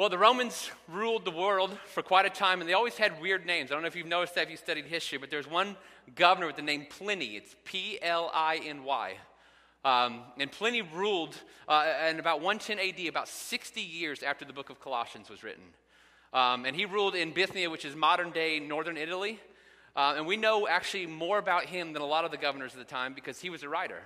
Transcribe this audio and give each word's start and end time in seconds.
Well, 0.00 0.08
the 0.08 0.16
Romans 0.16 0.70
ruled 0.88 1.26
the 1.26 1.30
world 1.30 1.76
for 1.88 2.02
quite 2.02 2.24
a 2.24 2.30
time, 2.30 2.62
and 2.62 2.66
they 2.66 2.72
always 2.72 2.96
had 2.96 3.20
weird 3.20 3.44
names. 3.44 3.70
I 3.70 3.74
don't 3.74 3.82
know 3.82 3.86
if 3.86 3.94
you've 3.94 4.06
noticed 4.06 4.34
that 4.36 4.44
if 4.44 4.50
you 4.50 4.56
studied 4.56 4.86
history, 4.86 5.18
but 5.18 5.30
there's 5.30 5.46
one 5.46 5.76
governor 6.14 6.46
with 6.46 6.56
the 6.56 6.62
name 6.62 6.86
Pliny. 6.88 7.36
It's 7.36 7.54
P 7.66 7.98
L 8.00 8.30
I 8.32 8.62
N 8.64 8.84
Y. 8.84 9.18
Um, 9.84 10.22
and 10.38 10.50
Pliny 10.50 10.80
ruled 10.80 11.36
uh, 11.68 11.84
in 12.08 12.18
about 12.18 12.40
110 12.40 12.78
AD, 12.78 13.08
about 13.10 13.28
60 13.28 13.82
years 13.82 14.22
after 14.22 14.46
the 14.46 14.54
book 14.54 14.70
of 14.70 14.80
Colossians 14.80 15.28
was 15.28 15.42
written. 15.42 15.64
Um, 16.32 16.64
and 16.64 16.74
he 16.74 16.86
ruled 16.86 17.14
in 17.14 17.34
Bithynia, 17.34 17.68
which 17.68 17.84
is 17.84 17.94
modern 17.94 18.30
day 18.30 18.58
northern 18.58 18.96
Italy. 18.96 19.38
Uh, 19.94 20.14
and 20.16 20.26
we 20.26 20.38
know 20.38 20.66
actually 20.66 21.04
more 21.04 21.36
about 21.36 21.66
him 21.66 21.92
than 21.92 22.00
a 22.00 22.06
lot 22.06 22.24
of 22.24 22.30
the 22.30 22.38
governors 22.38 22.72
of 22.72 22.78
the 22.78 22.86
time 22.86 23.12
because 23.12 23.38
he 23.38 23.50
was 23.50 23.64
a 23.64 23.68
writer. 23.68 24.00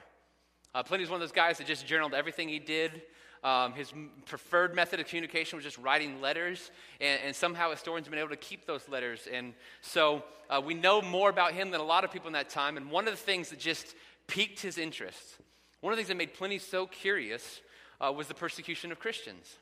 Uh, 0.75 0.83
Pliny 0.83 1.05
one 1.05 1.15
of 1.15 1.21
those 1.21 1.31
guys 1.31 1.59
that 1.59 1.69
just 1.69 1.87
journaled 1.87 2.15
everything 2.15 2.49
he 2.49 2.59
did. 2.59 3.01
Um, 3.45 3.75
his 3.75 3.93
preferred 4.25 4.75
method 4.75 5.01
of 5.01 5.07
communication 5.07 5.59
was 5.59 5.65
just 5.65 5.77
writing 5.77 6.23
letters, 6.23 6.71
and, 6.99 7.21
and, 7.27 7.37
somehow 7.37 7.71
historians 7.71 8.07
have 8.07 8.11
been 8.11 8.19
able 8.19 8.31
to 8.31 8.37
keep 8.37 8.65
those 8.65 8.89
letters. 8.89 9.29
And 9.31 9.53
so 9.83 10.25
uh, 10.49 10.63
we 10.65 10.73
know 10.73 11.03
more 11.03 11.29
about 11.29 11.53
him 11.53 11.71
than 11.71 11.83
a 11.83 11.85
lot 11.85 12.05
of 12.05 12.11
people 12.11 12.29
in 12.29 12.33
that 12.33 12.49
time. 12.49 12.79
And 12.79 12.91
one 12.91 13.07
of 13.07 13.13
the 13.13 13.21
things 13.21 13.51
that 13.51 13.59
just 13.59 13.95
piqued 14.29 14.61
his 14.61 14.79
interest, 14.79 15.37
one 15.83 15.93
of 15.93 15.99
the 15.99 16.01
things 16.01 16.09
that 16.09 16.17
made 16.17 16.33
Pliny 16.33 16.59
so 16.59 16.87
curious, 16.87 17.61
uh, 18.01 18.11
was 18.11 18.29
the 18.29 18.35
persecution 18.35 18.91
of 18.91 18.99
Christians. 18.99 19.59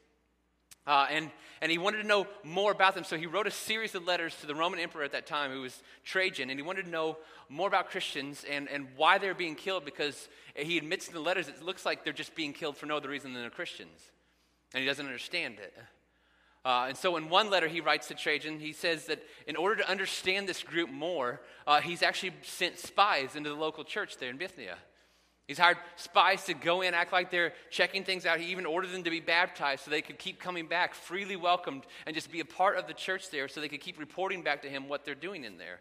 Uh, 0.87 1.07
and, 1.11 1.31
and 1.61 1.71
he 1.71 1.79
wanted 1.79 1.99
to 1.99 2.07
know 2.07 2.27
more 2.43 2.73
about 2.73 2.95
them, 2.95 3.05
so 3.05 3.17
he 3.17 3.27
wrote 3.27 3.47
a 3.47 3.53
series 3.53 3.95
of 3.95 4.05
letters 4.05 4.35
to 4.41 4.47
the 4.47 4.55
Roman 4.55 4.81
emperor 4.81 5.05
at 5.05 5.13
that 5.13 5.27
time, 5.27 5.53
who 5.53 5.61
was 5.61 5.81
Trajan, 6.05 6.51
and 6.51 6.59
he 6.59 6.63
wanted 6.63 6.87
to 6.87 6.91
know 6.91 7.19
more 7.49 7.69
about 7.69 7.91
Christians 7.91 8.45
and, 8.51 8.69
and 8.69 8.89
why 8.97 9.19
they're 9.19 9.35
being 9.35 9.55
killed 9.55 9.85
because 9.85 10.29
he 10.57 10.77
admits 10.79 11.07
in 11.07 11.15
the 11.15 11.21
letters 11.21 11.47
it 11.47 11.63
looks 11.63 11.87
like 11.87 12.03
they're 12.03 12.13
just 12.13 12.35
being 12.35 12.53
killed 12.53 12.77
for 12.77 12.87
no 12.87 12.97
other 12.97 13.09
reason 13.09 13.33
than 13.33 13.43
they're 13.43 13.51
Christians. 13.51 14.11
And 14.75 14.81
he 14.81 14.87
doesn't 14.87 15.07
understand 15.07 15.59
it. 15.61 15.73
Uh, 16.65 16.87
and 16.89 16.97
so, 16.97 17.17
in 17.17 17.29
one 17.29 17.51
letter 17.51 17.69
he 17.69 17.81
writes 17.81 18.09
to 18.09 18.15
Trajan, 18.15 18.61
he 18.61 18.73
says 18.73 19.07
that 19.07 19.23
in 19.47 19.57
order 19.57 19.77
to 19.77 19.91
understand 19.91 20.49
this 20.49 20.63
group 20.63 20.91
more, 20.91 21.41
uh, 21.67 21.81
he's 21.81 22.03
actually 22.03 22.33
sent 22.43 22.79
spies 22.79 23.35
into 23.35 23.51
the 23.51 23.57
local 23.57 23.83
church 23.83 24.17
there 24.19 24.31
in 24.31 24.37
Bithynia. 24.37 24.79
He's 25.49 25.59
hired 25.59 25.79
spies 25.97 26.45
to 26.45 26.55
go 26.55 26.83
in, 26.83 26.95
act 26.95 27.13
like 27.13 27.31
they're 27.31 27.53
checking 27.71 28.05
things 28.05 28.25
out. 28.25 28.39
He 28.39 28.51
even 28.53 28.65
ordered 28.65 28.91
them 28.93 29.03
to 29.03 29.11
be 29.11 29.21
baptized 29.21 29.85
so 29.85 29.91
they 29.91 30.01
could 30.01 30.19
keep 30.19 30.39
coming 30.39 30.67
back, 30.67 30.95
freely 30.95 31.37
welcomed, 31.37 31.85
and 32.07 32.15
just 32.15 32.31
be 32.31 32.41
a 32.41 32.45
part 32.45 32.77
of 32.77 32.87
the 32.87 32.95
church 32.95 33.31
there 33.31 33.49
so 33.49 33.61
they 33.61 33.69
could 33.69 33.81
keep 33.81 33.99
reporting 33.99 34.43
back 34.43 34.63
to 34.63 34.69
him 34.69 34.89
what 34.89 35.05
they're 35.05 35.15
doing 35.15 35.45
in 35.45 35.59
there. 35.59 35.81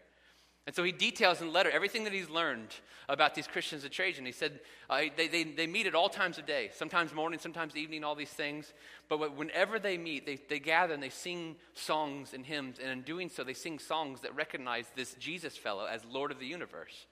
And 0.66 0.76
so 0.76 0.84
he 0.84 0.92
details 0.92 1.40
in 1.40 1.48
the 1.48 1.52
letter 1.52 1.70
everything 1.70 2.04
that 2.04 2.12
he's 2.12 2.30
learned 2.30 2.74
about 3.08 3.34
these 3.34 3.48
Christians 3.48 3.84
at 3.84 3.90
Trajan. 3.90 4.24
He 4.24 4.30
said 4.30 4.60
uh, 4.88 5.02
they, 5.16 5.26
they, 5.26 5.42
they 5.42 5.66
meet 5.66 5.86
at 5.86 5.94
all 5.94 6.08
times 6.08 6.38
of 6.38 6.46
day, 6.46 6.70
sometimes 6.72 7.12
morning, 7.12 7.40
sometimes 7.40 7.74
evening, 7.74 8.04
all 8.04 8.14
these 8.14 8.30
things. 8.30 8.72
But 9.08 9.36
whenever 9.36 9.80
they 9.80 9.98
meet, 9.98 10.24
they, 10.24 10.38
they 10.48 10.60
gather 10.60 10.94
and 10.94 11.02
they 11.02 11.08
sing 11.08 11.56
songs 11.74 12.32
and 12.32 12.46
hymns. 12.46 12.78
And 12.78 12.90
in 12.92 13.02
doing 13.02 13.28
so, 13.28 13.42
they 13.42 13.54
sing 13.54 13.80
songs 13.80 14.20
that 14.20 14.36
recognize 14.36 14.86
this 14.94 15.14
Jesus 15.14 15.56
fellow 15.56 15.86
as 15.86 16.04
Lord 16.04 16.30
of 16.30 16.38
the 16.38 16.46
universe. 16.46 17.06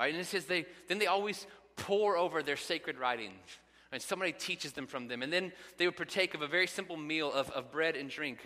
Right, 0.00 0.14
and 0.14 0.20
it 0.22 0.26
says 0.26 0.46
they, 0.46 0.64
then 0.88 0.98
they 0.98 1.06
always 1.06 1.46
pore 1.76 2.16
over 2.16 2.42
their 2.42 2.56
sacred 2.56 2.98
writings. 2.98 3.58
And 3.92 4.00
somebody 4.00 4.32
teaches 4.32 4.72
them 4.72 4.86
from 4.86 5.08
them. 5.08 5.22
And 5.22 5.30
then 5.30 5.52
they 5.76 5.84
would 5.84 5.96
partake 5.96 6.32
of 6.32 6.40
a 6.40 6.46
very 6.46 6.66
simple 6.66 6.96
meal 6.96 7.30
of, 7.30 7.50
of 7.50 7.70
bread 7.70 7.96
and 7.96 8.08
drink. 8.08 8.38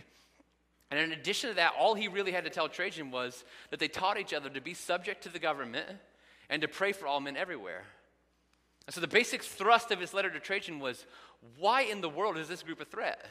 And 0.91 0.99
in 0.99 1.13
addition 1.13 1.51
to 1.51 1.57
that, 1.57 1.75
all 1.79 1.95
he 1.95 2.09
really 2.09 2.33
had 2.33 2.43
to 2.43 2.51
tell 2.51 2.69
Trajan 2.69 3.13
was 3.13 3.45
that 3.71 3.79
they 3.79 3.87
taught 3.87 4.19
each 4.19 4.35
other 4.35 4.51
to 4.51 4.61
be 4.61 4.75
subject 4.75 5.23
to 5.25 5.29
the 5.29 5.39
government 5.39 5.87
and 6.51 6.61
to 6.61 6.67
pray 6.67 6.91
for 6.91 7.07
all 7.07 7.21
men 7.21 7.37
everywhere. 7.37 7.85
And 8.87 8.95
so 8.95 9.01
the 9.01 9.07
basic 9.07 9.45
thrust 9.45 9.93
of 9.93 10.01
his 10.01 10.13
letter 10.13 10.31
to 10.31 10.41
Trajan 10.41 10.81
was 10.81 11.07
why 11.57 11.83
in 11.83 12.01
the 12.01 12.09
world 12.09 12.37
is 12.37 12.49
this 12.49 12.65
group 12.65 12.81
a 12.81 12.85
threat? 12.85 13.25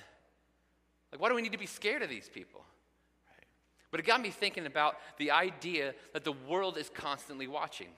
Like, 1.11 1.19
why 1.19 1.27
do 1.27 1.35
we 1.35 1.41
need 1.41 1.51
to 1.51 1.57
be 1.57 1.65
scared 1.65 2.03
of 2.03 2.09
these 2.09 2.29
people? 2.29 2.61
Right. 3.27 3.47
But 3.91 3.99
it 3.99 4.05
got 4.05 4.21
me 4.21 4.29
thinking 4.29 4.65
about 4.65 4.95
the 5.17 5.31
idea 5.31 5.93
that 6.13 6.23
the 6.23 6.31
world 6.31 6.77
is 6.77 6.89
constantly 6.89 7.47
watching. 7.47 7.89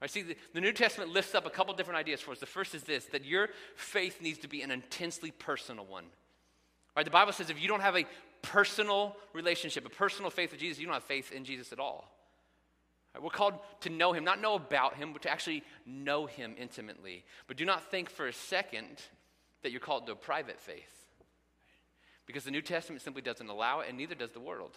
Right, 0.00 0.10
see, 0.10 0.22
the, 0.22 0.36
the 0.54 0.60
New 0.60 0.72
Testament 0.72 1.10
lifts 1.10 1.34
up 1.34 1.44
a 1.44 1.50
couple 1.50 1.74
different 1.74 1.98
ideas 1.98 2.20
for 2.20 2.30
us. 2.30 2.38
The 2.38 2.46
first 2.46 2.74
is 2.74 2.84
this 2.84 3.06
that 3.06 3.24
your 3.24 3.48
faith 3.74 4.22
needs 4.22 4.38
to 4.40 4.48
be 4.48 4.62
an 4.62 4.70
intensely 4.70 5.32
personal 5.32 5.84
one. 5.84 6.04
Right, 6.96 7.04
the 7.04 7.10
Bible 7.10 7.32
says 7.32 7.50
if 7.50 7.60
you 7.60 7.68
don't 7.68 7.80
have 7.80 7.96
a 7.96 8.06
personal 8.42 9.16
relationship, 9.32 9.86
a 9.86 9.90
personal 9.90 10.30
faith 10.30 10.52
with 10.52 10.60
Jesus, 10.60 10.78
you 10.78 10.86
don't 10.86 10.94
have 10.94 11.04
faith 11.04 11.32
in 11.32 11.44
Jesus 11.44 11.72
at 11.72 11.80
all. 11.80 12.12
Right, 13.14 13.22
we're 13.22 13.30
called 13.30 13.54
to 13.80 13.90
know 13.90 14.12
him, 14.12 14.24
not 14.24 14.40
know 14.40 14.54
about 14.54 14.94
him, 14.94 15.12
but 15.12 15.22
to 15.22 15.30
actually 15.30 15.64
know 15.84 16.26
him 16.26 16.54
intimately. 16.58 17.24
But 17.48 17.56
do 17.56 17.64
not 17.64 17.90
think 17.90 18.10
for 18.10 18.28
a 18.28 18.32
second 18.32 19.02
that 19.62 19.72
you're 19.72 19.80
called 19.80 20.06
to 20.06 20.12
a 20.12 20.16
private 20.16 20.60
faith. 20.60 21.06
Because 22.26 22.44
the 22.44 22.50
New 22.50 22.62
Testament 22.62 23.02
simply 23.02 23.22
doesn't 23.22 23.48
allow 23.48 23.80
it, 23.80 23.88
and 23.88 23.96
neither 23.96 24.14
does 24.14 24.32
the 24.32 24.40
world. 24.40 24.76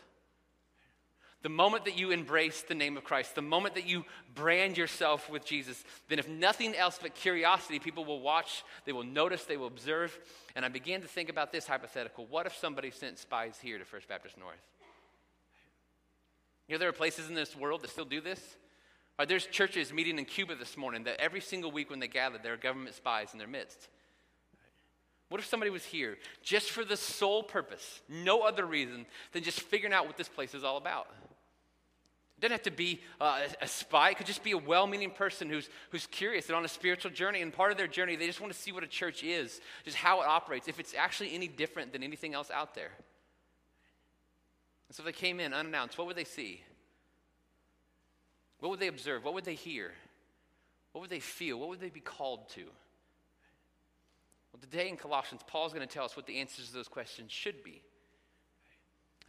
The 1.43 1.49
moment 1.49 1.85
that 1.85 1.97
you 1.97 2.11
embrace 2.11 2.61
the 2.61 2.75
name 2.75 2.97
of 2.97 3.03
Christ, 3.03 3.33
the 3.33 3.41
moment 3.41 3.73
that 3.73 3.87
you 3.87 4.05
brand 4.35 4.77
yourself 4.77 5.27
with 5.27 5.43
Jesus, 5.43 5.83
then 6.07 6.19
if 6.19 6.29
nothing 6.29 6.75
else 6.75 6.99
but 7.01 7.15
curiosity, 7.15 7.79
people 7.79 8.05
will 8.05 8.21
watch, 8.21 8.63
they 8.85 8.91
will 8.91 9.03
notice, 9.03 9.45
they 9.45 9.57
will 9.57 9.67
observe. 9.67 10.17
And 10.55 10.63
I 10.63 10.69
began 10.69 11.01
to 11.01 11.07
think 11.07 11.29
about 11.29 11.51
this 11.51 11.65
hypothetical. 11.65 12.27
What 12.27 12.45
if 12.45 12.55
somebody 12.55 12.91
sent 12.91 13.17
spies 13.17 13.57
here 13.59 13.79
to 13.79 13.85
First 13.85 14.07
Baptist 14.07 14.37
North? 14.37 14.61
You 16.67 16.75
know, 16.75 16.79
there 16.79 16.89
are 16.89 16.93
places 16.93 17.27
in 17.27 17.33
this 17.33 17.55
world 17.55 17.81
that 17.81 17.89
still 17.89 18.05
do 18.05 18.21
this. 18.21 18.39
Right, 19.17 19.27
there's 19.27 19.47
churches 19.47 19.91
meeting 19.91 20.19
in 20.19 20.25
Cuba 20.25 20.55
this 20.55 20.77
morning 20.77 21.05
that 21.05 21.19
every 21.19 21.41
single 21.41 21.71
week 21.71 21.89
when 21.89 21.99
they 21.99 22.07
gather, 22.07 22.37
there 22.41 22.53
are 22.53 22.57
government 22.57 22.95
spies 22.95 23.29
in 23.33 23.39
their 23.39 23.47
midst. 23.47 23.89
What 25.29 25.41
if 25.41 25.47
somebody 25.47 25.71
was 25.71 25.85
here 25.85 26.17
just 26.43 26.69
for 26.71 26.83
the 26.85 26.97
sole 26.97 27.41
purpose, 27.41 28.01
no 28.07 28.41
other 28.41 28.65
reason 28.65 29.05
than 29.31 29.43
just 29.43 29.61
figuring 29.61 29.93
out 29.93 30.05
what 30.05 30.17
this 30.17 30.29
place 30.29 30.53
is 30.53 30.63
all 30.63 30.77
about? 30.77 31.07
It 32.41 32.45
doesn't 32.45 32.53
have 32.53 32.63
to 32.63 32.71
be 32.71 33.01
uh, 33.19 33.41
a 33.61 33.67
spy. 33.67 34.09
It 34.09 34.17
could 34.17 34.25
just 34.25 34.43
be 34.43 34.53
a 34.53 34.57
well 34.57 34.87
meaning 34.87 35.11
person 35.11 35.47
who's, 35.47 35.69
who's 35.91 36.07
curious 36.07 36.47
and 36.47 36.55
on 36.55 36.65
a 36.65 36.67
spiritual 36.67 37.11
journey. 37.11 37.43
And 37.43 37.53
part 37.53 37.71
of 37.71 37.77
their 37.77 37.85
journey, 37.85 38.15
they 38.15 38.25
just 38.25 38.41
want 38.41 38.51
to 38.51 38.57
see 38.57 38.71
what 38.71 38.83
a 38.83 38.87
church 38.87 39.23
is, 39.23 39.61
just 39.85 39.95
how 39.95 40.21
it 40.21 40.27
operates, 40.27 40.67
if 40.67 40.79
it's 40.79 40.95
actually 40.95 41.35
any 41.35 41.47
different 41.47 41.93
than 41.93 42.01
anything 42.01 42.33
else 42.33 42.49
out 42.49 42.73
there. 42.73 42.89
And 44.87 44.95
so 44.95 45.01
if 45.01 45.05
they 45.05 45.11
came 45.11 45.39
in 45.39 45.53
unannounced, 45.53 45.99
what 45.99 46.07
would 46.07 46.15
they 46.15 46.23
see? 46.23 46.63
What 48.59 48.69
would 48.69 48.79
they 48.79 48.87
observe? 48.87 49.23
What 49.23 49.35
would 49.35 49.45
they 49.45 49.53
hear? 49.53 49.91
What 50.93 51.01
would 51.01 51.11
they 51.11 51.19
feel? 51.19 51.59
What 51.59 51.69
would 51.69 51.79
they 51.79 51.91
be 51.91 51.99
called 51.99 52.49
to? 52.55 52.63
Well, 54.51 54.61
today 54.61 54.89
in 54.89 54.97
Colossians, 54.97 55.43
Paul's 55.45 55.73
going 55.73 55.87
to 55.87 55.93
tell 55.93 56.05
us 56.05 56.17
what 56.17 56.25
the 56.25 56.39
answers 56.39 56.69
to 56.69 56.73
those 56.73 56.87
questions 56.87 57.31
should 57.31 57.63
be. 57.63 57.83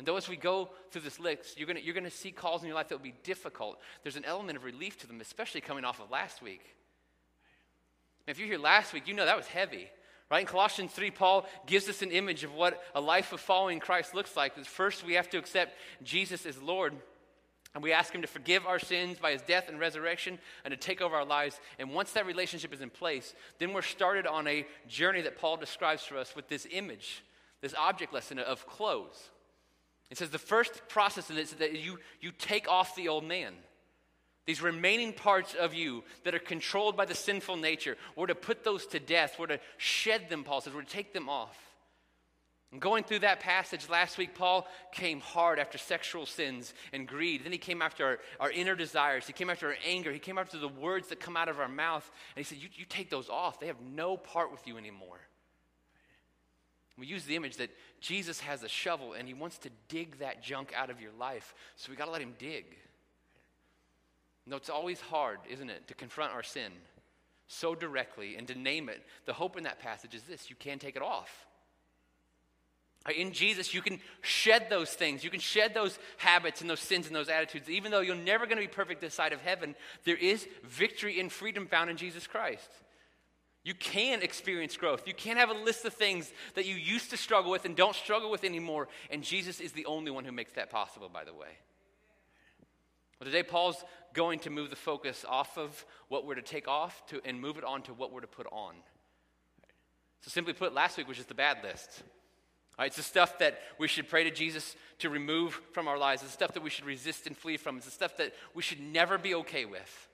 And 0.02 0.06
though 0.08 0.16
as 0.16 0.28
we 0.28 0.34
go 0.34 0.68
through 0.90 1.02
this 1.02 1.20
list, 1.20 1.56
you're 1.56 1.68
going 1.68 1.80
you're 1.80 1.94
to 1.94 2.10
see 2.10 2.32
calls 2.32 2.62
in 2.62 2.66
your 2.66 2.74
life 2.74 2.88
that 2.88 2.96
will 2.96 3.04
be 3.04 3.14
difficult. 3.22 3.78
There's 4.02 4.16
an 4.16 4.24
element 4.24 4.58
of 4.58 4.64
relief 4.64 4.98
to 4.98 5.06
them, 5.06 5.20
especially 5.20 5.60
coming 5.60 5.84
off 5.84 6.00
of 6.00 6.10
last 6.10 6.42
week. 6.42 6.74
if 8.26 8.36
you're 8.36 8.48
here 8.48 8.58
last 8.58 8.92
week, 8.92 9.06
you 9.06 9.14
know 9.14 9.24
that 9.24 9.36
was 9.36 9.46
heavy. 9.46 9.88
Right? 10.28 10.40
In 10.40 10.46
Colossians 10.46 10.90
3, 10.90 11.12
Paul 11.12 11.46
gives 11.66 11.88
us 11.88 12.02
an 12.02 12.10
image 12.10 12.42
of 12.42 12.52
what 12.52 12.82
a 12.96 13.00
life 13.00 13.32
of 13.32 13.38
following 13.38 13.78
Christ 13.78 14.12
looks 14.12 14.36
like. 14.36 14.58
First, 14.66 15.06
we 15.06 15.12
have 15.14 15.30
to 15.30 15.38
accept 15.38 15.78
Jesus 16.02 16.46
as 16.46 16.60
Lord. 16.60 16.94
And 17.72 17.80
we 17.80 17.92
ask 17.92 18.12
him 18.12 18.22
to 18.22 18.26
forgive 18.26 18.66
our 18.66 18.80
sins 18.80 19.20
by 19.20 19.30
his 19.30 19.42
death 19.42 19.68
and 19.68 19.78
resurrection 19.78 20.40
and 20.64 20.72
to 20.72 20.76
take 20.76 21.00
over 21.00 21.14
our 21.14 21.24
lives. 21.24 21.60
And 21.78 21.90
once 21.90 22.10
that 22.14 22.26
relationship 22.26 22.74
is 22.74 22.80
in 22.80 22.90
place, 22.90 23.36
then 23.60 23.72
we're 23.72 23.82
started 23.82 24.26
on 24.26 24.48
a 24.48 24.66
journey 24.88 25.20
that 25.20 25.38
Paul 25.38 25.58
describes 25.58 26.02
for 26.02 26.18
us 26.18 26.34
with 26.34 26.48
this 26.48 26.66
image, 26.72 27.22
this 27.60 27.74
object 27.78 28.12
lesson 28.12 28.40
of 28.40 28.66
clothes. 28.66 29.30
It 30.12 30.18
says 30.18 30.28
the 30.28 30.38
first 30.38 30.88
process 30.88 31.30
in 31.30 31.36
this 31.36 31.52
is 31.52 31.58
that 31.58 31.72
you, 31.72 31.98
you 32.20 32.32
take 32.32 32.68
off 32.68 32.94
the 32.94 33.08
old 33.08 33.24
man. 33.24 33.54
These 34.44 34.60
remaining 34.60 35.14
parts 35.14 35.54
of 35.54 35.72
you 35.72 36.04
that 36.24 36.34
are 36.34 36.38
controlled 36.38 36.98
by 36.98 37.06
the 37.06 37.14
sinful 37.14 37.56
nature, 37.56 37.96
we're 38.14 38.26
to 38.26 38.34
put 38.34 38.62
those 38.62 38.84
to 38.88 39.00
death. 39.00 39.36
We're 39.38 39.46
to 39.46 39.60
shed 39.78 40.28
them, 40.28 40.44
Paul 40.44 40.60
says. 40.60 40.74
We're 40.74 40.82
to 40.82 40.86
take 40.86 41.14
them 41.14 41.30
off. 41.30 41.56
And 42.72 42.78
going 42.78 43.04
through 43.04 43.20
that 43.20 43.40
passage 43.40 43.88
last 43.88 44.18
week, 44.18 44.34
Paul 44.34 44.66
came 44.92 45.20
hard 45.20 45.58
after 45.58 45.78
sexual 45.78 46.26
sins 46.26 46.74
and 46.92 47.08
greed. 47.08 47.44
Then 47.44 47.52
he 47.52 47.56
came 47.56 47.80
after 47.80 48.04
our, 48.04 48.18
our 48.38 48.50
inner 48.50 48.74
desires. 48.74 49.26
He 49.26 49.32
came 49.32 49.48
after 49.48 49.68
our 49.68 49.76
anger. 49.86 50.12
He 50.12 50.18
came 50.18 50.36
after 50.36 50.58
the 50.58 50.68
words 50.68 51.08
that 51.08 51.20
come 51.20 51.38
out 51.38 51.48
of 51.48 51.58
our 51.58 51.68
mouth. 51.68 52.10
And 52.36 52.44
he 52.44 52.46
said, 52.46 52.62
you, 52.62 52.68
you 52.74 52.84
take 52.84 53.08
those 53.08 53.30
off. 53.30 53.60
They 53.60 53.68
have 53.68 53.80
no 53.80 54.18
part 54.18 54.52
with 54.52 54.66
you 54.66 54.76
anymore. 54.76 55.20
We 56.98 57.06
use 57.06 57.24
the 57.24 57.36
image 57.36 57.56
that 57.56 57.70
Jesus 58.00 58.40
has 58.40 58.62
a 58.62 58.68
shovel 58.68 59.14
and 59.14 59.26
he 59.26 59.34
wants 59.34 59.58
to 59.58 59.70
dig 59.88 60.18
that 60.18 60.42
junk 60.42 60.72
out 60.76 60.90
of 60.90 61.00
your 61.00 61.12
life. 61.18 61.54
So 61.76 61.90
we 61.90 61.96
got 61.96 62.06
to 62.06 62.10
let 62.10 62.22
him 62.22 62.34
dig. 62.38 62.64
No, 64.46 64.56
it's 64.56 64.70
always 64.70 65.00
hard, 65.00 65.38
isn't 65.48 65.70
it, 65.70 65.88
to 65.88 65.94
confront 65.94 66.32
our 66.32 66.42
sin 66.42 66.72
so 67.46 67.74
directly 67.74 68.36
and 68.36 68.46
to 68.48 68.58
name 68.58 68.88
it. 68.88 69.02
The 69.26 69.32
hope 69.32 69.56
in 69.56 69.64
that 69.64 69.78
passage 69.78 70.14
is 70.14 70.22
this 70.22 70.50
you 70.50 70.56
can 70.56 70.78
take 70.78 70.96
it 70.96 71.02
off. 71.02 71.46
In 73.16 73.32
Jesus, 73.32 73.74
you 73.74 73.82
can 73.82 73.98
shed 74.20 74.68
those 74.70 74.90
things. 74.90 75.24
You 75.24 75.30
can 75.30 75.40
shed 75.40 75.74
those 75.74 75.98
habits 76.18 76.60
and 76.60 76.70
those 76.70 76.78
sins 76.80 77.08
and 77.08 77.16
those 77.16 77.28
attitudes. 77.28 77.68
Even 77.68 77.90
though 77.90 78.00
you're 78.00 78.14
never 78.14 78.46
going 78.46 78.58
to 78.58 78.62
be 78.62 78.68
perfect 78.68 79.00
this 79.00 79.14
side 79.14 79.32
of 79.32 79.40
heaven, 79.40 79.74
there 80.04 80.16
is 80.16 80.46
victory 80.62 81.18
and 81.18 81.32
freedom 81.32 81.66
found 81.66 81.90
in 81.90 81.96
Jesus 81.96 82.28
Christ. 82.28 82.70
You 83.64 83.74
can 83.74 84.22
experience 84.22 84.76
growth. 84.76 85.06
You 85.06 85.14
can 85.14 85.36
have 85.36 85.50
a 85.50 85.54
list 85.54 85.84
of 85.84 85.94
things 85.94 86.32
that 86.54 86.66
you 86.66 86.74
used 86.74 87.10
to 87.10 87.16
struggle 87.16 87.50
with 87.50 87.64
and 87.64 87.76
don't 87.76 87.94
struggle 87.94 88.30
with 88.30 88.42
anymore. 88.42 88.88
And 89.08 89.22
Jesus 89.22 89.60
is 89.60 89.72
the 89.72 89.86
only 89.86 90.10
one 90.10 90.24
who 90.24 90.32
makes 90.32 90.52
that 90.52 90.70
possible, 90.70 91.08
by 91.08 91.24
the 91.24 91.32
way. 91.32 91.58
Well, 93.20 93.26
today, 93.26 93.44
Paul's 93.44 93.84
going 94.14 94.40
to 94.40 94.50
move 94.50 94.70
the 94.70 94.76
focus 94.76 95.24
off 95.28 95.56
of 95.56 95.84
what 96.08 96.26
we're 96.26 96.34
to 96.34 96.42
take 96.42 96.66
off 96.66 97.06
to, 97.06 97.20
and 97.24 97.40
move 97.40 97.56
it 97.56 97.62
on 97.62 97.82
to 97.82 97.94
what 97.94 98.12
we're 98.12 98.20
to 98.20 98.26
put 98.26 98.48
on. 98.50 98.74
So, 100.22 100.30
simply 100.30 100.54
put, 100.54 100.74
last 100.74 100.98
week 100.98 101.06
was 101.06 101.16
just 101.16 101.28
the 101.28 101.34
bad 101.34 101.58
list. 101.62 102.02
Right, 102.76 102.86
it's 102.86 102.96
the 102.96 103.02
stuff 103.02 103.38
that 103.38 103.60
we 103.78 103.86
should 103.86 104.08
pray 104.08 104.24
to 104.24 104.30
Jesus 104.30 104.74
to 105.00 105.10
remove 105.10 105.60
from 105.72 105.86
our 105.86 105.98
lives. 105.98 106.22
It's 106.22 106.32
the 106.32 106.36
stuff 106.36 106.54
that 106.54 106.62
we 106.62 106.70
should 106.70 106.86
resist 106.86 107.28
and 107.28 107.36
flee 107.36 107.58
from. 107.58 107.76
It's 107.76 107.84
the 107.84 107.92
stuff 107.92 108.16
that 108.16 108.32
we 108.54 108.62
should 108.62 108.80
never 108.80 109.18
be 109.18 109.34
okay 109.36 109.66
with. 109.66 110.08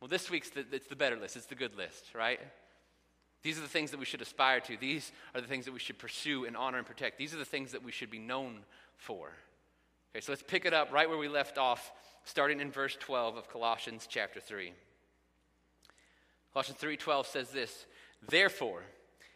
Well, 0.00 0.08
this 0.08 0.30
week's 0.30 0.50
the, 0.50 0.64
it's 0.72 0.86
the 0.86 0.96
better 0.96 1.16
list. 1.16 1.36
It's 1.36 1.46
the 1.46 1.54
good 1.54 1.76
list, 1.76 2.14
right? 2.14 2.40
These 3.42 3.58
are 3.58 3.62
the 3.62 3.68
things 3.68 3.90
that 3.90 4.00
we 4.00 4.04
should 4.04 4.22
aspire 4.22 4.60
to. 4.60 4.76
These 4.76 5.12
are 5.34 5.40
the 5.40 5.46
things 5.46 5.64
that 5.64 5.72
we 5.72 5.80
should 5.80 5.98
pursue 5.98 6.44
and 6.44 6.56
honor 6.56 6.78
and 6.78 6.86
protect. 6.86 7.18
These 7.18 7.34
are 7.34 7.38
the 7.38 7.44
things 7.44 7.72
that 7.72 7.84
we 7.84 7.92
should 7.92 8.10
be 8.10 8.18
known 8.18 8.60
for. 8.96 9.30
Okay, 10.12 10.20
so 10.20 10.32
let's 10.32 10.42
pick 10.42 10.64
it 10.64 10.74
up 10.74 10.92
right 10.92 11.08
where 11.08 11.18
we 11.18 11.28
left 11.28 11.58
off, 11.58 11.92
starting 12.24 12.60
in 12.60 12.70
verse 12.70 12.96
12 13.00 13.36
of 13.36 13.48
Colossians 13.48 14.06
chapter 14.08 14.40
3. 14.40 14.72
Colossians 16.52 16.78
3:12 16.80 17.26
says 17.26 17.50
this, 17.50 17.86
"Therefore, 18.22 18.84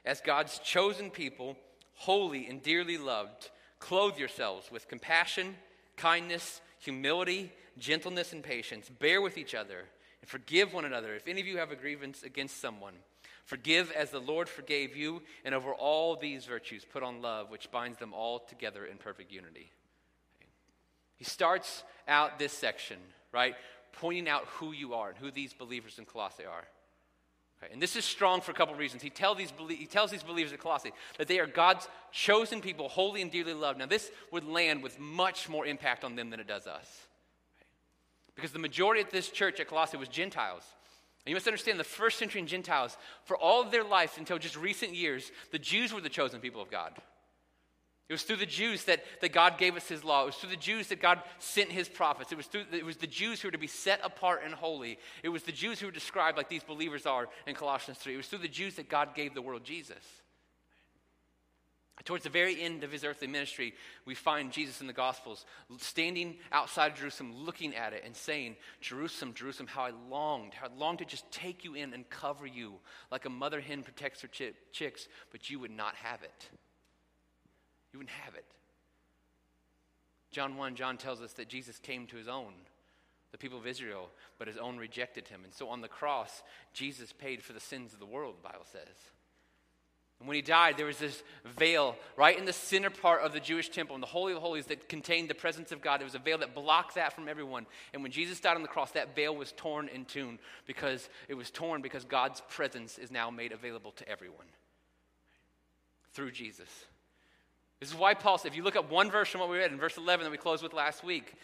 as 0.04 0.20
God's 0.20 0.58
chosen 0.58 1.10
people, 1.10 1.56
holy 1.94 2.46
and 2.46 2.62
dearly 2.62 2.98
loved, 2.98 3.50
clothe 3.78 4.18
yourselves 4.18 4.70
with 4.70 4.88
compassion, 4.88 5.58
kindness, 5.96 6.60
humility, 6.78 7.52
gentleness, 7.78 8.32
and 8.32 8.42
patience. 8.42 8.88
Bear 8.88 9.20
with 9.20 9.38
each 9.38 9.54
other 9.54 9.88
and 10.22 10.30
forgive 10.30 10.72
one 10.72 10.86
another. 10.86 11.14
If 11.14 11.28
any 11.28 11.40
of 11.40 11.46
you 11.46 11.58
have 11.58 11.70
a 11.70 11.76
grievance 11.76 12.22
against 12.22 12.60
someone, 12.60 12.94
forgive 13.44 13.90
as 13.92 14.10
the 14.10 14.20
Lord 14.20 14.48
forgave 14.48 14.96
you, 14.96 15.22
and 15.44 15.54
over 15.54 15.74
all 15.74 16.16
these 16.16 16.46
virtues 16.46 16.86
put 16.90 17.02
on 17.02 17.20
love, 17.20 17.50
which 17.50 17.70
binds 17.70 17.98
them 17.98 18.14
all 18.14 18.38
together 18.38 18.86
in 18.86 18.96
perfect 18.96 19.30
unity. 19.30 19.70
He 21.16 21.24
starts 21.24 21.84
out 22.08 22.38
this 22.38 22.52
section, 22.52 22.98
right, 23.32 23.54
pointing 23.92 24.28
out 24.28 24.46
who 24.46 24.72
you 24.72 24.94
are 24.94 25.10
and 25.10 25.18
who 25.18 25.30
these 25.30 25.52
believers 25.52 25.98
in 25.98 26.06
Colossae 26.06 26.46
are. 26.46 26.64
And 27.70 27.80
this 27.80 27.94
is 27.94 28.04
strong 28.04 28.40
for 28.40 28.50
a 28.50 28.54
couple 28.54 28.74
of 28.74 28.80
reasons. 28.80 29.02
He, 29.02 29.10
tell 29.10 29.36
these, 29.36 29.52
he 29.68 29.86
tells 29.86 30.10
these 30.10 30.24
believers 30.24 30.52
at 30.52 30.58
Colossae 30.58 30.90
that 31.18 31.28
they 31.28 31.38
are 31.38 31.46
God's 31.46 31.86
chosen 32.10 32.60
people, 32.60 32.88
holy 32.88 33.22
and 33.22 33.30
dearly 33.30 33.54
loved. 33.54 33.78
Now, 33.78 33.86
this 33.86 34.10
would 34.32 34.44
land 34.44 34.82
with 34.82 34.98
much 34.98 35.48
more 35.48 35.64
impact 35.64 36.02
on 36.02 36.16
them 36.16 36.30
than 36.30 36.40
it 36.40 36.48
does 36.48 36.66
us. 36.66 36.88
Because 38.34 38.52
the 38.52 38.58
majority 38.58 39.02
of 39.02 39.10
this 39.10 39.28
church 39.28 39.60
at 39.60 39.68
Colossae 39.68 39.96
was 39.96 40.08
Gentiles. 40.08 40.64
And 41.24 41.30
you 41.30 41.36
must 41.36 41.46
understand 41.46 41.78
the 41.78 41.84
first 41.84 42.18
century 42.18 42.42
Gentiles, 42.42 42.96
for 43.24 43.36
all 43.36 43.62
of 43.62 43.70
their 43.70 43.84
life 43.84 44.18
until 44.18 44.38
just 44.38 44.56
recent 44.56 44.94
years, 44.94 45.30
the 45.52 45.58
Jews 45.58 45.92
were 45.92 46.00
the 46.00 46.08
chosen 46.08 46.40
people 46.40 46.60
of 46.60 46.70
God. 46.70 46.92
It 48.08 48.12
was 48.12 48.24
through 48.24 48.36
the 48.36 48.46
Jews 48.46 48.84
that, 48.84 49.04
that 49.20 49.32
God 49.32 49.56
gave 49.56 49.76
us 49.76 49.88
his 49.88 50.04
law. 50.04 50.24
It 50.24 50.26
was 50.26 50.34
through 50.34 50.50
the 50.50 50.56
Jews 50.56 50.88
that 50.88 51.00
God 51.00 51.22
sent 51.38 51.70
his 51.70 51.88
prophets. 51.88 52.32
It 52.32 52.34
was, 52.34 52.46
through, 52.46 52.64
it 52.72 52.84
was 52.84 52.96
the 52.96 53.06
Jews 53.06 53.40
who 53.40 53.48
were 53.48 53.52
to 53.52 53.58
be 53.58 53.68
set 53.68 54.00
apart 54.02 54.42
and 54.44 54.52
holy. 54.52 54.98
It 55.22 55.28
was 55.28 55.44
the 55.44 55.52
Jews 55.52 55.78
who 55.80 55.86
were 55.86 55.92
described 55.92 56.36
like 56.36 56.48
these 56.48 56.64
believers 56.64 57.06
are 57.06 57.28
in 57.46 57.54
Colossians 57.54 57.98
3. 57.98 58.14
It 58.14 58.16
was 58.18 58.26
through 58.26 58.40
the 58.40 58.48
Jews 58.48 58.74
that 58.74 58.88
God 58.88 59.14
gave 59.14 59.32
the 59.32 59.40
world 59.40 59.64
Jesus. 59.64 60.21
Towards 62.04 62.24
the 62.24 62.30
very 62.30 62.60
end 62.60 62.82
of 62.82 62.90
his 62.90 63.04
earthly 63.04 63.28
ministry, 63.28 63.74
we 64.04 64.14
find 64.14 64.50
Jesus 64.50 64.80
in 64.80 64.88
the 64.88 64.92
Gospels 64.92 65.44
standing 65.78 66.36
outside 66.50 66.96
Jerusalem, 66.96 67.44
looking 67.44 67.76
at 67.76 67.92
it 67.92 68.02
and 68.04 68.16
saying, 68.16 68.56
Jerusalem, 68.80 69.34
Jerusalem, 69.34 69.68
how 69.68 69.82
I 69.82 69.92
longed, 70.10 70.54
how 70.54 70.66
I 70.66 70.70
longed 70.76 70.98
to 70.98 71.04
just 71.04 71.30
take 71.30 71.64
you 71.64 71.74
in 71.74 71.92
and 71.92 72.08
cover 72.10 72.46
you 72.46 72.74
like 73.10 73.24
a 73.24 73.30
mother 73.30 73.60
hen 73.60 73.84
protects 73.84 74.22
her 74.22 74.28
ch- 74.28 74.54
chicks, 74.72 75.06
but 75.30 75.48
you 75.48 75.60
would 75.60 75.70
not 75.70 75.94
have 75.96 76.22
it. 76.22 76.48
You 77.92 78.00
wouldn't 78.00 78.16
have 78.24 78.34
it. 78.34 78.46
John 80.32 80.56
1, 80.56 80.74
John 80.74 80.96
tells 80.96 81.20
us 81.20 81.34
that 81.34 81.48
Jesus 81.48 81.78
came 81.78 82.06
to 82.06 82.16
his 82.16 82.26
own, 82.26 82.54
the 83.30 83.38
people 83.38 83.58
of 83.58 83.66
Israel, 83.66 84.08
but 84.38 84.48
his 84.48 84.56
own 84.56 84.76
rejected 84.76 85.28
him. 85.28 85.42
And 85.44 85.54
so 85.54 85.68
on 85.68 85.82
the 85.82 85.88
cross, 85.88 86.42
Jesus 86.72 87.12
paid 87.12 87.42
for 87.42 87.52
the 87.52 87.60
sins 87.60 87.92
of 87.92 88.00
the 88.00 88.06
world, 88.06 88.36
the 88.38 88.48
Bible 88.48 88.66
says. 88.72 88.96
And 90.22 90.28
when 90.28 90.36
he 90.36 90.42
died, 90.42 90.76
there 90.76 90.86
was 90.86 90.98
this 90.98 91.20
veil 91.58 91.96
right 92.16 92.38
in 92.38 92.44
the 92.44 92.52
center 92.52 92.90
part 92.90 93.22
of 93.22 93.32
the 93.32 93.40
Jewish 93.40 93.70
temple, 93.70 93.96
in 93.96 94.00
the 94.00 94.06
Holy 94.06 94.32
of 94.32 94.38
Holies 94.38 94.66
that 94.66 94.88
contained 94.88 95.28
the 95.28 95.34
presence 95.34 95.72
of 95.72 95.82
God. 95.82 95.98
There 95.98 96.04
was 96.04 96.14
a 96.14 96.20
veil 96.20 96.38
that 96.38 96.54
blocked 96.54 96.94
that 96.94 97.12
from 97.12 97.28
everyone. 97.28 97.66
And 97.92 98.04
when 98.04 98.12
Jesus 98.12 98.38
died 98.38 98.54
on 98.54 98.62
the 98.62 98.68
cross, 98.68 98.92
that 98.92 99.16
veil 99.16 99.34
was 99.34 99.50
torn 99.56 99.88
in 99.88 100.04
two 100.04 100.38
because 100.64 101.08
it 101.26 101.34
was 101.34 101.50
torn 101.50 101.82
because 101.82 102.04
God's 102.04 102.40
presence 102.48 102.98
is 102.98 103.10
now 103.10 103.30
made 103.30 103.50
available 103.50 103.90
to 103.96 104.08
everyone 104.08 104.46
through 106.12 106.30
Jesus. 106.30 106.68
This 107.80 107.88
is 107.88 107.96
why 107.96 108.14
Paul 108.14 108.38
said, 108.38 108.52
if 108.52 108.56
you 108.56 108.62
look 108.62 108.76
at 108.76 108.88
one 108.88 109.10
verse 109.10 109.28
from 109.28 109.40
what 109.40 109.50
we 109.50 109.58
read 109.58 109.72
in 109.72 109.78
verse 109.78 109.96
11 109.96 110.22
that 110.22 110.30
we 110.30 110.36
closed 110.36 110.62
with 110.62 110.72
last 110.72 111.02
week, 111.02 111.34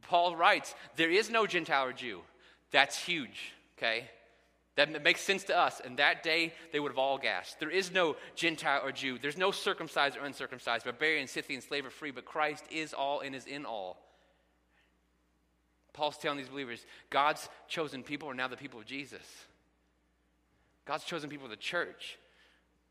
Paul 0.00 0.34
writes, 0.34 0.74
There 0.96 1.10
is 1.10 1.28
no 1.28 1.46
Gentile 1.46 1.84
or 1.84 1.92
Jew. 1.92 2.22
That's 2.70 2.96
huge, 2.96 3.52
okay? 3.76 4.08
That 4.76 5.04
makes 5.04 5.20
sense 5.20 5.44
to 5.44 5.56
us. 5.56 5.80
And 5.84 5.98
that 5.98 6.22
day, 6.22 6.52
they 6.72 6.80
would 6.80 6.90
have 6.90 6.98
all 6.98 7.16
gasped. 7.16 7.60
There 7.60 7.70
is 7.70 7.92
no 7.92 8.16
Gentile 8.34 8.80
or 8.84 8.90
Jew. 8.90 9.18
There's 9.18 9.38
no 9.38 9.52
circumcised 9.52 10.16
or 10.16 10.24
uncircumcised, 10.24 10.84
barbarian, 10.84 11.28
Scythian, 11.28 11.60
slave 11.60 11.86
or 11.86 11.90
free, 11.90 12.10
but 12.10 12.24
Christ 12.24 12.64
is 12.70 12.92
all 12.92 13.20
and 13.20 13.34
is 13.34 13.46
in 13.46 13.64
all. 13.64 14.00
Paul's 15.92 16.18
telling 16.18 16.38
these 16.38 16.48
believers 16.48 16.84
God's 17.08 17.48
chosen 17.68 18.02
people 18.02 18.28
are 18.28 18.34
now 18.34 18.48
the 18.48 18.56
people 18.56 18.80
of 18.80 18.86
Jesus. 18.86 19.24
God's 20.84 21.04
chosen 21.04 21.30
people 21.30 21.48
the 21.48 21.56
church. 21.56 22.18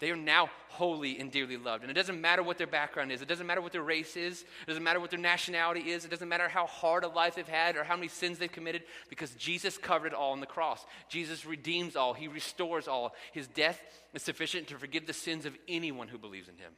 They 0.03 0.11
are 0.11 0.17
now 0.17 0.49
holy 0.67 1.17
and 1.17 1.31
dearly 1.31 1.55
loved. 1.55 1.83
And 1.83 1.89
it 1.89 1.93
doesn't 1.93 2.19
matter 2.19 2.43
what 2.43 2.57
their 2.57 2.67
background 2.67 3.13
is, 3.13 3.21
it 3.21 3.29
doesn't 3.29 3.47
matter 3.47 3.61
what 3.61 3.71
their 3.71 3.83
race 3.83 4.17
is, 4.17 4.41
it 4.41 4.67
doesn't 4.67 4.83
matter 4.83 4.99
what 4.99 5.11
their 5.11 5.19
nationality 5.19 5.91
is, 5.91 6.03
it 6.03 6.11
doesn't 6.11 6.27
matter 6.27 6.49
how 6.49 6.65
hard 6.65 7.05
a 7.05 7.07
life 7.07 7.35
they've 7.35 7.47
had 7.47 7.77
or 7.77 7.85
how 7.85 7.95
many 7.95 8.09
sins 8.09 8.37
they've 8.37 8.51
committed, 8.51 8.83
because 9.07 9.31
Jesus 9.35 9.77
covered 9.77 10.07
it 10.07 10.13
all 10.13 10.33
on 10.33 10.41
the 10.41 10.45
cross. 10.45 10.85
Jesus 11.07 11.45
redeems 11.45 11.95
all, 11.95 12.13
He 12.13 12.27
restores 12.27 12.85
all. 12.85 13.15
His 13.31 13.47
death 13.47 13.81
is 14.13 14.23
sufficient 14.23 14.67
to 14.67 14.77
forgive 14.77 15.07
the 15.07 15.13
sins 15.13 15.45
of 15.45 15.55
anyone 15.69 16.09
who 16.09 16.17
believes 16.17 16.49
in 16.49 16.57
Him. 16.57 16.73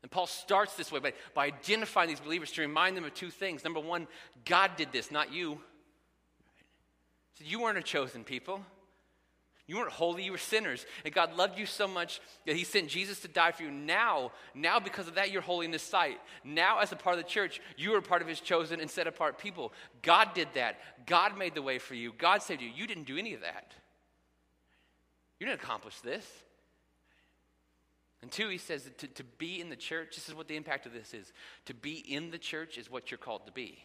And 0.00 0.10
Paul 0.10 0.28
starts 0.28 0.76
this 0.76 0.90
way 0.90 1.00
by, 1.00 1.12
by 1.34 1.48
identifying 1.48 2.08
these 2.08 2.20
believers 2.20 2.52
to 2.52 2.62
remind 2.62 2.96
them 2.96 3.04
of 3.04 3.12
two 3.12 3.28
things. 3.28 3.64
Number 3.64 3.80
one, 3.80 4.08
God 4.46 4.70
did 4.78 4.92
this, 4.92 5.10
not 5.10 5.30
you. 5.30 5.60
So 7.34 7.44
you 7.44 7.60
weren't 7.60 7.76
a 7.76 7.82
chosen 7.82 8.24
people. 8.24 8.62
You 9.66 9.78
weren't 9.78 9.92
holy, 9.92 10.22
you 10.22 10.32
were 10.32 10.38
sinners. 10.38 10.86
And 11.04 11.12
God 11.12 11.36
loved 11.36 11.58
you 11.58 11.66
so 11.66 11.88
much 11.88 12.20
that 12.46 12.54
He 12.54 12.62
sent 12.62 12.88
Jesus 12.88 13.20
to 13.20 13.28
die 13.28 13.50
for 13.50 13.64
you. 13.64 13.70
Now, 13.70 14.30
now 14.54 14.78
because 14.78 15.08
of 15.08 15.16
that, 15.16 15.32
you're 15.32 15.42
holy 15.42 15.66
in 15.66 15.72
His 15.72 15.82
sight. 15.82 16.20
Now, 16.44 16.78
as 16.78 16.92
a 16.92 16.96
part 16.96 17.18
of 17.18 17.24
the 17.24 17.28
church, 17.28 17.60
you 17.76 17.94
are 17.94 18.00
part 18.00 18.22
of 18.22 18.28
His 18.28 18.40
chosen 18.40 18.80
and 18.80 18.88
set 18.88 19.08
apart 19.08 19.38
people. 19.38 19.72
God 20.02 20.34
did 20.34 20.48
that. 20.54 20.78
God 21.06 21.36
made 21.36 21.54
the 21.54 21.62
way 21.62 21.78
for 21.78 21.94
you. 21.94 22.12
God 22.16 22.42
saved 22.42 22.62
you. 22.62 22.70
You 22.74 22.86
didn't 22.86 23.06
do 23.06 23.16
any 23.16 23.34
of 23.34 23.40
that. 23.40 23.72
You 25.40 25.46
didn't 25.46 25.62
accomplish 25.62 26.00
this. 26.00 26.24
And 28.22 28.30
two, 28.30 28.48
he 28.48 28.58
says 28.58 28.88
to, 28.98 29.06
to 29.06 29.24
be 29.24 29.60
in 29.60 29.68
the 29.68 29.76
church, 29.76 30.14
this 30.14 30.28
is 30.28 30.34
what 30.34 30.48
the 30.48 30.56
impact 30.56 30.86
of 30.86 30.92
this 30.92 31.12
is. 31.12 31.32
To 31.66 31.74
be 31.74 31.94
in 31.94 32.30
the 32.30 32.38
church 32.38 32.78
is 32.78 32.90
what 32.90 33.10
you're 33.10 33.18
called 33.18 33.46
to 33.46 33.52
be. 33.52 33.84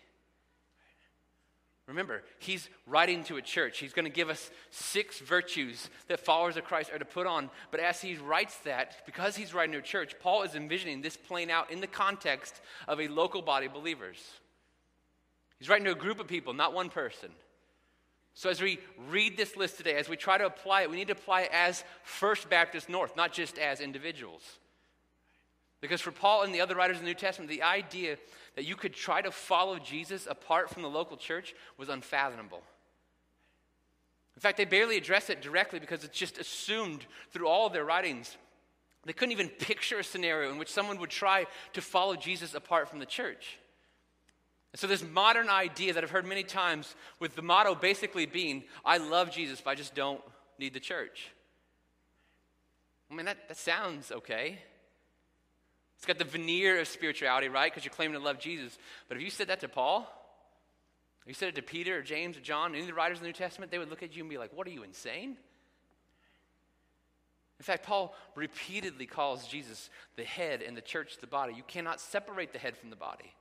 Remember, 1.92 2.24
he's 2.40 2.70
writing 2.88 3.26
to 3.26 3.36
a 3.36 3.42
church. 3.42 3.80
He's 3.80 3.92
going 3.92 4.06
to 4.06 4.12
give 4.12 4.30
us 4.30 4.50
six 4.70 5.20
virtues 5.20 5.90
that 6.08 6.22
followers 6.22 6.56
of 6.56 6.64
Christ 6.64 6.90
are 6.90 6.98
to 6.98 7.04
put 7.04 7.28
on. 7.28 7.50
But 7.70 7.82
as 7.82 8.00
he 8.00 8.16
writes 8.16 8.56
that, 8.60 9.06
because 9.06 9.36
he's 9.36 9.54
writing 9.54 9.74
to 9.74 9.80
a 9.80 9.82
church, 9.82 10.16
Paul 10.22 10.44
is 10.44 10.56
envisioning 10.56 11.02
this 11.02 11.18
playing 11.18 11.52
out 11.52 11.70
in 11.70 11.82
the 11.82 11.88
context 11.88 12.62
of 12.88 13.02
a 13.02 13.10
local 13.10 13.42
body 13.42 13.66
of 13.66 13.74
believers. 13.74 14.18
He's 15.60 15.68
writing 15.68 15.84
to 15.84 15.92
a 15.92 15.96
group 15.96 16.22
of 16.22 16.28
people, 16.28 16.54
not 16.54 16.74
one 16.74 16.88
person. 16.88 17.32
So 18.36 18.50
as 18.50 18.62
we 18.62 18.80
read 19.10 19.36
this 19.36 19.58
list 19.58 19.76
today, 19.76 19.96
as 19.96 20.08
we 20.08 20.16
try 20.16 20.38
to 20.38 20.46
apply 20.46 20.84
it, 20.84 20.90
we 20.90 20.96
need 20.96 21.08
to 21.08 21.14
apply 21.14 21.42
it 21.42 21.50
as 21.52 21.84
First 22.04 22.50
Baptist 22.50 22.88
North, 22.88 23.18
not 23.18 23.34
just 23.34 23.60
as 23.60 23.82
individuals. 23.82 24.44
Because 25.82 26.00
for 26.00 26.12
Paul 26.12 26.44
and 26.44 26.56
the 26.56 26.62
other 26.62 26.76
writers 26.76 27.00
in 27.00 27.04
the 27.04 27.10
New 27.10 27.16
Testament, 27.16 27.50
the 27.50 27.64
idea 27.64 28.18
that 28.56 28.66
you 28.66 28.76
could 28.76 28.94
try 28.94 29.22
to 29.22 29.32
follow 29.32 29.80
Jesus 29.80 30.28
apart 30.30 30.70
from 30.70 30.84
the 30.84 30.90
local 30.90 31.18
church 31.18 31.56
was 31.78 31.90
unfathomable. 31.90 32.62
In 34.36 34.42
fact, 34.42 34.58
they 34.58 34.66
barely 34.66 34.98
address 34.98 35.30
it 35.30 35.42
directly 35.42 35.80
because 35.80 36.04
it's 36.04 36.18
just 36.18 36.38
assumed 36.38 37.06
through 37.32 37.48
all 37.48 37.68
of 37.68 37.74
their 37.74 37.86
writings. 37.86 38.36
They 39.06 39.14
couldn't 39.14 39.34
even 39.34 39.50
picture 39.60 40.00
a 40.00 40.04
scenario 40.04 40.52
in 40.52 40.58
which 40.58 40.72
someone 40.72 41.00
would 41.00 41.10
try 41.10 41.46
to 41.74 41.82
follow 41.82 42.16
Jesus 42.16 42.54
apart 42.54 42.90
from 42.90 43.00
the 43.00 43.06
church. 43.06 43.58
And 44.74 44.80
so, 44.80 44.88
this 44.88 45.04
modern 45.04 45.50
idea 45.50 45.94
that 45.94 46.04
I've 46.04 46.12
heard 46.12 46.26
many 46.26 46.44
times, 46.44 46.96
with 47.20 47.36
the 47.36 47.42
motto 47.42 47.76
basically 47.76 48.26
being, 48.26 48.64
I 48.86 48.98
love 48.98 49.30
Jesus, 49.30 49.60
but 49.60 49.72
I 49.72 49.76
just 49.76 49.96
don't 49.96 50.22
need 50.58 50.74
the 50.74 50.80
church. 50.80 51.30
I 53.10 53.14
mean, 53.14 53.26
that, 53.26 53.50
that 53.50 53.58
sounds 53.58 54.12
okay. 54.12 54.60
It's 56.02 56.08
got 56.08 56.18
the 56.18 56.26
veneer 56.26 56.80
of 56.80 56.88
spirituality, 56.88 57.48
right? 57.48 57.72
Because 57.72 57.86
you're 57.86 57.94
claiming 57.94 58.18
to 58.18 58.26
love 58.26 58.40
Jesus. 58.40 58.76
But 59.08 59.18
if 59.18 59.24
you 59.24 59.30
said 59.30 59.50
that 59.50 59.60
to 59.60 59.70
Paul, 59.70 60.12
You 61.28 61.36
said 61.36 61.50
it 61.50 61.56
to 61.58 61.62
Peter 61.62 62.00
or 62.00 62.02
James 62.02 62.36
or 62.36 62.40
John, 62.40 62.72
any 62.72 62.82
of 62.82 62.88
the 62.88 62.96
writers 62.96 63.20
of 63.20 63.22
the 63.22 63.28
New 63.28 63.34
Testament, 63.34 63.72
they 63.72 63.78
would 63.78 63.92
look 63.92 64.02
at 64.02 64.16
you 64.16 64.24
and 64.24 64.30
be 64.30 64.40
like, 64.40 64.50
What 64.52 64.66
are 64.66 64.72
you, 64.72 64.82
insane? 64.82 65.38
In 67.60 67.64
fact, 67.64 67.86
Paul 67.86 68.16
repeatedly 68.34 69.06
calls 69.06 69.48
Jesus 69.48 69.92
the 70.16 70.24
head 70.24 70.64
and 70.64 70.76
the 70.76 70.82
church 70.82 71.20
the 71.22 71.28
body. 71.28 71.54
You 71.54 71.62
cannot 71.68 72.02
separate 72.02 72.52
the 72.52 72.58
head 72.58 72.76
from 72.76 72.90
the 72.90 72.96
body. 72.96 73.36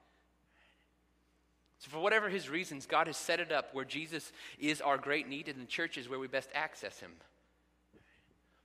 So, 1.78 1.88
for 1.90 2.00
whatever 2.00 2.28
his 2.28 2.50
reasons, 2.50 2.84
God 2.84 3.06
has 3.06 3.16
set 3.16 3.40
it 3.40 3.50
up 3.50 3.74
where 3.74 3.86
Jesus 3.86 4.32
is 4.58 4.82
our 4.82 4.98
great 4.98 5.30
need 5.30 5.48
and 5.48 5.62
the 5.62 5.66
church 5.66 5.96
is 5.96 6.10
where 6.10 6.18
we 6.18 6.28
best 6.28 6.50
access 6.54 7.00
him. 7.00 7.12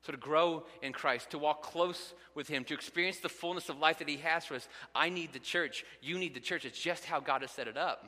So, 0.06 0.12
to 0.12 0.20
grow 0.20 0.66
in 0.84 0.94
Christ, 0.94 1.32
to 1.32 1.40
walk 1.40 1.64
close 1.64 2.14
with 2.36 2.48
him, 2.48 2.64
to 2.66 2.76
experience 2.76 3.18
the 3.18 3.30
fullness 3.30 3.70
of 3.70 3.80
life 3.80 3.98
that 3.98 4.08
he 4.08 4.18
has 4.18 4.46
for 4.46 4.54
us, 4.54 4.68
I 4.94 5.10
need 5.10 5.34
the 5.34 5.40
church. 5.40 5.84
You 6.00 6.20
need 6.20 6.36
the 6.36 6.40
church. 6.40 6.64
It's 6.64 6.80
just 6.80 7.06
how 7.06 7.20
God 7.20 7.42
has 7.42 7.50
set 7.50 7.68
it 7.68 7.76
up. 7.76 8.06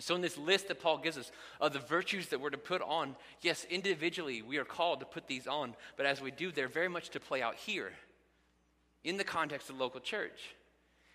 So, 0.00 0.16
in 0.16 0.20
this 0.20 0.36
list 0.36 0.66
that 0.66 0.80
Paul 0.80 0.98
gives 0.98 1.16
us 1.16 1.30
of 1.60 1.72
the 1.72 1.78
virtues 1.78 2.30
that 2.30 2.40
we're 2.40 2.50
to 2.50 2.58
put 2.58 2.82
on, 2.82 3.14
yes, 3.40 3.64
individually 3.70 4.42
we 4.42 4.58
are 4.58 4.64
called 4.64 4.98
to 4.98 5.06
put 5.06 5.28
these 5.28 5.46
on, 5.46 5.76
but 5.96 6.06
as 6.06 6.20
we 6.20 6.32
do, 6.32 6.50
they're 6.50 6.66
very 6.66 6.88
much 6.88 7.10
to 7.10 7.20
play 7.20 7.40
out 7.40 7.54
here 7.54 7.92
in 9.04 9.16
the 9.16 9.22
context 9.22 9.70
of 9.70 9.76
the 9.76 9.82
local 9.84 10.00
church. 10.00 10.56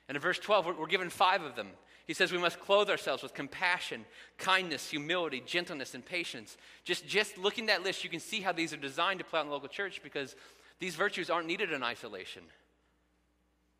And 0.09 0.15
in 0.15 0.21
verse 0.21 0.39
12, 0.39 0.65
we're, 0.79 0.87
given 0.87 1.11
five 1.11 1.43
of 1.43 1.55
them. 1.55 1.69
He 2.07 2.15
says 2.15 2.31
we 2.31 2.39
must 2.39 2.59
clothe 2.59 2.89
ourselves 2.89 3.21
with 3.21 3.35
compassion, 3.35 4.05
kindness, 4.39 4.89
humility, 4.89 5.43
gentleness, 5.45 5.93
and 5.93 6.03
patience. 6.03 6.57
Just, 6.83 7.07
just 7.07 7.37
looking 7.37 7.69
at 7.69 7.77
that 7.77 7.83
list, 7.83 8.03
you 8.03 8.09
can 8.09 8.19
see 8.19 8.41
how 8.41 8.51
these 8.51 8.73
are 8.73 8.77
designed 8.77 9.19
to 9.19 9.25
play 9.25 9.39
out 9.39 9.43
in 9.43 9.49
the 9.49 9.53
local 9.53 9.69
church 9.69 10.01
because 10.03 10.35
these 10.79 10.95
virtues 10.95 11.29
aren't 11.29 11.45
needed 11.45 11.71
in 11.71 11.83
isolation. 11.83 12.41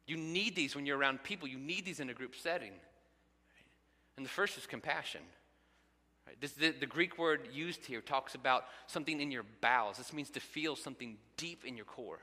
You 0.06 0.18
need 0.18 0.56
these 0.56 0.76
when 0.76 0.86
you're 0.86 1.00
around 1.00 1.24
people, 1.24 1.48
you 1.48 1.58
need 1.58 1.84
these 1.84 2.00
in 2.00 2.12
a 2.12 2.14
group 2.14 2.36
setting. 2.36 2.74
And 4.16 4.24
the 4.24 4.30
first 4.30 4.56
is 4.60 4.68
compassion. 4.68 5.22
This, 6.40 6.52
the, 6.52 6.70
the 6.70 6.86
Greek 6.86 7.18
word 7.18 7.48
used 7.52 7.86
here 7.88 8.02
talks 8.02 8.36
about 8.36 8.66
something 8.86 9.20
in 9.20 9.32
your 9.32 9.46
bowels. 9.62 9.98
This 9.98 10.14
means 10.14 10.30
to 10.32 10.40
feel 10.40 10.76
something 10.76 11.18
deep 11.38 11.66
in 11.66 11.76
your 11.76 11.86
core. 11.86 12.20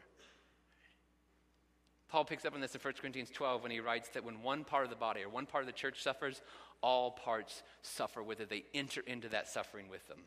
Paul 2.16 2.25
picks 2.25 2.46
up 2.46 2.54
on 2.54 2.62
this 2.62 2.75
in 2.75 2.80
1 2.80 2.94
Corinthians 2.99 3.28
12 3.28 3.62
when 3.62 3.70
he 3.70 3.78
writes 3.78 4.08
that 4.14 4.25
when 4.25 4.42
one 4.42 4.64
part 4.64 4.85
of 4.85 4.90
the 4.90 4.96
body 4.96 5.23
or 5.23 5.28
one 5.28 5.44
part 5.44 5.62
of 5.62 5.66
the 5.66 5.73
church 5.75 6.02
suffers, 6.02 6.40
all 6.80 7.11
parts 7.11 7.62
suffer 7.82 8.23
it. 8.32 8.49
They 8.49 8.64
enter 8.73 9.02
into 9.06 9.28
that 9.28 9.49
suffering 9.49 9.90
with 9.90 10.08
them. 10.08 10.20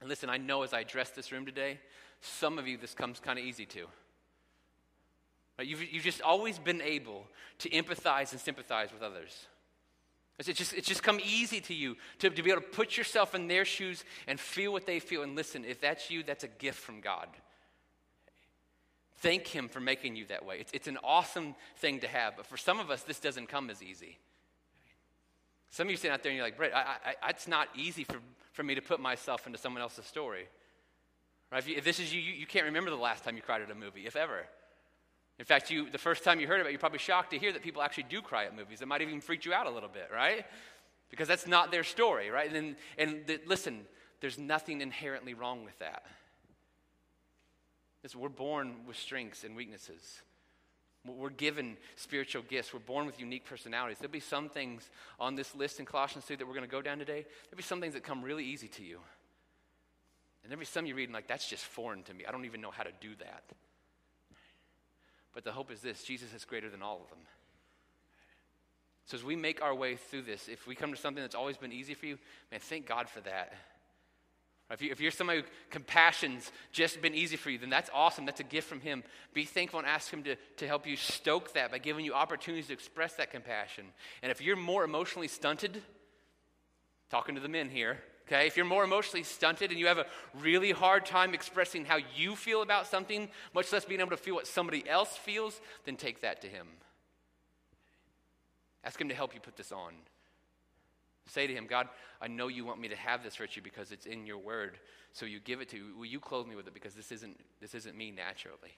And 0.00 0.08
listen, 0.08 0.28
I 0.28 0.38
know 0.38 0.64
as 0.64 0.72
I 0.72 0.80
address 0.80 1.10
this 1.10 1.30
room 1.30 1.46
today, 1.46 1.78
some 2.20 2.58
of 2.58 2.66
you 2.66 2.76
this 2.76 2.94
comes 2.94 3.20
kind 3.20 3.38
of 3.38 3.44
easy 3.44 3.64
to. 3.66 3.86
You've, 5.60 5.92
you've 5.92 6.02
just 6.02 6.20
always 6.20 6.58
been 6.58 6.82
able 6.82 7.28
to 7.58 7.70
empathize 7.70 8.32
and 8.32 8.40
sympathize 8.40 8.92
with 8.92 9.02
others. 9.02 9.46
It's 10.40 10.48
just, 10.48 10.72
it's 10.72 10.88
just 10.88 11.04
come 11.04 11.20
easy 11.24 11.60
to 11.60 11.74
you 11.74 11.96
to, 12.18 12.28
to 12.28 12.42
be 12.42 12.50
able 12.50 12.62
to 12.62 12.66
put 12.66 12.96
yourself 12.96 13.36
in 13.36 13.46
their 13.46 13.64
shoes 13.64 14.04
and 14.26 14.40
feel 14.40 14.72
what 14.72 14.84
they 14.84 14.98
feel. 14.98 15.22
And 15.22 15.36
listen, 15.36 15.64
if 15.64 15.80
that's 15.80 16.10
you, 16.10 16.24
that's 16.24 16.42
a 16.42 16.48
gift 16.48 16.80
from 16.80 17.00
God. 17.00 17.28
Thank 19.22 19.46
Him 19.46 19.68
for 19.68 19.78
making 19.78 20.16
you 20.16 20.26
that 20.26 20.44
way. 20.44 20.56
It's, 20.58 20.72
it's 20.72 20.88
an 20.88 20.98
awesome 21.04 21.54
thing 21.76 22.00
to 22.00 22.08
have. 22.08 22.36
But 22.36 22.46
for 22.46 22.56
some 22.56 22.80
of 22.80 22.90
us, 22.90 23.02
this 23.02 23.20
doesn't 23.20 23.48
come 23.48 23.70
as 23.70 23.82
easy. 23.82 24.18
Some 25.70 25.86
of 25.86 25.92
you 25.92 25.96
stand 25.96 26.12
out 26.12 26.22
there 26.22 26.30
and 26.30 26.36
you're 26.36 26.44
like, 26.44 26.56
Brett, 26.56 26.74
I, 26.74 27.14
I, 27.22 27.30
it's 27.30 27.46
not 27.46 27.68
easy 27.76 28.02
for, 28.04 28.18
for 28.52 28.64
me 28.64 28.74
to 28.74 28.82
put 28.82 29.00
myself 29.00 29.46
into 29.46 29.58
someone 29.58 29.80
else's 29.80 30.04
story. 30.06 30.48
Right? 31.52 31.58
If, 31.58 31.68
you, 31.68 31.76
if 31.76 31.84
this 31.84 32.00
is 32.00 32.12
you, 32.12 32.20
you, 32.20 32.32
you 32.32 32.46
can't 32.46 32.66
remember 32.66 32.90
the 32.90 32.96
last 32.96 33.24
time 33.24 33.36
you 33.36 33.42
cried 33.42 33.62
at 33.62 33.70
a 33.70 33.74
movie, 33.74 34.06
if 34.06 34.16
ever. 34.16 34.40
In 35.38 35.44
fact, 35.44 35.70
you, 35.70 35.88
the 35.88 35.98
first 35.98 36.24
time 36.24 36.40
you 36.40 36.48
heard 36.48 36.60
about 36.60 36.68
it, 36.68 36.72
you're 36.72 36.80
probably 36.80 36.98
shocked 36.98 37.30
to 37.30 37.38
hear 37.38 37.52
that 37.52 37.62
people 37.62 37.80
actually 37.80 38.04
do 38.04 38.22
cry 38.22 38.44
at 38.44 38.56
movies. 38.56 38.82
It 38.82 38.88
might 38.88 39.02
even 39.02 39.20
freak 39.20 39.44
you 39.44 39.54
out 39.54 39.66
a 39.66 39.70
little 39.70 39.88
bit, 39.88 40.10
right? 40.12 40.44
Because 41.10 41.28
that's 41.28 41.46
not 41.46 41.70
their 41.70 41.84
story, 41.84 42.28
right? 42.30 42.52
And, 42.52 42.76
and 42.98 43.26
the, 43.26 43.40
listen, 43.46 43.82
there's 44.20 44.38
nothing 44.38 44.80
inherently 44.80 45.34
wrong 45.34 45.64
with 45.64 45.78
that. 45.78 46.04
Listen, 48.02 48.20
we're 48.20 48.28
born 48.28 48.74
with 48.86 48.96
strengths 48.96 49.44
and 49.44 49.54
weaknesses. 49.54 50.22
We're 51.04 51.30
given 51.30 51.76
spiritual 51.96 52.42
gifts. 52.48 52.72
We're 52.72 52.80
born 52.80 53.06
with 53.06 53.18
unique 53.18 53.44
personalities. 53.44 53.98
There'll 53.98 54.12
be 54.12 54.20
some 54.20 54.48
things 54.48 54.88
on 55.18 55.34
this 55.34 55.54
list 55.54 55.80
in 55.80 55.86
Colossians 55.86 56.26
2 56.26 56.36
that 56.36 56.46
we're 56.46 56.54
going 56.54 56.66
to 56.66 56.70
go 56.70 56.82
down 56.82 56.98
today. 56.98 57.24
There'll 57.50 57.56
be 57.56 57.62
some 57.62 57.80
things 57.80 57.94
that 57.94 58.04
come 58.04 58.22
really 58.22 58.44
easy 58.44 58.68
to 58.68 58.84
you. 58.84 58.98
And 60.42 60.50
there'll 60.50 60.60
be 60.60 60.66
some 60.66 60.86
you 60.86 60.94
read 60.94 61.04
and 61.04 61.14
like, 61.14 61.28
that's 61.28 61.48
just 61.48 61.64
foreign 61.64 62.02
to 62.04 62.14
me. 62.14 62.24
I 62.26 62.32
don't 62.32 62.44
even 62.44 62.60
know 62.60 62.70
how 62.70 62.84
to 62.84 62.92
do 63.00 63.10
that. 63.18 63.42
But 65.32 65.44
the 65.44 65.52
hope 65.52 65.70
is 65.70 65.80
this 65.80 66.04
Jesus 66.04 66.32
is 66.34 66.44
greater 66.44 66.70
than 66.70 66.82
all 66.82 67.00
of 67.02 67.08
them. 67.10 67.20
So 69.06 69.16
as 69.16 69.24
we 69.24 69.34
make 69.34 69.60
our 69.60 69.74
way 69.74 69.96
through 69.96 70.22
this, 70.22 70.48
if 70.48 70.66
we 70.66 70.74
come 70.74 70.92
to 70.92 70.98
something 70.98 71.22
that's 71.22 71.34
always 71.34 71.56
been 71.56 71.72
easy 71.72 71.94
for 71.94 72.06
you, 72.06 72.18
man, 72.50 72.60
thank 72.60 72.86
God 72.86 73.08
for 73.08 73.20
that. 73.22 73.52
If, 74.72 74.82
you, 74.82 74.94
you're 74.98 75.10
somebody 75.10 75.40
who 75.40 75.46
compassion's 75.70 76.50
just 76.72 77.02
been 77.02 77.14
easy 77.14 77.36
for 77.36 77.50
you, 77.50 77.58
then 77.58 77.70
that's 77.70 77.90
awesome. 77.92 78.24
That's 78.24 78.40
a 78.40 78.44
gift 78.44 78.68
from 78.68 78.80
Him. 78.80 79.04
Be 79.34 79.44
thankful 79.44 79.78
and 79.78 79.86
ask 79.86 80.10
Him 80.10 80.22
to, 80.24 80.36
to 80.56 80.66
help 80.66 80.86
you 80.86 80.96
stoke 80.96 81.52
that 81.54 81.70
by 81.70 81.78
giving 81.78 82.04
you 82.04 82.14
opportunities 82.14 82.68
to 82.68 82.72
express 82.72 83.14
that 83.14 83.30
compassion. 83.30 83.84
And 84.22 84.32
if 84.32 84.40
you're 84.40 84.56
more 84.56 84.84
emotionally 84.84 85.28
stunted, 85.28 85.82
talking 87.10 87.34
to 87.34 87.40
the 87.40 87.48
men 87.48 87.68
here, 87.68 87.98
Okay, 88.28 88.46
if 88.46 88.56
you're 88.56 88.64
more 88.64 88.84
emotionally 88.84 89.24
stunted 89.24 89.70
and 89.70 89.80
you 89.80 89.88
have 89.88 89.98
a 89.98 90.06
really 90.40 90.70
hard 90.70 91.04
time 91.04 91.34
expressing 91.34 91.84
how 91.84 91.98
you 92.16 92.36
feel 92.36 92.62
about 92.62 92.86
something, 92.86 93.28
much 93.52 93.72
less 93.72 93.84
being 93.84 94.00
able 94.00 94.10
to 94.10 94.16
feel 94.16 94.34
what 94.34 94.46
somebody 94.46 94.88
else 94.88 95.16
feels, 95.16 95.60
then 95.84 95.96
take 95.96 96.20
that 96.20 96.40
to 96.42 96.46
Him. 96.46 96.68
Ask 98.84 99.00
Him 99.00 99.08
to 99.08 99.14
help 99.14 99.34
you 99.34 99.40
put 99.40 99.56
this 99.56 99.72
on. 99.72 99.92
Say 101.26 101.46
to 101.46 101.54
Him, 101.54 101.66
God, 101.66 101.88
I 102.20 102.28
know 102.28 102.48
you 102.48 102.64
want 102.64 102.80
me 102.80 102.88
to 102.88 102.96
have 102.96 103.22
this 103.22 103.36
virtue 103.36 103.60
because 103.62 103.92
it's 103.92 104.06
in 104.06 104.26
your 104.26 104.38
word, 104.38 104.78
so 105.12 105.24
you 105.26 105.40
give 105.40 105.60
it 105.60 105.68
to 105.70 105.76
me. 105.76 105.92
Will 105.96 106.06
you 106.06 106.20
clothe 106.20 106.46
me 106.46 106.56
with 106.56 106.66
it 106.66 106.74
because 106.74 106.94
this 106.94 107.12
isn't, 107.12 107.38
this 107.60 107.74
isn't 107.74 107.96
me 107.96 108.10
naturally? 108.10 108.76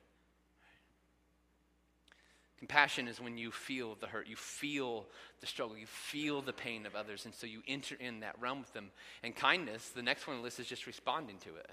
Compassion 2.59 3.09
is 3.09 3.21
when 3.21 3.37
you 3.37 3.51
feel 3.51 3.97
the 4.01 4.07
hurt, 4.07 4.27
you 4.27 4.37
feel 4.37 5.07
the 5.41 5.47
struggle, 5.47 5.77
you 5.77 5.87
feel 5.87 6.41
the 6.41 6.53
pain 6.53 6.87
of 6.87 6.95
others, 6.95 7.25
and 7.25 7.35
so 7.35 7.47
you 7.47 7.63
enter 7.67 7.97
in 7.99 8.21
that 8.21 8.41
realm 8.41 8.61
with 8.61 8.73
them. 8.73 8.91
And 9.23 9.35
kindness, 9.35 9.91
the 9.91 10.03
next 10.03 10.27
one 10.27 10.37
on 10.37 10.43
the 10.43 10.45
list 10.45 10.61
is 10.61 10.67
just 10.67 10.87
responding 10.87 11.39
to 11.39 11.57
it. 11.57 11.71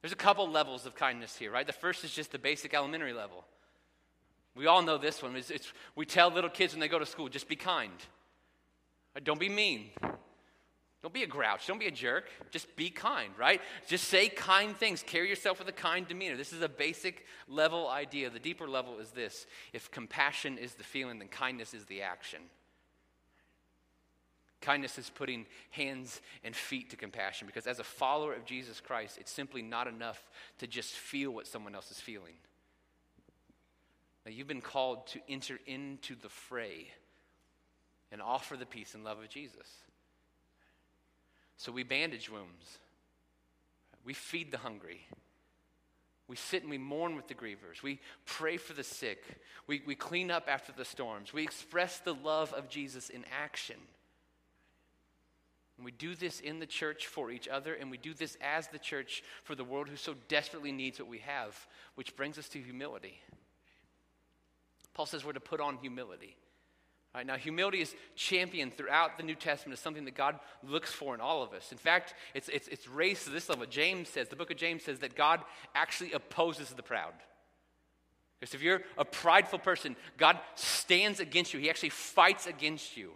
There's 0.00 0.12
a 0.12 0.16
couple 0.16 0.48
levels 0.48 0.86
of 0.86 0.94
kindness 0.94 1.36
here, 1.36 1.50
right? 1.50 1.66
The 1.66 1.72
first 1.72 2.04
is 2.04 2.12
just 2.12 2.30
the 2.30 2.38
basic 2.38 2.74
elementary 2.74 3.12
level. 3.12 3.44
We 4.54 4.66
all 4.66 4.80
know 4.82 4.98
this 4.98 5.22
one. 5.22 5.36
It's, 5.36 5.50
it's, 5.50 5.72
we 5.94 6.06
tell 6.06 6.30
little 6.30 6.48
kids 6.48 6.72
when 6.72 6.80
they 6.80 6.88
go 6.88 6.98
to 6.98 7.06
school, 7.06 7.28
just 7.28 7.48
be 7.48 7.56
kind. 7.56 7.92
Uh, 9.16 9.20
don't 9.24 9.40
be 9.40 9.48
mean. 9.48 9.86
Don't 11.02 11.14
be 11.14 11.22
a 11.22 11.26
grouch. 11.26 11.66
Don't 11.66 11.78
be 11.78 11.86
a 11.86 11.92
jerk. 11.92 12.24
Just 12.50 12.74
be 12.76 12.90
kind, 12.90 13.32
right? 13.38 13.60
Just 13.86 14.08
say 14.08 14.28
kind 14.28 14.76
things. 14.76 15.04
Carry 15.06 15.28
yourself 15.28 15.58
with 15.58 15.68
a 15.68 15.72
kind 15.72 16.06
demeanor. 16.06 16.36
This 16.36 16.52
is 16.52 16.62
a 16.62 16.68
basic 16.68 17.24
level 17.48 17.88
idea. 17.88 18.28
The 18.28 18.40
deeper 18.40 18.68
level 18.68 18.98
is 18.98 19.10
this 19.10 19.46
if 19.72 19.90
compassion 19.90 20.58
is 20.58 20.74
the 20.74 20.84
feeling, 20.84 21.18
then 21.18 21.28
kindness 21.28 21.74
is 21.74 21.84
the 21.84 22.02
action. 22.02 22.40
Kindness 24.60 24.98
is 24.98 25.10
putting 25.10 25.46
hands 25.70 26.20
and 26.42 26.56
feet 26.56 26.90
to 26.90 26.96
compassion 26.96 27.46
because 27.46 27.68
as 27.68 27.78
a 27.78 27.84
follower 27.84 28.34
of 28.34 28.44
Jesus 28.44 28.80
Christ, 28.80 29.16
it's 29.20 29.30
simply 29.30 29.62
not 29.62 29.86
enough 29.86 30.28
to 30.58 30.66
just 30.66 30.92
feel 30.92 31.30
what 31.30 31.46
someone 31.46 31.74
else 31.74 31.90
is 31.90 32.00
feeling. 32.00 32.34
Now, 34.24 34.32
you've 34.32 34.48
been 34.48 34.60
called 34.60 35.06
to 35.08 35.20
enter 35.28 35.60
into 35.66 36.16
the 36.16 36.28
fray 36.28 36.88
and 38.12 38.22
offer 38.22 38.56
the 38.56 38.66
peace 38.66 38.94
and 38.94 39.04
love 39.04 39.18
of 39.18 39.28
Jesus. 39.28 39.68
So 41.56 41.72
we 41.72 41.82
bandage 41.82 42.30
wounds, 42.30 42.78
we 44.04 44.12
feed 44.12 44.50
the 44.50 44.58
hungry. 44.58 45.00
We 46.28 46.36
sit 46.36 46.62
and 46.62 46.70
we 46.70 46.78
mourn 46.78 47.14
with 47.14 47.28
the 47.28 47.34
grievers. 47.34 47.84
We 47.84 48.00
pray 48.24 48.56
for 48.56 48.72
the 48.72 48.82
sick. 48.82 49.22
We, 49.68 49.82
we 49.86 49.94
clean 49.94 50.30
up 50.30 50.48
after 50.48 50.72
the 50.72 50.84
storms. 50.84 51.32
We 51.32 51.44
express 51.44 51.98
the 52.00 52.14
love 52.14 52.52
of 52.52 52.68
Jesus 52.68 53.10
in 53.10 53.24
action. 53.40 53.76
And 55.76 55.84
we 55.84 55.92
do 55.92 56.14
this 56.14 56.40
in 56.40 56.58
the 56.58 56.66
church 56.66 57.06
for 57.06 57.30
each 57.30 57.48
other, 57.48 57.74
and 57.74 57.90
we 57.90 57.98
do 57.98 58.14
this 58.14 58.36
as 58.40 58.66
the 58.68 58.78
church 58.78 59.22
for 59.44 59.54
the 59.54 59.64
world 59.64 59.88
who 59.88 59.96
so 59.96 60.14
desperately 60.28 60.72
needs 60.72 60.98
what 60.98 61.08
we 61.08 61.18
have, 61.18 61.54
which 61.96 62.16
brings 62.16 62.38
us 62.38 62.48
to 62.48 62.58
humility. 62.58 63.20
Paul 64.94 65.06
says 65.06 65.24
we're 65.24 65.34
to 65.34 65.40
put 65.40 65.60
on 65.60 65.76
humility. 65.76 66.34
Right, 67.16 67.26
now, 67.26 67.36
humility 67.36 67.80
is 67.80 67.94
championed 68.14 68.74
throughout 68.74 69.16
the 69.16 69.22
New 69.22 69.36
Testament 69.36 69.72
as 69.72 69.80
something 69.80 70.04
that 70.04 70.14
God 70.14 70.38
looks 70.62 70.92
for 70.92 71.14
in 71.14 71.22
all 71.22 71.42
of 71.42 71.54
us. 71.54 71.72
In 71.72 71.78
fact, 71.78 72.12
it's, 72.34 72.50
it's, 72.50 72.68
it's 72.68 72.86
raised 72.86 73.24
to 73.24 73.30
this 73.30 73.48
level. 73.48 73.64
James 73.64 74.10
says, 74.10 74.28
the 74.28 74.36
book 74.36 74.50
of 74.50 74.58
James 74.58 74.82
says 74.82 74.98
that 74.98 75.16
God 75.16 75.40
actually 75.74 76.12
opposes 76.12 76.68
the 76.68 76.82
proud. 76.82 77.14
Because 78.38 78.54
if 78.54 78.60
you're 78.60 78.82
a 78.98 79.04
prideful 79.06 79.58
person, 79.58 79.96
God 80.18 80.38
stands 80.56 81.18
against 81.18 81.54
you, 81.54 81.60
He 81.60 81.70
actually 81.70 81.88
fights 81.88 82.46
against 82.46 82.98
you. 82.98 83.12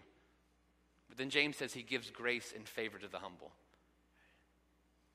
But 1.10 1.18
then 1.18 1.28
James 1.28 1.58
says 1.58 1.74
He 1.74 1.82
gives 1.82 2.08
grace 2.08 2.54
and 2.56 2.66
favor 2.66 2.96
to 2.96 3.06
the 3.06 3.18
humble. 3.18 3.52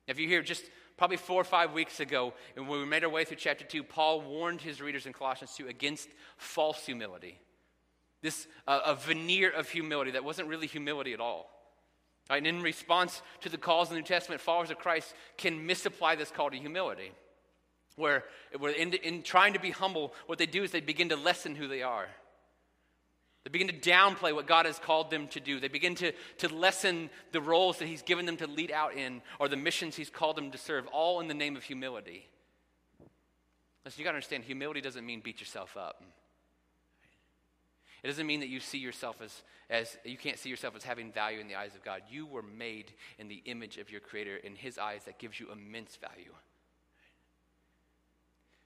If 0.08 0.20
you 0.20 0.27
hear 0.27 0.44
just 0.44 0.63
probably 0.96 1.18
four 1.18 1.42
or 1.42 1.46
five 1.46 1.74
weeks 1.74 2.01
ago, 2.01 2.36
and 2.56 2.68
when 2.68 2.82
we 2.82 2.86
made 2.86 3.04
our 3.04 3.10
way 3.10 3.25
through 3.25 3.38
chapter 3.38 3.65
2, 3.65 3.84
Paul 3.84 4.22
warned 4.22 4.62
his 4.62 4.80
readers 4.80 5.08
in 5.08 5.13
Colossians 5.13 5.56
2 5.56 5.70
against 5.70 6.08
false 6.38 6.86
humility. 6.86 7.39
This 8.22 8.48
uh, 8.67 8.81
a 8.86 8.95
veneer 8.95 9.50
of 9.50 9.69
humility 9.69 10.12
that 10.12 10.24
wasn't 10.24 10.48
really 10.48 10.67
humility 10.67 11.13
at 11.13 11.19
all. 11.19 11.50
Right? 12.29 12.38
And 12.38 12.48
in 12.48 12.62
response 12.62 13.22
to 13.41 13.50
the 13.50 13.57
calls 13.57 13.89
in 13.89 13.95
the 13.95 14.01
New 14.01 14.07
Testament, 14.07 14.41
followers 14.41 14.72
of 14.72 14.79
Christ 14.79 15.13
can 15.38 15.65
misapply 15.65 16.15
this 16.15 16.31
call 16.31 16.50
to 16.50 16.57
humility. 16.57 17.12
Where, 17.98 18.25
where 18.57 18.72
in, 18.72 18.93
in 18.93 19.22
trying 19.22 19.53
to 19.53 19.60
be 19.60 19.72
humble, 19.72 20.13
what 20.25 20.38
they 20.38 20.45
do 20.45 20.63
is 20.63 20.72
they 20.72 20.81
begin 20.81 21.10
to 21.10 21.15
lessen 21.15 21.55
who 21.55 21.67
they 21.67 21.81
are. 21.81 22.07
They 23.45 23.51
begin 23.51 23.67
to 23.67 23.74
downplay 23.74 24.34
what 24.34 24.48
God 24.48 24.65
has 24.65 24.79
called 24.79 25.12
them 25.12 25.27
to 25.29 25.39
do. 25.39 25.60
They 25.60 25.67
begin 25.67 25.93
to, 25.95 26.12
to 26.39 26.50
lessen 26.50 27.12
the 27.31 27.39
roles 27.39 27.77
that 27.77 27.88
He's 27.88 28.01
given 28.01 28.25
them 28.25 28.38
to 28.38 28.48
lead 28.48 28.72
out 28.72 28.95
in 28.95 29.22
or 29.39 29.48
the 29.48 29.55
missions 29.55 29.95
He's 29.95 30.10
called 30.10 30.36
them 30.36 30.50
to 30.51 30.57
serve, 30.57 30.88
all 30.88 31.19
in 31.19 31.27
the 31.27 31.36
name 31.36 31.55
of 31.55 31.63
humility. 31.63 32.27
Listen, 33.86 34.00
you 34.00 34.03
got 34.03 34.12
to 34.12 34.15
understand 34.15 34.45
humility 34.45 34.81
doesn't 34.81 35.05
mean 35.05 35.22
beat 35.24 35.39
yourself 35.39 35.77
up. 35.77 36.03
It 38.06 38.10
doesn't 38.10 38.28
mean 38.28 38.42
that 38.42 38.50
you 38.50 38.60
see 38.60 38.78
yourself 38.78 39.20
as, 39.20 39.42
as 39.68 39.98
you 40.06 40.16
can't 40.16 40.38
see 40.38 40.52
yourself 40.52 40.76
as 40.76 40.84
having 40.84 41.12
value 41.12 41.40
in 41.40 41.48
the 41.48 41.56
eyes 41.56 41.74
of 41.74 41.84
God. 41.84 42.04
You 42.08 42.28
were 42.28 42.44
made 42.44 42.92
in 43.18 43.30
the 43.30 43.42
image 43.46 43.80
of 43.80 43.90
your 43.90 44.00
Creator. 44.00 44.36
In 44.44 44.56
His 44.56 44.78
eyes, 44.78 45.06
that 45.06 45.18
gives 45.18 45.40
you 45.40 45.52
immense 45.52 45.96
value. 45.96 46.32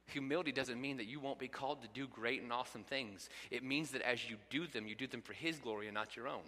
Humility 0.08 0.52
doesn't 0.52 0.82
mean 0.82 0.98
that 0.98 1.06
you 1.06 1.22
won't 1.22 1.40
be 1.40 1.48
called 1.48 1.82
to 1.84 1.88
do 1.94 2.06
great 2.06 2.42
and 2.42 2.52
awesome 2.52 2.84
things. 2.84 3.30
It 3.50 3.64
means 3.64 3.92
that 3.92 4.02
as 4.02 4.30
you 4.30 4.36
do 4.50 4.68
them, 4.68 4.88
you 4.88 4.96
do 4.96 5.08
them 5.08 5.22
for 5.22 5.32
His 5.32 5.58
glory 5.58 5.88
and 5.88 5.96
not 5.96 6.18
your 6.18 6.28
own. 6.28 6.44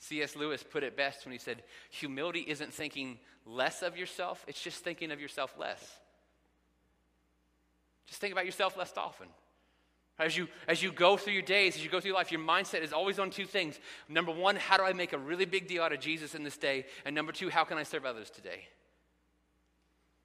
C.S. 0.00 0.36
Lewis 0.36 0.62
put 0.62 0.82
it 0.82 0.98
best 0.98 1.24
when 1.24 1.32
he 1.32 1.38
said, 1.38 1.62
Humility 1.92 2.44
isn't 2.46 2.74
thinking 2.74 3.18
less 3.46 3.80
of 3.80 3.96
yourself, 3.96 4.44
it's 4.46 4.60
just 4.60 4.84
thinking 4.84 5.12
of 5.12 5.18
yourself 5.18 5.54
less. 5.58 5.80
Just 8.06 8.20
think 8.20 8.32
about 8.32 8.44
yourself 8.44 8.76
less 8.76 8.92
often. 8.98 9.28
As 10.18 10.36
you, 10.36 10.48
as 10.68 10.82
you 10.82 10.92
go 10.92 11.16
through 11.16 11.32
your 11.32 11.42
days, 11.42 11.74
as 11.74 11.82
you 11.82 11.90
go 11.90 11.98
through 11.98 12.10
your 12.10 12.16
life, 12.16 12.30
your 12.30 12.40
mindset 12.40 12.82
is 12.82 12.92
always 12.92 13.18
on 13.18 13.30
two 13.30 13.46
things. 13.46 13.80
Number 14.08 14.30
one, 14.30 14.56
how 14.56 14.76
do 14.76 14.84
I 14.84 14.92
make 14.92 15.12
a 15.12 15.18
really 15.18 15.46
big 15.46 15.66
deal 15.66 15.82
out 15.82 15.92
of 15.92 16.00
Jesus 16.00 16.34
in 16.34 16.44
this 16.44 16.56
day? 16.56 16.84
And 17.04 17.14
number 17.14 17.32
two, 17.32 17.48
how 17.48 17.64
can 17.64 17.78
I 17.78 17.82
serve 17.82 18.04
others 18.04 18.30
today? 18.30 18.66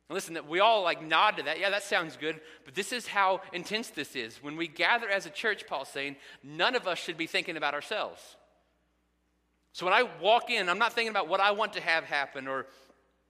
And 0.10 0.16
listen, 0.16 0.38
we 0.48 0.60
all 0.60 0.84
like 0.84 1.02
nod 1.02 1.38
to 1.38 1.44
that. 1.44 1.60
Yeah, 1.60 1.70
that 1.70 1.84
sounds 1.84 2.16
good. 2.16 2.40
But 2.64 2.76
this 2.76 2.92
is 2.92 3.08
how 3.08 3.42
intense 3.54 3.90
this 3.90 4.16
is. 4.16 4.42
When 4.44 4.56
we 4.56 4.68
gather 4.68 5.10
as 5.10 5.26
a 5.26 5.30
church, 5.30 5.68
Paul's 5.68 5.90
saying, 5.90 6.18
none 6.44 6.76
of 6.76 6.88
us 6.88 6.98
should 6.98 7.18
be 7.18 7.28
thinking 7.28 7.58
about 7.58 7.74
ourselves. 7.74 8.22
So 9.74 9.86
when 9.86 9.94
I 9.94 10.04
walk 10.22 10.50
in, 10.50 10.70
I'm 10.70 10.80
not 10.80 10.94
thinking 10.94 11.12
about 11.12 11.28
what 11.28 11.40
I 11.40 11.52
want 11.52 11.74
to 11.74 11.82
have 11.82 12.04
happen 12.04 12.48
or 12.48 12.68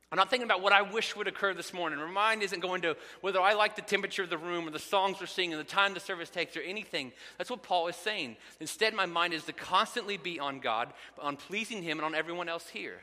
I'm 0.10 0.18
not 0.18 0.30
thinking 0.30 0.46
about 0.46 0.62
what 0.62 0.72
I 0.72 0.84
wish 0.84 1.18
would 1.18 1.28
occur 1.28 1.54
this 1.54 1.74
morning. 1.74 2.00
My 2.00 2.06
mind 2.06 2.42
isn't 2.42 2.62
going 2.62 2.82
to 2.84 2.96
whether 3.20 3.42
I 3.42 3.54
like 3.54 3.76
the 3.76 3.82
temperature 3.82 4.24
of 4.24 4.30
the 4.30 4.38
room 4.38 4.66
or 4.66 4.72
the 4.72 4.80
songs 4.80 5.18
we're 5.20 5.26
singing, 5.26 5.56
or 5.56 5.58
the 5.58 5.66
time 5.66 5.94
the 5.94 6.00
service 6.00 6.30
takes, 6.30 6.56
or 6.56 6.62
anything. 6.62 7.12
That's 7.38 7.50
what 7.50 7.62
Paul 7.62 7.88
is 7.88 7.98
saying. 7.98 8.38
Instead, 8.62 8.94
my 8.94 9.06
mind 9.06 9.34
is 9.34 9.44
to 9.44 9.54
constantly 9.54 10.16
be 10.16 10.40
on 10.40 10.60
God, 10.60 10.94
on 11.20 11.36
pleasing 11.36 11.84
Him, 11.84 11.98
and 11.98 12.06
on 12.06 12.16
everyone 12.16 12.48
else 12.48 12.70
here. 12.70 13.02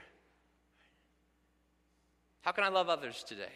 How 2.40 2.52
can 2.52 2.64
I 2.64 2.68
love 2.68 2.88
others 2.88 3.23
today? 3.23 3.52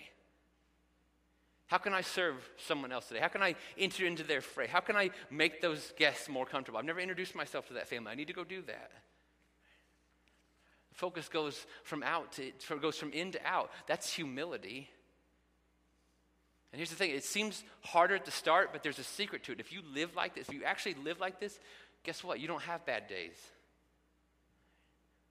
How 1.68 1.78
can 1.78 1.94
I 1.94 2.02
serve 2.02 2.36
someone 2.58 2.92
else 2.92 3.08
today? 3.08 3.20
How 3.20 3.28
can 3.28 3.42
I 3.42 3.54
enter 3.78 4.04
into 4.06 4.24
their 4.24 4.40
fray? 4.42 4.66
How 4.66 4.80
can 4.80 4.96
I 4.96 5.10
make 5.30 5.62
those 5.62 5.92
guests 5.98 6.28
more 6.28 6.44
comfortable? 6.44 6.78
I've 6.78 6.84
never 6.84 7.00
introduced 7.00 7.34
myself 7.34 7.68
to 7.68 7.74
that 7.74 7.88
family. 7.88 8.10
I 8.10 8.14
need 8.14 8.28
to 8.28 8.34
go 8.34 8.44
do 8.44 8.62
that. 8.62 8.90
Focus 10.98 11.28
goes 11.28 11.64
from 11.84 12.02
out 12.02 12.32
to 12.32 12.50
goes 12.82 12.96
from 12.96 13.12
in 13.12 13.30
to 13.30 13.38
out. 13.46 13.70
That's 13.86 14.12
humility. 14.12 14.90
And 16.72 16.78
here's 16.80 16.90
the 16.90 16.96
thing, 16.96 17.12
it 17.12 17.24
seems 17.24 17.62
harder 17.82 18.16
at 18.16 18.24
the 18.24 18.32
start, 18.32 18.70
but 18.72 18.82
there's 18.82 18.98
a 18.98 19.04
secret 19.04 19.44
to 19.44 19.52
it. 19.52 19.60
If 19.60 19.72
you 19.72 19.80
live 19.94 20.16
like 20.16 20.34
this, 20.34 20.48
if 20.48 20.54
you 20.54 20.64
actually 20.64 20.96
live 21.04 21.20
like 21.20 21.38
this, 21.38 21.56
guess 22.02 22.24
what? 22.24 22.40
You 22.40 22.48
don't 22.48 22.62
have 22.62 22.84
bad 22.84 23.06
days. 23.06 23.36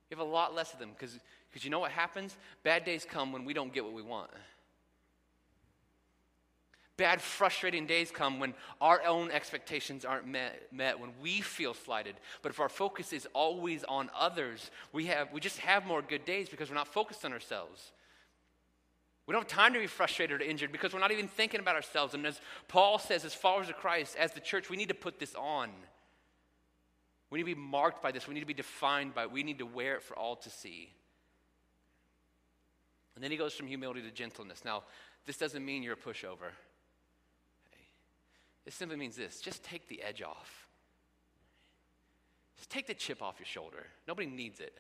You 0.10 0.16
have 0.16 0.26
a 0.26 0.32
lot 0.32 0.56
less 0.56 0.72
of 0.72 0.80
them 0.80 0.92
because 0.98 1.20
you 1.66 1.70
know 1.70 1.80
what 1.80 1.92
happens? 1.92 2.38
Bad 2.64 2.86
days 2.86 3.06
come 3.08 3.34
when 3.34 3.44
we 3.44 3.54
don't 3.54 3.74
get 3.74 3.84
what 3.84 3.94
we 3.94 4.02
want. 4.02 4.32
Bad, 6.98 7.22
frustrating 7.22 7.86
days 7.86 8.10
come 8.10 8.40
when 8.40 8.56
our 8.82 9.04
own 9.06 9.30
expectations 9.30 10.04
aren't 10.04 10.28
met, 10.28 10.68
met, 10.72 11.00
when 11.00 11.12
we 11.22 11.42
feel 11.42 11.76
slighted. 11.76 12.16
But 12.42 12.52
if 12.52 12.60
our 12.60 12.70
focus 12.70 13.14
is 13.14 13.28
always 13.34 13.84
on 13.84 14.10
others, 14.18 14.72
we, 14.92 15.06
have, 15.06 15.32
we 15.32 15.40
just 15.40 15.60
have 15.60 15.86
more 15.86 16.02
good 16.02 16.26
days 16.26 16.50
because 16.50 16.70
we're 16.70 16.76
not 16.76 16.88
focused 16.88 17.24
on 17.24 17.34
ourselves. 17.34 17.92
We 19.28 19.34
don't 19.34 19.44
have 19.44 19.52
time 19.52 19.74
to 19.74 19.80
be 19.80 19.86
frustrated 19.86 20.42
or 20.42 20.44
injured 20.44 20.72
because 20.72 20.92
we're 20.92 21.00
not 21.00 21.12
even 21.12 21.28
thinking 21.28 21.60
about 21.60 21.76
ourselves. 21.76 22.16
And 22.16 22.26
as 22.26 22.42
Paul 22.68 22.98
says, 22.98 23.26
as 23.26 23.34
followers 23.34 23.70
of 23.70 23.76
Christ, 23.76 24.16
as 24.18 24.32
the 24.32 24.40
church, 24.40 24.68
we 24.68 24.78
need 24.78 24.90
to 24.90 24.96
put 24.96 25.20
this 25.20 25.36
on. 25.36 25.70
We 27.30 27.38
need 27.38 27.44
to 27.44 27.56
be 27.56 27.62
marked 27.62 28.02
by 28.02 28.12
this. 28.12 28.28
We 28.28 28.34
need 28.34 28.40
to 28.40 28.48
be 28.48 28.54
defined 28.56 29.14
by 29.14 29.24
it. 29.24 29.32
We 29.32 29.44
need 29.44 29.60
to 29.60 29.66
wear 29.68 29.96
it 29.96 30.02
for 30.02 30.18
all 30.18 30.38
to 30.38 30.50
see. 30.50 30.90
And 33.14 33.24
then 33.24 33.30
he 33.30 33.38
goes 33.38 33.54
from 33.54 33.68
humility 33.68 34.02
to 34.02 34.12
gentleness. 34.12 34.64
Now, 34.66 34.84
this 35.28 35.38
doesn't 35.38 35.64
mean 35.64 35.84
you're 35.84 35.94
a 35.94 35.98
pushover. 35.98 36.54
It 38.68 38.74
simply 38.74 38.98
means 38.98 39.16
this 39.16 39.40
just 39.40 39.64
take 39.64 39.88
the 39.88 40.04
edge 40.04 40.22
off. 40.22 40.68
Just 42.58 42.70
take 42.70 42.86
the 42.88 42.94
chip 42.94 43.22
off 43.22 43.40
your 43.40 43.46
shoulder. 43.46 43.86
Nobody 44.08 44.28
needs 44.28 44.60
it. 44.60 44.78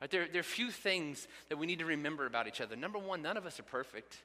Right? 0.00 0.10
There, 0.10 0.26
there 0.26 0.38
are 0.38 0.40
a 0.40 0.42
few 0.42 0.70
things 0.70 1.28
that 1.50 1.58
we 1.58 1.66
need 1.66 1.78
to 1.78 1.84
remember 1.84 2.26
about 2.26 2.48
each 2.48 2.60
other. 2.60 2.74
Number 2.74 2.98
one, 2.98 3.22
none 3.22 3.36
of 3.36 3.46
us 3.46 3.60
are 3.60 3.64
perfect. 3.64 4.16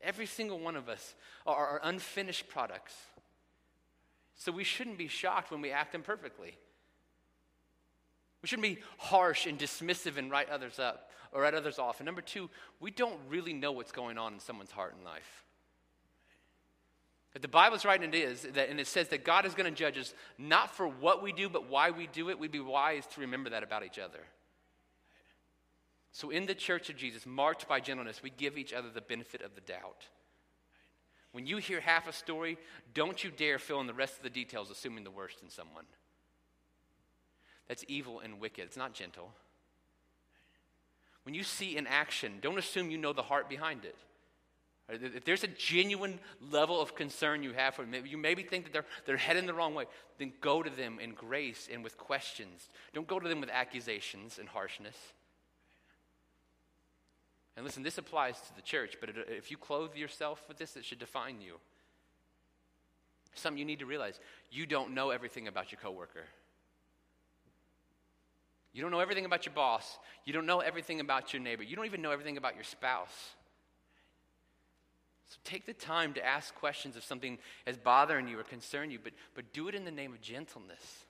Every 0.00 0.26
single 0.26 0.58
one 0.58 0.76
of 0.76 0.88
us 0.88 1.14
are, 1.46 1.54
are 1.54 1.80
unfinished 1.82 2.48
products. 2.48 2.94
So 4.36 4.52
we 4.52 4.64
shouldn't 4.64 4.96
be 4.96 5.08
shocked 5.08 5.50
when 5.50 5.60
we 5.60 5.70
act 5.70 5.94
imperfectly. 5.94 6.56
We 8.42 8.48
shouldn't 8.48 8.62
be 8.68 8.78
harsh 8.98 9.46
and 9.46 9.58
dismissive 9.58 10.16
and 10.16 10.30
write 10.30 10.50
others 10.50 10.78
up 10.78 11.10
or 11.32 11.42
write 11.42 11.54
others 11.54 11.78
off. 11.78 12.00
And 12.00 12.06
number 12.06 12.22
two, 12.22 12.48
we 12.80 12.90
don't 12.90 13.18
really 13.28 13.52
know 13.52 13.72
what's 13.72 13.92
going 13.92 14.18
on 14.18 14.34
in 14.34 14.40
someone's 14.40 14.70
heart 14.70 14.94
and 14.94 15.04
life. 15.04 15.43
If 17.34 17.42
the 17.42 17.48
Bible's 17.48 17.84
right, 17.84 18.00
and 18.00 18.14
it 18.14 18.18
is, 18.18 18.42
that, 18.42 18.68
and 18.68 18.78
it 18.78 18.86
says 18.86 19.08
that 19.08 19.24
God 19.24 19.44
is 19.44 19.54
going 19.54 19.72
to 19.72 19.76
judge 19.76 19.98
us 19.98 20.14
not 20.38 20.70
for 20.74 20.86
what 20.86 21.22
we 21.22 21.32
do, 21.32 21.48
but 21.48 21.68
why 21.68 21.90
we 21.90 22.06
do 22.06 22.30
it, 22.30 22.38
we'd 22.38 22.52
be 22.52 22.60
wise 22.60 23.06
to 23.06 23.20
remember 23.20 23.50
that 23.50 23.64
about 23.64 23.84
each 23.84 23.98
other. 23.98 24.20
So, 26.12 26.30
in 26.30 26.46
the 26.46 26.54
church 26.54 26.90
of 26.90 26.96
Jesus, 26.96 27.26
marked 27.26 27.66
by 27.66 27.80
gentleness, 27.80 28.22
we 28.22 28.30
give 28.30 28.56
each 28.56 28.72
other 28.72 28.88
the 28.88 29.00
benefit 29.00 29.42
of 29.42 29.56
the 29.56 29.60
doubt. 29.62 30.06
When 31.32 31.44
you 31.44 31.56
hear 31.56 31.80
half 31.80 32.06
a 32.06 32.12
story, 32.12 32.56
don't 32.94 33.24
you 33.24 33.32
dare 33.32 33.58
fill 33.58 33.80
in 33.80 33.88
the 33.88 33.94
rest 33.94 34.16
of 34.16 34.22
the 34.22 34.30
details, 34.30 34.70
assuming 34.70 35.02
the 35.02 35.10
worst 35.10 35.38
in 35.42 35.50
someone. 35.50 35.86
That's 37.66 37.84
evil 37.88 38.20
and 38.20 38.38
wicked. 38.38 38.64
It's 38.66 38.76
not 38.76 38.94
gentle. 38.94 39.32
When 41.24 41.34
you 41.34 41.42
see 41.42 41.76
an 41.76 41.88
action, 41.88 42.34
don't 42.40 42.58
assume 42.58 42.90
you 42.90 42.98
know 42.98 43.12
the 43.12 43.22
heart 43.22 43.48
behind 43.48 43.84
it. 43.84 43.96
If 44.88 45.24
there's 45.24 45.44
a 45.44 45.48
genuine 45.48 46.18
level 46.50 46.80
of 46.80 46.94
concern 46.94 47.42
you 47.42 47.54
have 47.54 47.74
for 47.74 47.84
them, 47.84 48.04
you 48.06 48.18
maybe 48.18 48.42
think 48.42 48.64
that 48.64 48.72
they're, 48.72 48.84
they're 49.06 49.16
heading 49.16 49.46
the 49.46 49.54
wrong 49.54 49.74
way, 49.74 49.86
then 50.18 50.32
go 50.42 50.62
to 50.62 50.68
them 50.68 50.98
in 51.00 51.14
grace 51.14 51.68
and 51.72 51.82
with 51.82 51.96
questions. 51.96 52.68
Don't 52.92 53.06
go 53.06 53.18
to 53.18 53.28
them 53.28 53.40
with 53.40 53.48
accusations 53.50 54.38
and 54.38 54.46
harshness. 54.46 54.96
And 57.56 57.64
listen, 57.64 57.82
this 57.82 57.98
applies 57.98 58.38
to 58.40 58.56
the 58.56 58.62
church, 58.62 58.96
but 59.00 59.10
if 59.28 59.50
you 59.50 59.56
clothe 59.56 59.94
yourself 59.94 60.42
with 60.48 60.58
this, 60.58 60.76
it 60.76 60.84
should 60.84 60.98
define 60.98 61.40
you. 61.40 61.54
Something 63.34 63.58
you 63.58 63.64
need 63.64 63.78
to 63.78 63.86
realize 63.86 64.20
you 64.50 64.66
don't 64.66 64.92
know 64.92 65.10
everything 65.10 65.48
about 65.48 65.72
your 65.72 65.80
coworker. 65.80 66.24
You 68.74 68.82
don't 68.82 68.90
know 68.90 69.00
everything 69.00 69.24
about 69.24 69.46
your 69.46 69.54
boss. 69.54 69.98
You 70.24 70.32
don't 70.32 70.46
know 70.46 70.60
everything 70.60 71.00
about 71.00 71.32
your 71.32 71.40
neighbor. 71.40 71.62
You 71.62 71.76
don't 71.76 71.86
even 71.86 72.02
know 72.02 72.10
everything 72.10 72.36
about 72.36 72.56
your 72.56 72.64
spouse. 72.64 73.34
So 75.28 75.38
take 75.44 75.66
the 75.66 75.72
time 75.72 76.12
to 76.14 76.24
ask 76.24 76.54
questions 76.54 76.96
if 76.96 77.04
something 77.04 77.38
is 77.66 77.76
bothering 77.76 78.28
you 78.28 78.38
or 78.38 78.42
concerning 78.42 78.90
you, 78.90 78.98
but, 79.02 79.12
but 79.34 79.52
do 79.52 79.68
it 79.68 79.74
in 79.74 79.84
the 79.84 79.90
name 79.90 80.12
of 80.12 80.20
gentleness. 80.20 81.04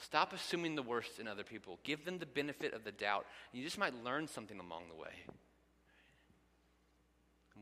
Stop 0.00 0.32
assuming 0.32 0.76
the 0.76 0.82
worst 0.82 1.18
in 1.18 1.26
other 1.26 1.42
people. 1.42 1.78
Give 1.82 2.04
them 2.04 2.18
the 2.18 2.26
benefit 2.26 2.72
of 2.72 2.84
the 2.84 2.92
doubt. 2.92 3.26
And 3.52 3.58
you 3.58 3.64
just 3.64 3.78
might 3.78 4.04
learn 4.04 4.28
something 4.28 4.58
along 4.58 4.84
the 4.88 5.00
way. 5.00 5.10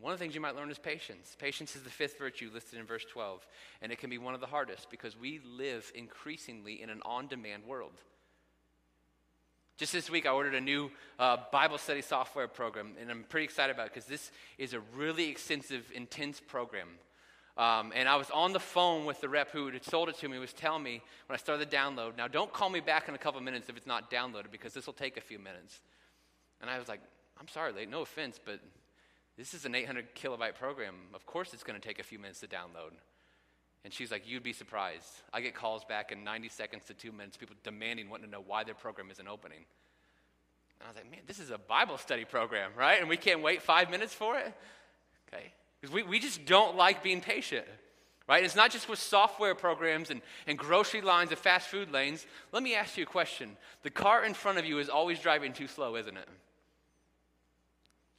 one 0.00 0.12
of 0.12 0.18
the 0.18 0.22
things 0.22 0.34
you 0.34 0.40
might 0.40 0.54
learn 0.54 0.70
is 0.70 0.78
patience. 0.78 1.34
Patience 1.38 1.74
is 1.76 1.82
the 1.82 1.90
fifth 1.90 2.18
virtue 2.18 2.50
listed 2.52 2.78
in 2.78 2.84
verse 2.84 3.06
12, 3.10 3.46
and 3.80 3.90
it 3.90 3.98
can 3.98 4.10
be 4.10 4.18
one 4.18 4.34
of 4.34 4.40
the 4.40 4.46
hardest 4.46 4.90
because 4.90 5.18
we 5.18 5.40
live 5.46 5.90
increasingly 5.94 6.82
in 6.82 6.90
an 6.90 7.00
on 7.06 7.26
demand 7.26 7.64
world. 7.64 8.02
Just 9.76 9.92
this 9.92 10.08
week, 10.08 10.24
I 10.24 10.30
ordered 10.30 10.54
a 10.54 10.60
new 10.60 10.90
uh, 11.18 11.36
Bible 11.52 11.76
study 11.76 12.00
software 12.00 12.48
program, 12.48 12.92
and 12.98 13.10
I'm 13.10 13.24
pretty 13.24 13.44
excited 13.44 13.74
about 13.74 13.88
it 13.88 13.94
because 13.94 14.08
this 14.08 14.30
is 14.56 14.72
a 14.72 14.80
really 14.96 15.28
extensive, 15.28 15.90
intense 15.94 16.40
program. 16.40 16.88
Um, 17.58 17.92
and 17.94 18.08
I 18.08 18.16
was 18.16 18.30
on 18.30 18.54
the 18.54 18.60
phone 18.60 19.04
with 19.04 19.20
the 19.20 19.28
rep 19.28 19.50
who 19.50 19.68
had 19.68 19.84
sold 19.84 20.08
it 20.08 20.16
to 20.18 20.28
me, 20.28 20.38
was 20.38 20.54
telling 20.54 20.82
me 20.82 21.02
when 21.26 21.34
I 21.34 21.38
started 21.38 21.70
the 21.70 21.76
download, 21.76 22.16
now 22.16 22.26
don't 22.26 22.52
call 22.52 22.70
me 22.70 22.80
back 22.80 23.08
in 23.08 23.14
a 23.14 23.18
couple 23.18 23.40
minutes 23.42 23.68
if 23.68 23.76
it's 23.76 23.86
not 23.86 24.10
downloaded 24.10 24.50
because 24.50 24.72
this 24.72 24.86
will 24.86 24.94
take 24.94 25.18
a 25.18 25.22
few 25.22 25.38
minutes. 25.38 25.80
And 26.62 26.70
I 26.70 26.78
was 26.78 26.88
like, 26.88 27.00
I'm 27.38 27.48
sorry, 27.48 27.72
late, 27.72 27.90
no 27.90 28.00
offense, 28.00 28.40
but 28.42 28.60
This 29.36 29.52
is 29.52 29.66
an 29.66 29.74
800 29.74 30.14
kilobyte 30.14 30.54
program. 30.54 30.94
Of 31.12 31.26
course, 31.26 31.52
it's 31.52 31.62
going 31.62 31.78
to 31.78 31.86
take 31.86 31.98
a 31.98 32.02
few 32.02 32.18
minutes 32.18 32.40
to 32.40 32.46
download. 32.46 32.92
And 33.86 33.94
she's 33.94 34.10
like, 34.10 34.28
You'd 34.28 34.42
be 34.42 34.52
surprised. 34.52 35.22
I 35.32 35.40
get 35.40 35.54
calls 35.54 35.84
back 35.84 36.10
in 36.10 36.24
90 36.24 36.48
seconds 36.48 36.82
to 36.88 36.94
two 36.94 37.12
minutes, 37.12 37.36
people 37.36 37.54
demanding, 37.62 38.10
wanting 38.10 38.26
to 38.26 38.32
know 38.32 38.42
why 38.44 38.64
their 38.64 38.74
program 38.74 39.12
isn't 39.12 39.28
opening. 39.28 39.64
And 40.80 40.88
I 40.88 40.90
was 40.90 40.96
like, 40.96 41.08
Man, 41.08 41.20
this 41.28 41.38
is 41.38 41.50
a 41.50 41.58
Bible 41.58 41.96
study 41.96 42.24
program, 42.24 42.72
right? 42.76 42.98
And 42.98 43.08
we 43.08 43.16
can't 43.16 43.42
wait 43.42 43.62
five 43.62 43.88
minutes 43.88 44.12
for 44.12 44.36
it? 44.36 44.52
Okay. 45.32 45.52
Because 45.80 45.94
we, 45.94 46.02
we 46.02 46.18
just 46.18 46.44
don't 46.46 46.76
like 46.76 47.04
being 47.04 47.20
patient, 47.20 47.64
right? 48.28 48.42
It's 48.42 48.56
not 48.56 48.72
just 48.72 48.88
with 48.88 48.98
software 48.98 49.54
programs 49.54 50.10
and, 50.10 50.20
and 50.48 50.58
grocery 50.58 51.00
lines 51.00 51.30
and 51.30 51.38
fast 51.38 51.68
food 51.68 51.92
lanes. 51.92 52.26
Let 52.50 52.64
me 52.64 52.74
ask 52.74 52.96
you 52.96 53.04
a 53.04 53.06
question. 53.06 53.56
The 53.84 53.90
car 53.90 54.24
in 54.24 54.34
front 54.34 54.58
of 54.58 54.66
you 54.66 54.80
is 54.80 54.88
always 54.88 55.20
driving 55.20 55.52
too 55.52 55.68
slow, 55.68 55.94
isn't 55.94 56.16
it? 56.16 56.28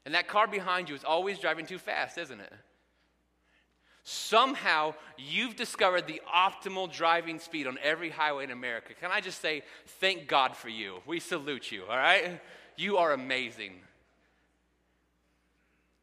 And 0.05 0.15
that 0.15 0.29
car 0.29 0.47
behind 0.47 0.87
you 0.87 0.95
is 0.95 1.03
always 1.03 1.39
driving 1.39 1.65
too 1.65 1.77
fast, 1.77 2.17
isn't 2.17 2.39
it? 2.39 2.53
Somehow 4.09 4.93
you've 5.17 5.57
discovered 5.57 6.07
the 6.07 6.21
optimal 6.33 6.89
driving 6.89 7.39
speed 7.39 7.67
on 7.67 7.77
every 7.83 8.09
highway 8.09 8.45
in 8.45 8.51
America. 8.51 8.93
Can 8.93 9.11
I 9.11 9.19
just 9.19 9.41
say, 9.41 9.63
thank 9.99 10.29
God 10.29 10.55
for 10.55 10.69
you? 10.69 11.01
We 11.05 11.19
salute 11.19 11.73
you, 11.73 11.83
all 11.89 11.97
right? 11.97 12.39
You 12.77 12.95
are 12.99 13.11
amazing. 13.11 13.73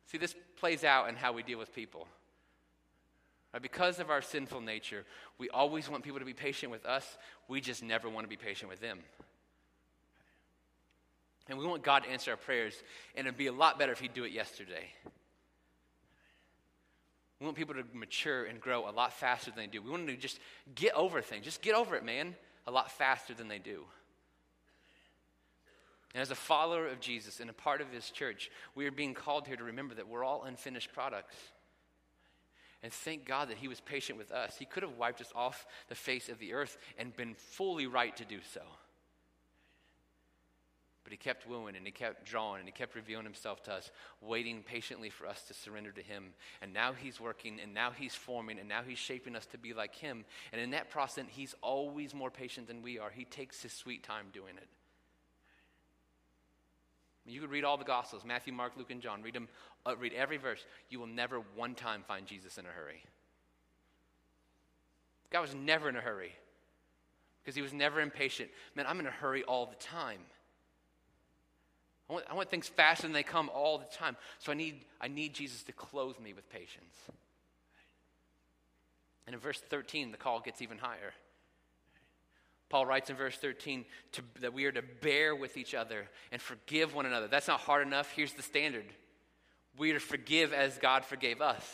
See, 0.05 0.19
this 0.19 0.35
plays 0.59 0.85
out 0.85 1.09
in 1.09 1.17
how 1.17 1.33
we 1.33 1.43
deal 1.43 1.59
with 1.59 1.75
people. 1.75 2.07
Because 3.63 3.99
of 3.99 4.11
our 4.11 4.21
sinful 4.21 4.61
nature, 4.61 5.07
we 5.39 5.49
always 5.49 5.89
want 5.89 6.05
people 6.05 6.19
to 6.19 6.27
be 6.27 6.35
patient 6.35 6.71
with 6.71 6.85
us. 6.85 7.17
We 7.49 7.63
just 7.63 7.83
never 7.83 8.11
want 8.11 8.25
to 8.25 8.29
be 8.29 8.37
patient 8.37 8.69
with 8.69 8.83
them. 8.83 8.99
And 11.49 11.59
we 11.59 11.65
want 11.65 11.83
God 11.83 12.05
to 12.05 12.11
answer 12.11 12.33
our 12.33 12.37
prayers, 12.37 12.75
and 13.15 13.27
it'd 13.27 13.39
be 13.39 13.47
a 13.47 13.53
lot 13.53 13.79
better 13.79 13.93
if 13.93 14.01
He'd 14.01 14.13
do 14.13 14.25
it 14.25 14.33
yesterday. 14.33 14.91
We 17.45 17.49
want 17.49 17.59
people 17.59 17.75
to 17.75 17.85
mature 17.93 18.47
and 18.47 18.59
grow 18.59 18.89
a 18.89 18.91
lot 18.91 19.13
faster 19.13 19.51
than 19.51 19.65
they 19.65 19.67
do. 19.67 19.83
We 19.83 19.91
want 19.91 20.07
them 20.07 20.17
to 20.17 20.21
just 20.23 20.41
get 20.75 20.95
over 20.95 21.21
things. 21.21 21.45
Just 21.45 21.61
get 21.61 21.75
over 21.75 21.95
it, 21.95 22.03
man, 22.03 22.35
a 22.67 22.71
lot 22.71 22.91
faster 22.91 23.35
than 23.35 23.49
they 23.49 23.59
do. 23.59 23.85
And 26.15 26.23
as 26.23 26.31
a 26.31 26.35
follower 26.35 26.87
of 26.87 27.01
Jesus 27.01 27.41
and 27.41 27.51
a 27.51 27.53
part 27.53 27.83
of 27.83 27.91
his 27.91 28.09
church, 28.09 28.51
we 28.75 28.87
are 28.87 28.91
being 28.91 29.13
called 29.13 29.47
here 29.47 29.57
to 29.57 29.65
remember 29.65 29.95
that 29.97 30.09
we're 30.09 30.25
all 30.25 30.45
unfinished 30.45 30.95
products. 30.95 31.37
And 32.83 32.91
thank 32.91 33.27
God 33.27 33.51
that 33.51 33.59
he 33.59 33.69
was 33.69 33.79
patient 33.79 34.17
with 34.17 34.33
us. 34.33 34.57
He 34.57 34.65
could 34.65 34.83
have 34.83 34.97
wiped 34.97 35.21
us 35.21 35.31
off 35.35 35.67
the 35.91 35.95
face 35.95 36.31
of 36.31 36.39
the 36.39 36.55
earth 36.55 36.79
and 36.97 37.15
been 37.15 37.35
fully 37.35 37.87
right 37.87 38.17
to 38.17 38.25
do 38.25 38.39
so. 38.55 38.63
But 41.05 41.13
he 41.13 41.19
kept 41.19 41.47
wooing 41.47 41.77
and 41.77 41.85
he 41.85 41.93
kept 41.93 42.25
drawing 42.25 42.61
and 42.61 42.69
he 42.69 42.73
kept 42.73 42.95
revealing 42.95 43.25
himself 43.25 43.63
to 43.65 43.75
us, 43.75 43.91
waiting 44.23 44.63
patiently 44.63 45.11
for 45.11 45.27
us 45.27 45.43
to 45.43 45.55
surrender 45.55 45.93
to 45.93 46.01
him. 46.01 46.33
And 46.63 46.73
now 46.73 46.95
he's 46.95 47.21
working 47.21 47.61
and 47.63 47.75
now 47.75 47.91
he's 47.91 48.15
forming 48.15 48.59
and 48.59 48.69
now 48.69 48.81
he's 48.87 48.99
shaping 48.99 49.37
us 49.37 49.45
to 49.47 49.59
be 49.59 49.75
like 49.75 49.95
him. 49.95 50.25
And 50.51 50.61
in 50.61 50.71
that 50.71 50.91
process, 50.91 51.27
he's 51.29 51.55
always 51.61 52.15
more 52.15 52.31
patient 52.31 52.69
than 52.69 52.83
we 52.83 52.99
are. 52.99 53.11
He 53.11 53.27
takes 53.27 53.63
his 53.63 53.73
sweet 53.73 54.03
time 54.03 54.27
doing 54.33 54.57
it. 54.57 54.69
You 57.27 57.41
could 57.41 57.51
read 57.51 57.65
all 57.65 57.77
the 57.77 57.85
Gospels 57.85 58.23
Matthew, 58.25 58.53
Mark, 58.53 58.73
Luke, 58.77 58.91
and 58.91 59.01
John. 59.01 59.23
Read 59.23 59.35
them, 59.35 59.49
uh, 59.87 59.97
read 59.97 60.13
every 60.15 60.37
verse. 60.37 60.65
You 60.89 61.01
will 61.01 61.07
never 61.07 61.41
one 61.55 61.75
time 61.75 62.03
find 62.07 62.27
Jesus 62.27 62.59
in 62.59 62.65
a 62.65 62.69
hurry. 62.69 63.03
God 65.31 65.41
was 65.41 65.55
never 65.55 65.89
in 65.89 65.97
a 65.97 66.01
hurry 66.01 66.33
because 67.43 67.57
he 67.57 67.63
was 67.63 67.73
never 67.73 68.01
impatient. 68.01 68.51
Man, 68.75 68.87
I'm 68.87 69.01
in 69.01 69.07
a 69.07 69.11
hurry 69.11 69.43
all 69.45 69.67
the 69.67 69.75
time. 69.77 70.21
I 72.09 72.13
want, 72.13 72.25
I 72.31 72.35
want 72.35 72.51
things 72.51 72.69
faster 72.69 73.05
than 73.05 73.13
they 73.13 73.23
come 73.23 73.51
all 73.55 73.79
the 73.79 73.97
time. 73.97 74.17
So 74.39 74.53
I 74.53 74.55
need, 74.55 74.85
I 75.01 75.09
need 75.09 75.35
Jesus 75.35 75.63
to 75.65 75.73
clothe 75.73 76.19
me 76.19 76.33
with 76.33 76.49
patience. 76.51 76.97
And 79.27 79.35
in 79.35 79.41
verse 79.41 79.59
13, 79.59 80.11
the 80.11 80.19
call 80.19 80.41
gets 80.41 80.61
even 80.61 80.79
higher. 80.79 81.15
Paul 82.69 82.87
writes 82.87 83.09
in 83.09 83.17
verse 83.17 83.37
13 83.37 83.85
to, 84.13 84.23
that 84.41 84.53
we 84.53 84.65
are 84.65 84.73
to 84.73 84.83
bear 85.01 85.35
with 85.35 85.57
each 85.57 85.75
other 85.75 86.09
and 86.33 86.43
forgive 86.43 86.95
one 86.95 87.07
another. 87.07 87.29
That's 87.29 87.49
not 87.49 87.61
hard 87.61 87.87
enough. 87.87 88.13
Here's 88.15 88.33
the 88.33 88.43
standard 88.43 88.85
we 89.77 89.91
are 89.91 89.95
to 89.95 90.01
forgive 90.01 90.53
as 90.53 90.79
God 90.79 91.05
forgave 91.05 91.41
us. 91.41 91.65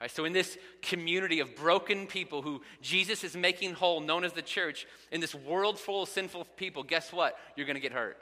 Right, 0.00 0.10
so, 0.10 0.24
in 0.24 0.32
this 0.32 0.56
community 0.80 1.40
of 1.40 1.56
broken 1.56 2.06
people 2.06 2.40
who 2.40 2.62
Jesus 2.80 3.24
is 3.24 3.36
making 3.36 3.74
whole, 3.74 4.00
known 4.00 4.22
as 4.24 4.32
the 4.32 4.42
church, 4.42 4.86
in 5.10 5.20
this 5.20 5.34
world 5.34 5.78
full 5.78 6.04
of 6.04 6.08
sinful 6.08 6.44
people, 6.56 6.84
guess 6.84 7.12
what? 7.12 7.36
You're 7.56 7.66
going 7.66 7.74
to 7.74 7.80
get 7.80 7.92
hurt. 7.92 8.16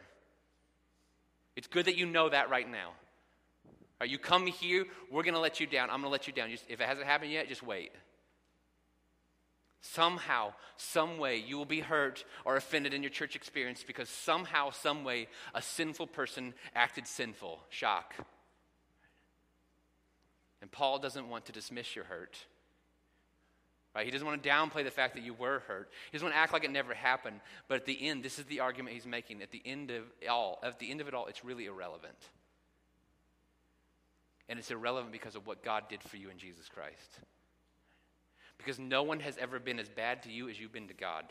It's 1.57 1.67
good 1.67 1.87
that 1.87 1.97
you 1.97 2.07
know 2.07 2.29
that 2.29 2.51
right 2.51 2.71
now. 2.71 2.93
Right, 3.99 4.11
you 4.11 4.19
come 4.19 4.47
here, 4.47 4.85
we're 5.11 5.23
going 5.23 5.35
to 5.35 5.41
let 5.41 5.59
you 5.59 5.67
down. 5.67 5.89
I'm 5.89 6.03
going 6.03 6.05
to 6.05 6.09
let 6.11 6.27
you 6.27 6.33
down. 6.33 6.51
Just, 6.51 6.65
if 6.69 6.81
it 6.81 6.87
hasn't 6.87 7.07
happened 7.07 7.33
yet, 7.33 7.49
just 7.49 7.63
wait. 7.63 7.93
Somehow, 9.81 10.53
some 10.77 11.17
way, 11.17 11.37
you 11.37 11.57
will 11.57 11.65
be 11.65 11.81
hurt 11.81 12.25
or 12.45 12.57
offended 12.57 12.93
in 12.93 13.03
your 13.03 13.11
church 13.11 13.37
experience 13.37 13.85
because 13.87 14.11
somehow, 14.11 14.71
some 14.71 15.03
way, 15.03 15.29
a 15.55 15.63
sinful 15.63 16.09
person 16.09 16.53
acted 16.75 17.07
sinful. 17.07 17.61
Shock. 17.71 18.15
And 20.61 20.71
Paul 20.71 20.99
doesn't 20.99 21.29
want 21.29 21.47
to 21.47 21.53
dismiss 21.53 21.95
your 21.97 22.05
hurt. 22.05 22.37
Right? 23.97 24.05
He 24.05 24.11
doesn't 24.11 24.27
want 24.27 24.43
to 24.43 24.47
downplay 24.47 24.85
the 24.85 24.91
fact 24.91 25.15
that 25.15 25.25
you 25.25 25.33
were 25.33 25.61
hurt. 25.61 25.89
He 26.13 26.19
doesn't 26.19 26.27
want 26.27 26.35
to 26.35 26.39
act 26.39 26.53
like 26.53 26.65
it 26.65 26.71
never 26.71 26.93
happened. 26.93 27.41
But 27.67 27.77
at 27.77 27.87
the 27.87 28.09
end, 28.09 28.23
this 28.23 28.39
is 28.39 28.45
the 28.45 28.61
argument 28.61 28.93
he's 28.93 29.07
making. 29.07 29.41
At 29.41 29.53
the 29.53 29.63
end 29.65 29.91
of 29.91 30.03
all, 30.29 30.59
at 30.63 30.79
the 30.79 30.91
end 30.91 31.01
of 31.01 31.09
it 31.09 31.15
all, 31.15 31.25
it's 31.29 31.47
really 31.47 31.65
irrelevant. 31.65 32.19
And 34.51 34.59
it's 34.59 34.71
irrelevant 34.71 35.13
because 35.13 35.35
of 35.35 35.47
what 35.47 35.65
God 35.65 35.85
did 35.89 36.03
for 36.03 36.19
you 36.19 36.29
in 36.29 36.37
Jesus 36.37 36.69
Christ. 36.69 37.21
Because 38.59 38.79
no 38.79 39.03
one 39.03 39.21
has 39.21 39.39
ever 39.39 39.59
been 39.59 39.79
as 39.79 39.89
bad 39.89 40.25
to 40.25 40.31
you 40.31 40.51
as 40.51 40.61
you've 40.61 40.75
been 40.75 40.89
to 40.89 40.95
God. 40.95 41.25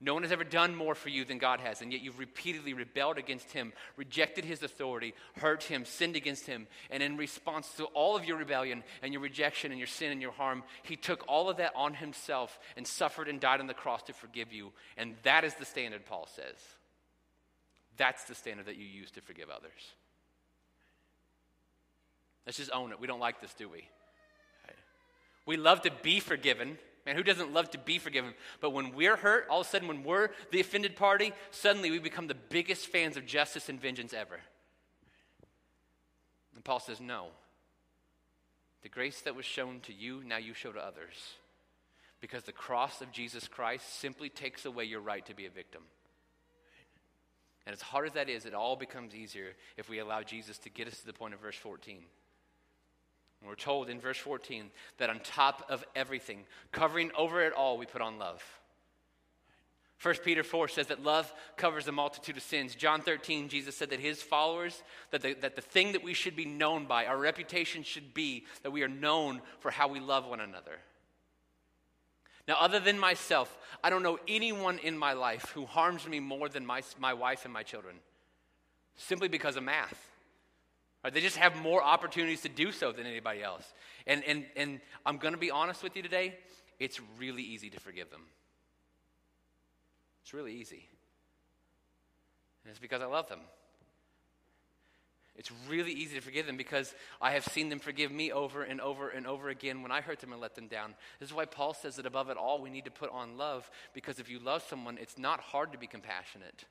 No 0.00 0.14
one 0.14 0.22
has 0.22 0.30
ever 0.30 0.44
done 0.44 0.76
more 0.76 0.94
for 0.94 1.08
you 1.08 1.24
than 1.24 1.38
God 1.38 1.58
has, 1.58 1.82
and 1.82 1.92
yet 1.92 2.02
you've 2.02 2.20
repeatedly 2.20 2.72
rebelled 2.72 3.18
against 3.18 3.50
Him, 3.50 3.72
rejected 3.96 4.44
His 4.44 4.62
authority, 4.62 5.12
hurt 5.40 5.64
Him, 5.64 5.84
sinned 5.84 6.14
against 6.14 6.46
Him. 6.46 6.68
And 6.88 7.02
in 7.02 7.16
response 7.16 7.68
to 7.78 7.84
all 7.86 8.16
of 8.16 8.24
your 8.24 8.36
rebellion 8.36 8.84
and 9.02 9.12
your 9.12 9.22
rejection 9.22 9.72
and 9.72 9.78
your 9.78 9.88
sin 9.88 10.12
and 10.12 10.22
your 10.22 10.30
harm, 10.30 10.62
He 10.84 10.94
took 10.94 11.24
all 11.26 11.50
of 11.50 11.56
that 11.56 11.72
on 11.74 11.94
Himself 11.94 12.60
and 12.76 12.86
suffered 12.86 13.28
and 13.28 13.40
died 13.40 13.58
on 13.58 13.66
the 13.66 13.74
cross 13.74 14.04
to 14.04 14.12
forgive 14.12 14.52
you. 14.52 14.72
And 14.96 15.16
that 15.24 15.42
is 15.42 15.54
the 15.54 15.64
standard, 15.64 16.06
Paul 16.06 16.28
says. 16.32 16.56
That's 17.96 18.22
the 18.24 18.36
standard 18.36 18.66
that 18.66 18.76
you 18.76 18.86
use 18.86 19.10
to 19.12 19.20
forgive 19.20 19.50
others. 19.50 19.72
Let's 22.46 22.58
just 22.58 22.70
own 22.72 22.92
it. 22.92 23.00
We 23.00 23.08
don't 23.08 23.18
like 23.18 23.40
this, 23.40 23.52
do 23.54 23.68
we? 23.68 23.88
We 25.44 25.56
love 25.56 25.82
to 25.82 25.90
be 26.02 26.20
forgiven. 26.20 26.78
Man, 27.08 27.16
who 27.16 27.22
doesn't 27.22 27.54
love 27.54 27.70
to 27.70 27.78
be 27.78 27.98
forgiven? 27.98 28.34
But 28.60 28.74
when 28.74 28.94
we're 28.94 29.16
hurt, 29.16 29.46
all 29.48 29.62
of 29.62 29.66
a 29.66 29.70
sudden, 29.70 29.88
when 29.88 30.04
we're 30.04 30.28
the 30.50 30.60
offended 30.60 30.94
party, 30.94 31.32
suddenly 31.50 31.90
we 31.90 31.98
become 31.98 32.26
the 32.26 32.34
biggest 32.34 32.88
fans 32.88 33.16
of 33.16 33.24
justice 33.24 33.70
and 33.70 33.80
vengeance 33.80 34.12
ever. 34.12 34.40
And 36.54 36.62
Paul 36.62 36.80
says, 36.80 37.00
No. 37.00 37.28
The 38.82 38.90
grace 38.90 39.22
that 39.22 39.34
was 39.34 39.46
shown 39.46 39.80
to 39.84 39.92
you, 39.94 40.22
now 40.22 40.36
you 40.36 40.52
show 40.52 40.70
to 40.70 40.78
others. 40.78 41.14
Because 42.20 42.42
the 42.42 42.52
cross 42.52 43.00
of 43.00 43.10
Jesus 43.10 43.48
Christ 43.48 44.00
simply 44.00 44.28
takes 44.28 44.66
away 44.66 44.84
your 44.84 45.00
right 45.00 45.24
to 45.24 45.34
be 45.34 45.46
a 45.46 45.50
victim. 45.50 45.84
And 47.64 47.72
as 47.72 47.80
hard 47.80 48.06
as 48.06 48.12
that 48.12 48.28
is, 48.28 48.44
it 48.44 48.52
all 48.52 48.76
becomes 48.76 49.14
easier 49.14 49.54
if 49.78 49.88
we 49.88 49.98
allow 49.98 50.22
Jesus 50.22 50.58
to 50.58 50.68
get 50.68 50.86
us 50.86 51.00
to 51.00 51.06
the 51.06 51.14
point 51.14 51.32
of 51.32 51.40
verse 51.40 51.56
14. 51.56 52.02
We're 53.46 53.54
told 53.54 53.88
in 53.88 54.00
verse 54.00 54.18
14 54.18 54.70
that 54.98 55.10
on 55.10 55.20
top 55.20 55.64
of 55.68 55.84
everything, 55.94 56.44
covering 56.72 57.10
over 57.16 57.42
it 57.42 57.52
all, 57.52 57.78
we 57.78 57.86
put 57.86 58.02
on 58.02 58.18
love. 58.18 58.42
1 60.02 60.14
Peter 60.24 60.44
4 60.44 60.68
says 60.68 60.86
that 60.88 61.02
love 61.02 61.32
covers 61.56 61.88
a 61.88 61.92
multitude 61.92 62.36
of 62.36 62.42
sins. 62.42 62.76
John 62.76 63.00
13, 63.00 63.48
Jesus 63.48 63.76
said 63.76 63.90
that 63.90 63.98
his 63.98 64.22
followers, 64.22 64.82
that 65.10 65.22
the, 65.22 65.34
that 65.34 65.56
the 65.56 65.62
thing 65.62 65.92
that 65.92 66.04
we 66.04 66.14
should 66.14 66.36
be 66.36 66.44
known 66.44 66.86
by, 66.86 67.06
our 67.06 67.18
reputation 67.18 67.82
should 67.82 68.14
be 68.14 68.44
that 68.62 68.70
we 68.70 68.82
are 68.82 68.88
known 68.88 69.40
for 69.58 69.72
how 69.72 69.88
we 69.88 69.98
love 69.98 70.26
one 70.26 70.40
another. 70.40 70.78
Now, 72.46 72.56
other 72.60 72.78
than 72.78 72.98
myself, 72.98 73.58
I 73.82 73.90
don't 73.90 74.04
know 74.04 74.18
anyone 74.28 74.78
in 74.78 74.96
my 74.96 75.12
life 75.14 75.50
who 75.54 75.66
harms 75.66 76.06
me 76.08 76.20
more 76.20 76.48
than 76.48 76.64
my, 76.64 76.82
my 76.98 77.12
wife 77.12 77.44
and 77.44 77.52
my 77.52 77.62
children, 77.62 77.96
simply 78.96 79.28
because 79.28 79.56
of 79.56 79.64
math. 79.64 80.17
They 81.10 81.20
just 81.20 81.36
have 81.36 81.56
more 81.56 81.82
opportunities 81.82 82.42
to 82.42 82.48
do 82.48 82.72
so 82.72 82.92
than 82.92 83.06
anybody 83.06 83.42
else. 83.42 83.64
And, 84.06 84.24
and, 84.24 84.46
and 84.56 84.80
I'm 85.06 85.18
going 85.18 85.34
to 85.34 85.40
be 85.40 85.50
honest 85.50 85.82
with 85.82 85.96
you 85.96 86.02
today, 86.02 86.36
it's 86.78 87.00
really 87.18 87.42
easy 87.42 87.70
to 87.70 87.80
forgive 87.80 88.10
them. 88.10 88.22
It's 90.22 90.34
really 90.34 90.54
easy. 90.54 90.88
And 92.64 92.70
it's 92.70 92.78
because 92.78 93.02
I 93.02 93.06
love 93.06 93.28
them. 93.28 93.40
It's 95.36 95.52
really 95.68 95.92
easy 95.92 96.16
to 96.16 96.20
forgive 96.20 96.46
them 96.46 96.56
because 96.56 96.92
I 97.20 97.30
have 97.30 97.44
seen 97.44 97.68
them 97.68 97.78
forgive 97.78 98.10
me 98.10 98.32
over 98.32 98.64
and 98.64 98.80
over 98.80 99.08
and 99.08 99.24
over 99.24 99.50
again 99.50 99.82
when 99.82 99.92
I 99.92 100.00
hurt 100.00 100.18
them 100.18 100.32
and 100.32 100.40
let 100.40 100.56
them 100.56 100.66
down. 100.66 100.94
This 101.20 101.28
is 101.28 101.34
why 101.34 101.44
Paul 101.44 101.74
says 101.74 101.94
that 101.96 102.06
above 102.06 102.28
it 102.28 102.36
all, 102.36 102.60
we 102.60 102.70
need 102.70 102.86
to 102.86 102.90
put 102.90 103.12
on 103.12 103.38
love 103.38 103.70
because 103.94 104.18
if 104.18 104.28
you 104.28 104.40
love 104.40 104.64
someone, 104.68 104.98
it's 105.00 105.16
not 105.16 105.38
hard 105.38 105.70
to 105.72 105.78
be 105.78 105.86
compassionate 105.86 106.64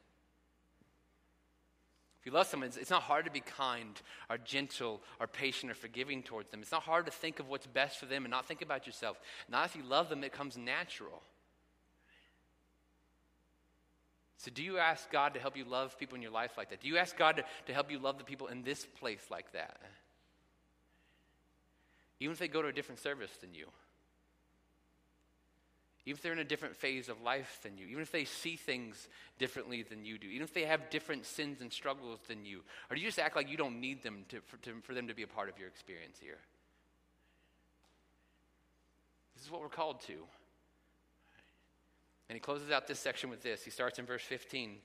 you 2.27 2.33
love 2.33 2.47
someone, 2.47 2.69
it's, 2.77 2.89
not 2.89 3.03
hard 3.03 3.23
to 3.23 3.31
be 3.31 3.39
kind 3.39 4.01
or 4.29 4.37
gentle 4.37 5.01
or 5.17 5.27
patient 5.27 5.71
or 5.71 5.75
forgiving 5.75 6.21
towards 6.21 6.51
them. 6.51 6.61
It's 6.61 6.73
not 6.73 6.83
hard 6.83 7.05
to 7.05 7.11
think 7.11 7.39
of 7.39 7.47
what's 7.47 7.65
best 7.65 7.97
for 7.97 8.05
them 8.05 8.25
and 8.25 8.31
not 8.31 8.45
think 8.45 8.61
about 8.61 8.85
yourself. 8.85 9.17
Not 9.49 9.65
if 9.67 9.77
you 9.77 9.83
love 9.83 10.09
them, 10.09 10.25
it 10.25 10.33
comes 10.33 10.57
natural. 10.57 11.23
So, 14.39 14.51
do 14.53 14.61
you 14.61 14.77
ask 14.77 15.09
God 15.09 15.35
to 15.35 15.39
help 15.39 15.55
you 15.55 15.63
love 15.63 15.97
people 15.97 16.17
in 16.17 16.21
your 16.21 16.31
life 16.31 16.51
like 16.57 16.69
that? 16.71 16.81
Do 16.81 16.89
you 16.89 16.97
ask 16.97 17.17
God 17.17 17.37
to, 17.37 17.43
to 17.67 17.73
help 17.73 17.89
you 17.89 17.97
love 17.97 18.17
the 18.17 18.25
people 18.25 18.47
in 18.47 18.61
this 18.61 18.85
place 18.85 19.25
like 19.31 19.53
that? 19.53 19.79
Even 22.19 22.33
if 22.33 22.39
they 22.39 22.49
go 22.49 22.61
to 22.61 22.67
a 22.67 22.73
different 22.73 22.99
service 22.99 23.31
than 23.39 23.53
you 23.53 23.67
even 26.07 26.15
if 26.15 26.21
they're 26.21 26.31
in 26.31 26.39
a 26.39 26.45
different 26.45 26.73
phase 26.73 27.09
of 27.09 27.21
life 27.21 27.59
than 27.63 27.77
you, 27.77 27.85
even 27.85 28.01
if 28.01 28.13
they 28.13 28.23
see 28.23 28.55
things 28.55 29.09
differently 29.37 29.83
than 29.83 30.05
you 30.05 30.17
do, 30.17 30.25
even 30.27 30.41
if 30.41 30.53
they 30.53 30.63
have 30.63 30.89
different 30.89 31.25
sins 31.25 31.59
and 31.59 31.69
struggles 31.69 32.19
than 32.29 32.45
you, 32.45 32.61
or 32.89 32.95
do 32.95 33.01
you 33.01 33.07
just 33.09 33.19
act 33.19 33.35
like 33.35 33.49
you 33.49 33.57
don't 33.57 33.81
need 33.81 34.01
them 34.03 34.23
to, 34.29 34.39
for, 34.39 34.55
to, 34.63 34.71
for 34.83 34.93
them 34.93 35.09
to 35.09 35.13
be 35.13 35.23
a 35.23 35.27
part 35.27 35.49
of 35.49 35.59
your 35.59 35.67
experience 35.67 36.17
here? 36.21 36.37
This 39.35 39.43
is 39.43 39.51
what 39.51 39.59
we're 39.59 39.67
called 39.67 39.99
to. 40.07 40.13
And 42.29 42.37
he 42.37 42.39
closes 42.39 42.71
out 42.71 42.87
this 42.87 42.99
section 42.99 43.29
with 43.29 43.43
this. 43.43 43.65
He 43.65 43.69
starts 43.69 43.99
in 43.99 44.05
verse 44.05 44.23
15. 44.23 44.77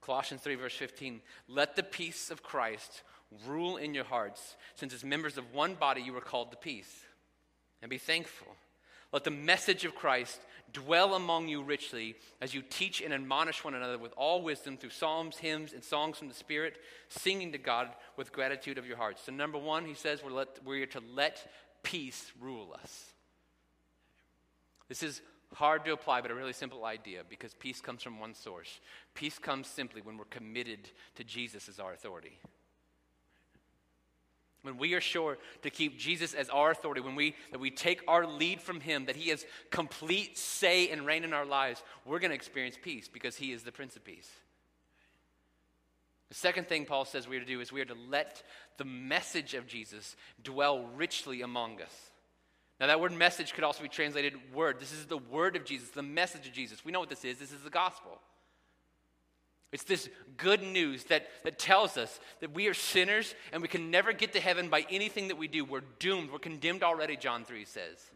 Colossians 0.00 0.40
3, 0.40 0.54
verse 0.54 0.74
15. 0.74 1.20
Let 1.48 1.76
the 1.76 1.82
peace 1.82 2.30
of 2.30 2.42
Christ 2.42 3.02
rule 3.46 3.76
in 3.76 3.92
your 3.92 4.04
hearts, 4.04 4.56
since 4.74 4.94
as 4.94 5.04
members 5.04 5.36
of 5.36 5.52
one 5.52 5.74
body 5.74 6.00
you 6.00 6.14
were 6.14 6.22
called 6.22 6.50
to 6.52 6.56
peace. 6.56 7.04
And 7.82 7.90
be 7.90 7.98
thankful. 7.98 8.56
Let 9.12 9.24
the 9.24 9.30
message 9.30 9.84
of 9.84 9.94
Christ 9.94 10.40
dwell 10.72 11.14
among 11.14 11.48
you 11.48 11.62
richly 11.62 12.14
as 12.40 12.54
you 12.54 12.62
teach 12.62 13.02
and 13.02 13.12
admonish 13.12 13.62
one 13.62 13.74
another 13.74 13.98
with 13.98 14.12
all 14.16 14.42
wisdom 14.42 14.76
through 14.76 14.90
psalms, 14.90 15.36
hymns, 15.36 15.72
and 15.72 15.84
songs 15.84 16.18
from 16.18 16.28
the 16.28 16.34
Spirit, 16.34 16.78
singing 17.08 17.52
to 17.52 17.58
God 17.58 17.88
with 18.16 18.32
gratitude 18.32 18.78
of 18.78 18.86
your 18.86 18.96
hearts. 18.96 19.22
So, 19.24 19.32
number 19.32 19.58
one, 19.58 19.84
he 19.84 19.94
says 19.94 20.22
we're, 20.24 20.30
let, 20.30 20.58
we're 20.64 20.86
to 20.86 21.02
let 21.14 21.46
peace 21.82 22.32
rule 22.40 22.74
us. 22.82 23.12
This 24.88 25.02
is 25.02 25.20
hard 25.54 25.84
to 25.84 25.92
apply, 25.92 26.22
but 26.22 26.30
a 26.30 26.34
really 26.34 26.52
simple 26.52 26.84
idea 26.84 27.22
because 27.28 27.54
peace 27.54 27.80
comes 27.80 28.02
from 28.02 28.18
one 28.18 28.34
source. 28.34 28.80
Peace 29.14 29.38
comes 29.38 29.66
simply 29.66 30.00
when 30.00 30.16
we're 30.16 30.24
committed 30.24 30.90
to 31.16 31.24
Jesus 31.24 31.68
as 31.68 31.78
our 31.78 31.92
authority. 31.92 32.38
When 34.62 34.78
we 34.78 34.94
are 34.94 35.00
sure 35.00 35.38
to 35.62 35.70
keep 35.70 35.98
Jesus 35.98 36.34
as 36.34 36.48
our 36.48 36.70
authority, 36.70 37.00
when 37.00 37.16
we, 37.16 37.34
that 37.50 37.58
we 37.58 37.70
take 37.70 38.00
our 38.06 38.26
lead 38.26 38.60
from 38.60 38.80
Him, 38.80 39.06
that 39.06 39.16
He 39.16 39.30
has 39.30 39.44
complete 39.70 40.38
say 40.38 40.88
and 40.88 41.04
reign 41.04 41.24
in 41.24 41.32
our 41.32 41.44
lives, 41.44 41.82
we're 42.04 42.20
going 42.20 42.30
to 42.30 42.36
experience 42.36 42.78
peace 42.80 43.08
because 43.08 43.36
He 43.36 43.52
is 43.52 43.64
the 43.64 43.72
Prince 43.72 43.96
of 43.96 44.04
Peace. 44.04 44.30
The 46.28 46.36
second 46.36 46.68
thing 46.68 46.86
Paul 46.86 47.04
says 47.04 47.28
we 47.28 47.36
are 47.36 47.40
to 47.40 47.46
do 47.46 47.60
is 47.60 47.72
we 47.72 47.82
are 47.82 47.86
to 47.86 47.96
let 48.08 48.42
the 48.78 48.84
message 48.84 49.54
of 49.54 49.66
Jesus 49.66 50.16
dwell 50.42 50.86
richly 50.96 51.42
among 51.42 51.82
us. 51.82 51.94
Now, 52.80 52.86
that 52.86 53.00
word 53.00 53.12
message 53.12 53.52
could 53.52 53.64
also 53.64 53.82
be 53.82 53.88
translated 53.88 54.34
word. 54.54 54.80
This 54.80 54.92
is 54.92 55.06
the 55.06 55.18
word 55.18 55.56
of 55.56 55.64
Jesus, 55.64 55.90
the 55.90 56.02
message 56.02 56.46
of 56.46 56.52
Jesus. 56.52 56.84
We 56.84 56.90
know 56.90 57.00
what 57.00 57.10
this 57.10 57.24
is. 57.24 57.38
This 57.38 57.52
is 57.52 57.62
the 57.62 57.70
gospel. 57.70 58.18
It's 59.72 59.84
this 59.84 60.08
good 60.36 60.62
news 60.62 61.04
that, 61.04 61.26
that 61.44 61.58
tells 61.58 61.96
us 61.96 62.20
that 62.40 62.54
we 62.54 62.68
are 62.68 62.74
sinners 62.74 63.34
and 63.52 63.62
we 63.62 63.68
can 63.68 63.90
never 63.90 64.12
get 64.12 64.34
to 64.34 64.40
heaven 64.40 64.68
by 64.68 64.84
anything 64.90 65.28
that 65.28 65.38
we 65.38 65.48
do. 65.48 65.64
We're 65.64 65.82
doomed. 65.98 66.30
We're 66.30 66.38
condemned 66.38 66.82
already, 66.82 67.16
John 67.16 67.44
3 67.44 67.64
says. 67.64 68.10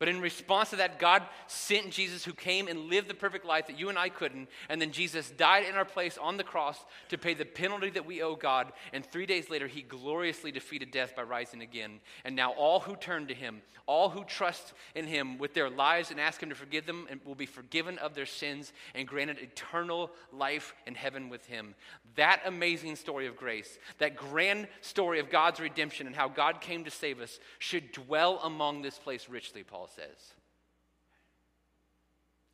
But 0.00 0.08
in 0.08 0.20
response 0.20 0.70
to 0.70 0.76
that, 0.76 0.98
God 0.98 1.22
sent 1.46 1.90
Jesus 1.90 2.24
who 2.24 2.32
came 2.32 2.66
and 2.66 2.90
lived 2.90 3.08
the 3.08 3.14
perfect 3.14 3.46
life 3.46 3.68
that 3.68 3.78
you 3.78 3.88
and 3.88 3.98
I 3.98 4.08
couldn't. 4.08 4.48
And 4.68 4.80
then 4.80 4.90
Jesus 4.90 5.30
died 5.30 5.66
in 5.66 5.76
our 5.76 5.84
place 5.84 6.18
on 6.18 6.36
the 6.36 6.42
cross 6.42 6.84
to 7.10 7.18
pay 7.18 7.32
the 7.32 7.44
penalty 7.44 7.90
that 7.90 8.04
we 8.04 8.20
owe 8.20 8.34
God. 8.34 8.72
And 8.92 9.06
three 9.06 9.24
days 9.24 9.50
later, 9.50 9.68
he 9.68 9.82
gloriously 9.82 10.50
defeated 10.50 10.90
death 10.90 11.14
by 11.14 11.22
rising 11.22 11.62
again. 11.62 12.00
And 12.24 12.34
now 12.34 12.52
all 12.52 12.80
who 12.80 12.96
turn 12.96 13.28
to 13.28 13.34
him, 13.34 13.62
all 13.86 14.08
who 14.08 14.24
trust 14.24 14.72
in 14.96 15.06
him 15.06 15.38
with 15.38 15.54
their 15.54 15.70
lives 15.70 16.10
and 16.10 16.18
ask 16.18 16.42
him 16.42 16.48
to 16.48 16.54
forgive 16.56 16.86
them, 16.86 17.06
will 17.24 17.36
be 17.36 17.46
forgiven 17.46 17.96
of 17.98 18.14
their 18.14 18.26
sins 18.26 18.72
and 18.96 19.06
granted 19.06 19.38
eternal 19.38 20.10
life 20.32 20.74
in 20.86 20.96
heaven 20.96 21.28
with 21.28 21.46
him. 21.46 21.76
That 22.16 22.42
amazing 22.46 22.96
story 22.96 23.28
of 23.28 23.36
grace, 23.36 23.78
that 23.98 24.16
grand 24.16 24.66
story 24.80 25.20
of 25.20 25.30
God's 25.30 25.60
redemption 25.60 26.08
and 26.08 26.16
how 26.16 26.28
God 26.28 26.60
came 26.60 26.84
to 26.84 26.90
save 26.90 27.20
us, 27.20 27.38
should 27.60 27.92
dwell 27.92 28.40
among 28.42 28.82
this 28.82 28.98
place 28.98 29.28
richly, 29.28 29.62
Paul 29.62 29.83
Paul 29.84 29.90
says. 29.94 30.32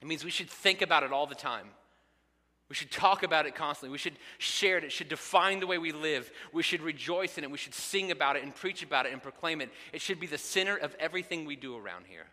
It 0.03 0.09
means 0.09 0.25
we 0.25 0.31
should 0.31 0.51
think 0.51 0.83
about 0.83 1.05
it 1.05 1.13
all 1.13 1.27
the 1.27 1.35
time. 1.37 1.67
We 2.69 2.75
should 2.75 2.91
talk 2.91 3.23
about 3.23 3.47
it 3.47 3.55
constantly. 3.55 3.93
We 3.93 3.99
should 3.99 4.17
share 4.39 4.79
it. 4.79 4.85
It 4.85 4.91
should 4.91 5.09
define 5.09 5.61
the 5.61 5.67
way 5.67 5.79
we 5.79 5.93
live. 5.93 6.31
We 6.53 6.65
should 6.65 6.83
rejoice 6.83 7.39
in 7.39 7.45
it. 7.45 7.51
We 7.51 7.59
should 7.59 7.75
sing 7.75 8.11
about 8.11 8.35
it 8.35 8.43
and 8.43 8.55
preach 8.55 8.83
about 8.83 9.07
it 9.07 9.13
and 9.13 9.23
proclaim 9.23 9.61
it. 9.61 9.71
It 9.93 10.01
should 10.01 10.19
be 10.19 10.27
the 10.27 10.39
center 10.39 10.77
of 10.77 10.97
everything 10.99 11.45
we 11.45 11.55
do 11.55 11.77
around 11.77 12.07
here. 12.09 12.27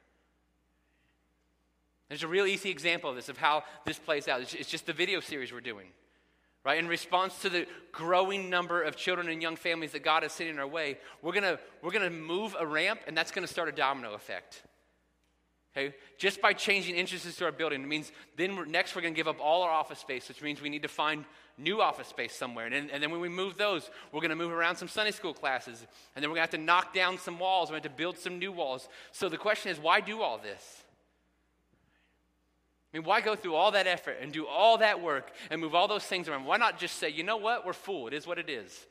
There's 2.10 2.24
a 2.24 2.28
real 2.28 2.48
easy 2.48 2.72
example 2.72 3.12
of 3.12 3.16
this, 3.18 3.30
of 3.30 3.38
how 3.38 3.66
this 3.86 4.00
plays 4.00 4.28
out. 4.28 4.42
It's 4.42 4.70
just 4.70 4.88
the 4.88 4.94
video 4.94 5.20
series 5.20 5.52
we're 5.52 5.62
doing. 5.62 5.90
Right? 6.68 6.80
In 6.80 6.90
response 6.90 7.42
to 7.44 7.50
the 7.50 7.66
growing 7.94 8.50
number 8.50 8.82
of 8.82 8.98
children 8.98 9.30
and 9.30 9.42
young 9.42 9.56
families 9.56 9.94
that 9.94 10.04
God 10.04 10.26
is 10.26 10.34
sending 10.34 10.60
our 10.60 10.68
way, 10.68 10.98
we're 11.22 11.32
going 11.32 11.58
we're 11.82 11.92
gonna 11.92 12.10
move 12.10 12.58
a 12.60 12.68
ramp, 12.68 13.00
and 13.08 13.16
that's 13.16 13.32
going 13.32 13.48
to 13.48 13.52
start 13.52 13.70
a 13.70 13.72
domino 13.72 14.14
effect. 14.16 14.64
Okay? 15.78 15.96
Just 16.18 16.42
by 16.42 16.54
changing 16.54 16.96
entrances 16.96 17.36
to 17.36 17.46
our 17.46 17.52
building, 17.52 17.84
it 17.84 17.88
means 17.88 18.12
then 18.36 18.56
we're, 18.56 18.66
next 18.66 18.96
we're 18.96 19.04
going 19.04 19.14
to 19.14 19.18
give 19.18 19.28
up 19.28 19.40
all 19.40 19.62
our 19.62 19.70
office 19.70 20.00
space, 20.00 20.28
which 20.28 20.42
means 20.42 20.60
we 20.60 20.70
need 20.70 20.82
to 20.82 20.88
find 20.88 21.24
new 21.58 21.82
office 21.82 22.08
space 22.08 22.34
somewhere. 22.34 22.66
And, 22.66 22.90
and 22.90 23.04
then 23.04 23.12
when 23.12 23.22
we 23.22 23.30
move 23.30 23.58
those, 23.58 23.90
we're 24.12 24.22
going 24.22 24.32
to 24.32 24.36
move 24.36 24.52
around 24.52 24.78
some 24.78 24.88
Sunday 24.88 25.12
school 25.12 25.34
classes. 25.34 25.86
And 26.16 26.24
then 26.24 26.30
we're 26.32 26.38
going 26.38 26.48
to 26.48 26.52
have 26.54 26.60
to 26.62 26.66
knock 26.66 26.96
down 26.96 27.20
some 27.20 27.38
walls. 27.38 27.70
We're 27.70 27.74
going 27.74 27.84
to 27.84 27.90
have 27.90 27.96
to 27.96 28.02
build 28.02 28.18
some 28.18 28.40
new 28.40 28.52
walls. 28.52 28.90
So 29.12 29.30
the 29.30 29.38
question 29.38 29.72
is, 29.72 29.78
why 29.78 30.02
do 30.02 30.22
all 30.22 30.40
this? 30.40 30.84
I 32.92 32.98
mean, 32.98 33.06
why 33.06 33.22
go 33.22 33.36
through 33.36 33.54
all 33.54 33.72
that 33.72 33.86
effort 33.86 34.18
and 34.20 34.32
do 34.32 34.48
all 34.48 34.80
that 34.80 35.02
work 35.02 35.32
and 35.52 35.62
move 35.62 35.76
all 35.76 35.88
those 35.88 36.04
things 36.04 36.28
around? 36.28 36.46
Why 36.46 36.58
not 36.58 36.80
just 36.80 36.96
say, 36.96 37.10
you 37.10 37.24
know 37.24 37.38
what? 37.38 37.66
We're 37.66 37.74
full. 37.74 38.08
It 38.08 38.14
is 38.14 38.26
what 38.26 38.40
it 38.40 38.50
is. 38.50 38.86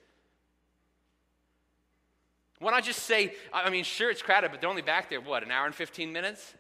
Why 2.61 2.71
not 2.71 2.85
just 2.85 3.03
say, 3.03 3.35
I 3.53 3.71
mean, 3.71 3.85
sure, 3.85 4.11
it's 4.11 4.23
crowded, 4.23 4.51
but 4.51 4.61
they're 4.61 4.71
only 4.71 4.83
back 4.83 5.11
there, 5.11 5.21
what, 5.21 5.43
an 5.43 5.51
hour 5.51 5.67
and 5.67 5.75
15 5.75 6.13
minutes? 6.13 6.55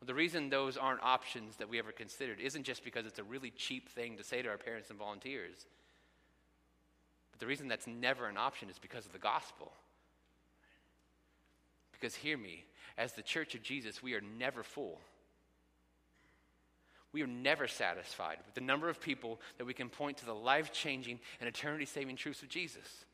Well, 0.00 0.06
the 0.06 0.14
reason 0.14 0.48
those 0.48 0.76
aren't 0.76 1.02
options 1.02 1.56
that 1.56 1.68
we 1.68 1.78
ever 1.78 1.92
considered 1.92 2.40
isn't 2.40 2.64
just 2.64 2.84
because 2.84 3.04
it's 3.04 3.18
a 3.18 3.24
really 3.24 3.50
cheap 3.50 3.90
thing 3.90 4.16
to 4.16 4.24
say 4.24 4.40
to 4.40 4.48
our 4.48 4.56
parents 4.56 4.88
and 4.88 4.98
volunteers. 4.98 5.66
But 7.32 7.40
the 7.40 7.46
reason 7.46 7.68
that's 7.68 7.86
never 7.86 8.26
an 8.26 8.38
option 8.38 8.70
is 8.70 8.78
because 8.78 9.04
of 9.04 9.12
the 9.12 9.18
gospel. 9.18 9.72
Because 11.92 12.14
hear 12.14 12.38
me, 12.38 12.64
as 12.96 13.12
the 13.12 13.22
church 13.22 13.54
of 13.54 13.62
Jesus, 13.62 14.02
we 14.02 14.14
are 14.14 14.22
never 14.38 14.62
full. 14.62 14.98
We 17.12 17.22
are 17.22 17.26
never 17.26 17.68
satisfied 17.68 18.38
with 18.46 18.54
the 18.54 18.60
number 18.62 18.88
of 18.88 19.00
people 19.00 19.40
that 19.58 19.66
we 19.66 19.74
can 19.74 19.90
point 19.90 20.18
to 20.18 20.24
the 20.24 20.34
life 20.34 20.72
changing 20.72 21.20
and 21.40 21.48
eternity 21.48 21.84
saving 21.84 22.16
truths 22.16 22.42
of 22.42 22.48
Jesus. 22.48 23.04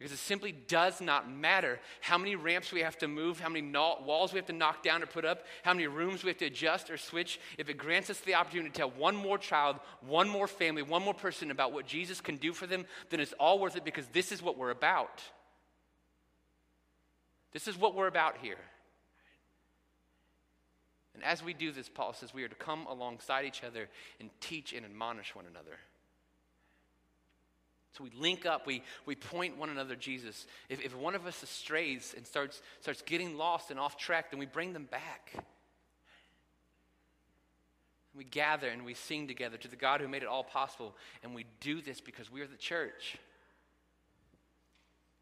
Because 0.00 0.14
it 0.14 0.18
simply 0.18 0.52
does 0.52 1.02
not 1.02 1.30
matter 1.30 1.78
how 2.00 2.16
many 2.16 2.34
ramps 2.34 2.72
we 2.72 2.80
have 2.80 2.96
to 2.98 3.06
move, 3.06 3.38
how 3.38 3.50
many 3.50 3.70
walls 3.70 4.32
we 4.32 4.38
have 4.38 4.46
to 4.46 4.54
knock 4.54 4.82
down 4.82 5.02
or 5.02 5.06
put 5.06 5.26
up, 5.26 5.44
how 5.62 5.74
many 5.74 5.88
rooms 5.88 6.24
we 6.24 6.30
have 6.30 6.38
to 6.38 6.46
adjust 6.46 6.88
or 6.88 6.96
switch. 6.96 7.38
If 7.58 7.68
it 7.68 7.76
grants 7.76 8.08
us 8.08 8.18
the 8.20 8.34
opportunity 8.34 8.70
to 8.70 8.74
tell 8.74 8.90
one 8.92 9.14
more 9.14 9.36
child, 9.36 9.76
one 10.00 10.26
more 10.26 10.46
family, 10.46 10.80
one 10.80 11.02
more 11.02 11.12
person 11.12 11.50
about 11.50 11.74
what 11.74 11.86
Jesus 11.86 12.22
can 12.22 12.36
do 12.36 12.54
for 12.54 12.66
them, 12.66 12.86
then 13.10 13.20
it's 13.20 13.34
all 13.34 13.58
worth 13.58 13.76
it 13.76 13.84
because 13.84 14.06
this 14.06 14.32
is 14.32 14.42
what 14.42 14.56
we're 14.56 14.70
about. 14.70 15.22
This 17.52 17.68
is 17.68 17.76
what 17.76 17.94
we're 17.94 18.06
about 18.06 18.38
here. 18.40 18.56
And 21.12 21.22
as 21.22 21.44
we 21.44 21.52
do 21.52 21.72
this, 21.72 21.90
Paul 21.90 22.14
says 22.14 22.32
we 22.32 22.42
are 22.42 22.48
to 22.48 22.54
come 22.54 22.86
alongside 22.86 23.44
each 23.44 23.62
other 23.62 23.90
and 24.18 24.30
teach 24.40 24.72
and 24.72 24.86
admonish 24.86 25.34
one 25.34 25.44
another. 25.44 25.76
So 27.92 28.04
we 28.04 28.10
link 28.16 28.46
up, 28.46 28.66
we, 28.66 28.82
we 29.04 29.16
point 29.16 29.58
one 29.58 29.68
another 29.68 29.96
Jesus. 29.96 30.46
If, 30.68 30.80
if 30.84 30.96
one 30.96 31.14
of 31.14 31.26
us 31.26 31.42
strays 31.48 32.14
and 32.16 32.26
starts, 32.26 32.62
starts 32.80 33.02
getting 33.02 33.36
lost 33.36 33.70
and 33.70 33.80
off 33.80 33.96
track, 33.96 34.30
then 34.30 34.38
we 34.38 34.46
bring 34.46 34.72
them 34.72 34.84
back. 34.84 35.32
We 38.14 38.24
gather 38.24 38.68
and 38.68 38.84
we 38.84 38.94
sing 38.94 39.26
together 39.26 39.56
to 39.56 39.68
the 39.68 39.76
God 39.76 40.00
who 40.00 40.08
made 40.08 40.22
it 40.22 40.28
all 40.28 40.44
possible. 40.44 40.96
And 41.22 41.34
we 41.34 41.46
do 41.60 41.80
this 41.80 42.00
because 42.00 42.30
we 42.30 42.40
are 42.42 42.46
the 42.46 42.56
church. 42.56 43.18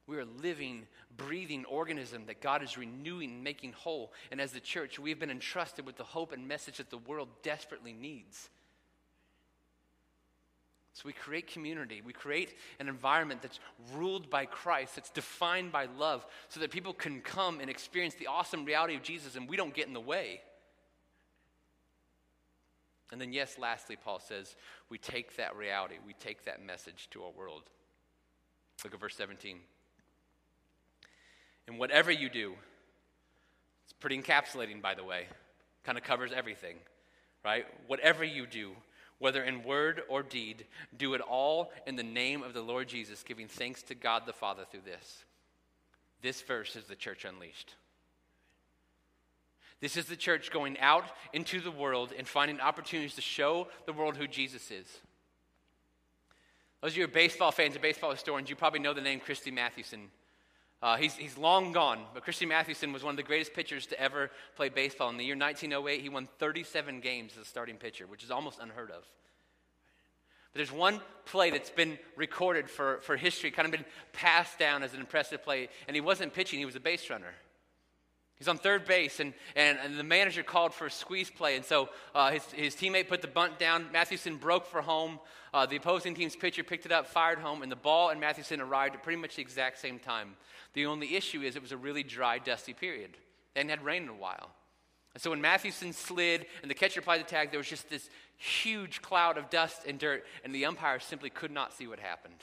We 0.06 0.16
are 0.16 0.22
a 0.22 0.42
living, 0.42 0.86
breathing 1.16 1.66
organism 1.66 2.24
that 2.26 2.40
God 2.40 2.62
is 2.62 2.78
renewing, 2.78 3.30
and 3.30 3.44
making 3.44 3.72
whole. 3.72 4.12
And 4.30 4.40
as 4.40 4.52
the 4.52 4.60
church, 4.60 4.98
we 4.98 5.10
have 5.10 5.18
been 5.18 5.30
entrusted 5.30 5.84
with 5.84 5.96
the 5.96 6.04
hope 6.04 6.32
and 6.32 6.48
message 6.48 6.78
that 6.78 6.88
the 6.88 6.98
world 6.98 7.28
desperately 7.42 7.92
needs. 7.92 8.48
So 10.98 11.04
we 11.06 11.12
create 11.12 11.46
community. 11.46 12.02
We 12.04 12.12
create 12.12 12.56
an 12.80 12.88
environment 12.88 13.40
that's 13.40 13.60
ruled 13.94 14.28
by 14.30 14.46
Christ, 14.46 14.96
that's 14.96 15.10
defined 15.10 15.70
by 15.70 15.86
love, 15.96 16.26
so 16.48 16.58
that 16.58 16.72
people 16.72 16.92
can 16.92 17.20
come 17.20 17.60
and 17.60 17.70
experience 17.70 18.14
the 18.14 18.26
awesome 18.26 18.64
reality 18.64 18.96
of 18.96 19.04
Jesus 19.04 19.36
and 19.36 19.48
we 19.48 19.56
don't 19.56 19.72
get 19.72 19.86
in 19.86 19.92
the 19.92 20.00
way. 20.00 20.40
And 23.12 23.20
then, 23.20 23.32
yes, 23.32 23.58
lastly, 23.60 23.94
Paul 23.94 24.18
says, 24.18 24.56
we 24.90 24.98
take 24.98 25.36
that 25.36 25.54
reality, 25.54 25.94
we 26.04 26.14
take 26.14 26.44
that 26.46 26.66
message 26.66 27.06
to 27.12 27.22
our 27.22 27.30
world. 27.30 27.62
Look 28.82 28.92
at 28.92 28.98
verse 28.98 29.14
17. 29.14 29.60
And 31.68 31.78
whatever 31.78 32.10
you 32.10 32.28
do, 32.28 32.54
it's 33.84 33.92
pretty 33.92 34.20
encapsulating, 34.20 34.82
by 34.82 34.96
the 34.96 35.04
way, 35.04 35.26
kind 35.84 35.96
of 35.96 36.02
covers 36.02 36.32
everything, 36.34 36.74
right? 37.44 37.66
Whatever 37.86 38.24
you 38.24 38.48
do, 38.48 38.72
whether 39.18 39.42
in 39.42 39.64
word 39.64 40.02
or 40.08 40.22
deed, 40.22 40.66
do 40.96 41.14
it 41.14 41.20
all 41.20 41.72
in 41.86 41.96
the 41.96 42.02
name 42.02 42.42
of 42.42 42.54
the 42.54 42.62
Lord 42.62 42.88
Jesus, 42.88 43.22
giving 43.22 43.48
thanks 43.48 43.82
to 43.84 43.94
God 43.94 44.22
the 44.26 44.32
Father 44.32 44.64
through 44.70 44.82
this. 44.84 45.24
This 46.22 46.40
verse 46.42 46.76
is 46.76 46.84
the 46.84 46.96
church 46.96 47.24
unleashed. 47.24 47.74
This 49.80 49.96
is 49.96 50.06
the 50.06 50.16
church 50.16 50.50
going 50.50 50.78
out 50.80 51.04
into 51.32 51.60
the 51.60 51.70
world 51.70 52.12
and 52.16 52.26
finding 52.26 52.60
opportunities 52.60 53.14
to 53.14 53.20
show 53.20 53.68
the 53.86 53.92
world 53.92 54.16
who 54.16 54.26
Jesus 54.26 54.70
is. 54.70 54.86
Those 56.80 56.92
of 56.92 56.96
you 56.96 57.02
who 57.04 57.08
are 57.08 57.12
baseball 57.12 57.52
fans 57.52 57.74
and 57.74 57.82
baseball 57.82 58.10
historians, 58.10 58.50
you 58.50 58.56
probably 58.56 58.80
know 58.80 58.94
the 58.94 59.00
name 59.00 59.20
Christy 59.20 59.50
Mathewson. 59.50 60.10
Uh, 60.80 60.96
he's, 60.96 61.14
he's 61.16 61.36
long 61.36 61.72
gone, 61.72 62.00
but 62.14 62.22
Christy 62.22 62.46
Mathewson 62.46 62.92
was 62.92 63.02
one 63.02 63.10
of 63.10 63.16
the 63.16 63.24
greatest 63.24 63.52
pitchers 63.52 63.86
to 63.86 64.00
ever 64.00 64.30
play 64.54 64.68
baseball. 64.68 65.10
In 65.10 65.16
the 65.16 65.24
year 65.24 65.36
1908, 65.36 66.00
he 66.00 66.08
won 66.08 66.28
37 66.38 67.00
games 67.00 67.32
as 67.36 67.42
a 67.42 67.48
starting 67.48 67.76
pitcher, 67.76 68.06
which 68.06 68.22
is 68.22 68.30
almost 68.30 68.60
unheard 68.60 68.90
of. 68.90 69.04
But 70.52 70.58
there's 70.58 70.72
one 70.72 71.00
play 71.24 71.50
that's 71.50 71.70
been 71.70 71.98
recorded 72.16 72.70
for, 72.70 73.00
for 73.02 73.16
history, 73.16 73.50
kind 73.50 73.66
of 73.66 73.72
been 73.72 73.84
passed 74.12 74.58
down 74.58 74.84
as 74.84 74.94
an 74.94 75.00
impressive 75.00 75.42
play, 75.42 75.68
and 75.88 75.96
he 75.96 76.00
wasn't 76.00 76.32
pitching, 76.32 76.60
he 76.60 76.64
was 76.64 76.76
a 76.76 76.80
base 76.80 77.10
runner. 77.10 77.34
He's 78.38 78.46
on 78.46 78.56
third 78.56 78.84
base, 78.84 79.18
and, 79.18 79.34
and, 79.56 79.78
and 79.82 79.98
the 79.98 80.04
manager 80.04 80.44
called 80.44 80.72
for 80.72 80.86
a 80.86 80.90
squeeze 80.90 81.28
play. 81.28 81.56
And 81.56 81.64
so 81.64 81.88
uh, 82.14 82.30
his, 82.30 82.44
his 82.52 82.74
teammate 82.76 83.08
put 83.08 83.20
the 83.20 83.28
bunt 83.28 83.58
down. 83.58 83.86
Mathewson 83.92 84.36
broke 84.36 84.66
for 84.66 84.80
home. 84.80 85.18
Uh, 85.52 85.66
the 85.66 85.76
opposing 85.76 86.14
team's 86.14 86.36
pitcher 86.36 86.62
picked 86.62 86.86
it 86.86 86.92
up, 86.92 87.08
fired 87.08 87.40
home, 87.40 87.62
and 87.62 87.72
the 87.72 87.76
ball 87.76 88.10
and 88.10 88.20
Mathewson 88.20 88.60
arrived 88.60 88.94
at 88.94 89.02
pretty 89.02 89.20
much 89.20 89.36
the 89.36 89.42
exact 89.42 89.78
same 89.78 89.98
time. 89.98 90.36
The 90.74 90.86
only 90.86 91.16
issue 91.16 91.40
is 91.40 91.56
it 91.56 91.62
was 91.62 91.72
a 91.72 91.76
really 91.76 92.04
dry, 92.04 92.38
dusty 92.38 92.74
period. 92.74 93.16
They 93.54 93.60
hadn't 93.60 93.70
had 93.70 93.84
rain 93.84 94.04
in 94.04 94.08
a 94.08 94.14
while. 94.14 94.50
And 95.14 95.22
so 95.22 95.30
when 95.30 95.40
Mathewson 95.40 95.92
slid 95.92 96.46
and 96.62 96.70
the 96.70 96.74
catcher 96.74 97.00
applied 97.00 97.18
the 97.18 97.24
tag, 97.24 97.50
there 97.50 97.58
was 97.58 97.68
just 97.68 97.90
this 97.90 98.08
huge 98.36 99.02
cloud 99.02 99.36
of 99.36 99.50
dust 99.50 99.82
and 99.84 99.98
dirt, 99.98 100.24
and 100.44 100.54
the 100.54 100.66
umpire 100.66 101.00
simply 101.00 101.30
could 101.30 101.50
not 101.50 101.72
see 101.72 101.88
what 101.88 101.98
happened. 101.98 102.38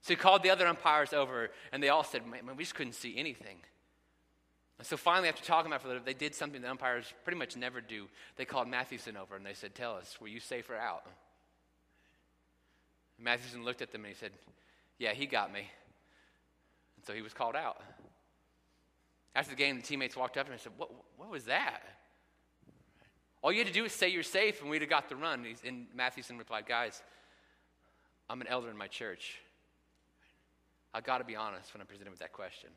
So 0.00 0.08
he 0.08 0.16
called 0.16 0.42
the 0.42 0.50
other 0.50 0.66
umpires 0.66 1.12
over, 1.12 1.50
and 1.70 1.80
they 1.80 1.90
all 1.90 2.02
said, 2.02 2.26
Man, 2.26 2.56
we 2.56 2.64
just 2.64 2.74
couldn't 2.74 2.94
see 2.94 3.16
anything. 3.16 3.58
So 4.82 4.96
finally, 4.96 5.28
after 5.28 5.44
talking 5.44 5.70
about 5.70 5.80
it 5.80 5.82
for 5.82 5.88
a 5.88 5.90
little, 5.92 6.04
they 6.04 6.14
did 6.14 6.34
something 6.34 6.60
the 6.60 6.70
umpires 6.70 7.12
pretty 7.24 7.38
much 7.38 7.56
never 7.56 7.80
do. 7.80 8.08
They 8.36 8.44
called 8.44 8.68
Mathewson 8.68 9.16
over 9.16 9.36
and 9.36 9.44
they 9.44 9.54
said, 9.54 9.74
Tell 9.74 9.96
us, 9.96 10.18
were 10.20 10.28
you 10.28 10.40
safe 10.40 10.68
or 10.70 10.76
out? 10.76 11.04
And 13.18 13.24
Mathewson 13.24 13.64
looked 13.64 13.82
at 13.82 13.92
them 13.92 14.04
and 14.04 14.12
he 14.12 14.18
said, 14.18 14.32
Yeah, 14.98 15.12
he 15.12 15.26
got 15.26 15.52
me. 15.52 15.60
And 15.60 17.06
so 17.06 17.12
he 17.12 17.22
was 17.22 17.32
called 17.32 17.56
out. 17.56 17.80
After 19.34 19.50
the 19.50 19.56
game, 19.56 19.76
the 19.76 19.82
teammates 19.82 20.16
walked 20.16 20.36
up 20.36 20.46
to 20.46 20.50
him 20.50 20.54
and 20.54 20.60
said, 20.60 20.72
What, 20.76 20.90
what 21.16 21.30
was 21.30 21.44
that? 21.44 21.82
All 23.42 23.52
you 23.52 23.58
had 23.58 23.66
to 23.66 23.72
do 23.72 23.82
was 23.82 23.92
say 23.92 24.08
you're 24.08 24.22
safe 24.22 24.60
and 24.60 24.70
we'd 24.70 24.82
have 24.82 24.90
got 24.90 25.08
the 25.08 25.16
run. 25.16 25.44
And 25.64 25.86
Mathewson 25.94 26.38
replied, 26.38 26.66
Guys, 26.66 27.02
I'm 28.30 28.40
an 28.40 28.46
elder 28.46 28.70
in 28.70 28.76
my 28.76 28.86
church. 28.86 29.38
I've 30.94 31.04
got 31.04 31.18
to 31.18 31.24
be 31.24 31.36
honest 31.36 31.72
when 31.74 31.80
I'm 31.80 31.86
presented 31.86 32.10
with 32.10 32.20
that 32.20 32.32
question. 32.32 32.70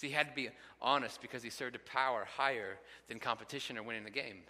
He 0.00 0.10
had 0.10 0.28
to 0.28 0.34
be 0.34 0.48
honest 0.80 1.20
because 1.20 1.42
he 1.42 1.50
served 1.50 1.76
a 1.76 1.80
power 1.80 2.26
higher 2.36 2.78
than 3.08 3.18
competition 3.18 3.76
or 3.76 3.82
winning 3.82 4.04
the 4.04 4.10
game. 4.10 4.42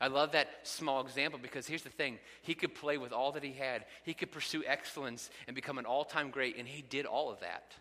I 0.00 0.08
love 0.08 0.32
that 0.32 0.48
small 0.64 1.00
example 1.00 1.38
because 1.40 1.66
here's 1.66 1.82
the 1.82 1.88
thing 1.88 2.18
he 2.42 2.54
could 2.54 2.74
play 2.74 2.98
with 2.98 3.12
all 3.12 3.32
that 3.32 3.42
he 3.42 3.52
had, 3.52 3.86
he 4.02 4.12
could 4.12 4.32
pursue 4.32 4.62
excellence 4.66 5.30
and 5.46 5.54
become 5.54 5.78
an 5.78 5.86
all 5.86 6.04
time 6.04 6.30
great, 6.30 6.58
and 6.58 6.66
he 6.66 6.82
did 6.82 7.06
all 7.06 7.30
of 7.30 7.40
that. 7.40 7.74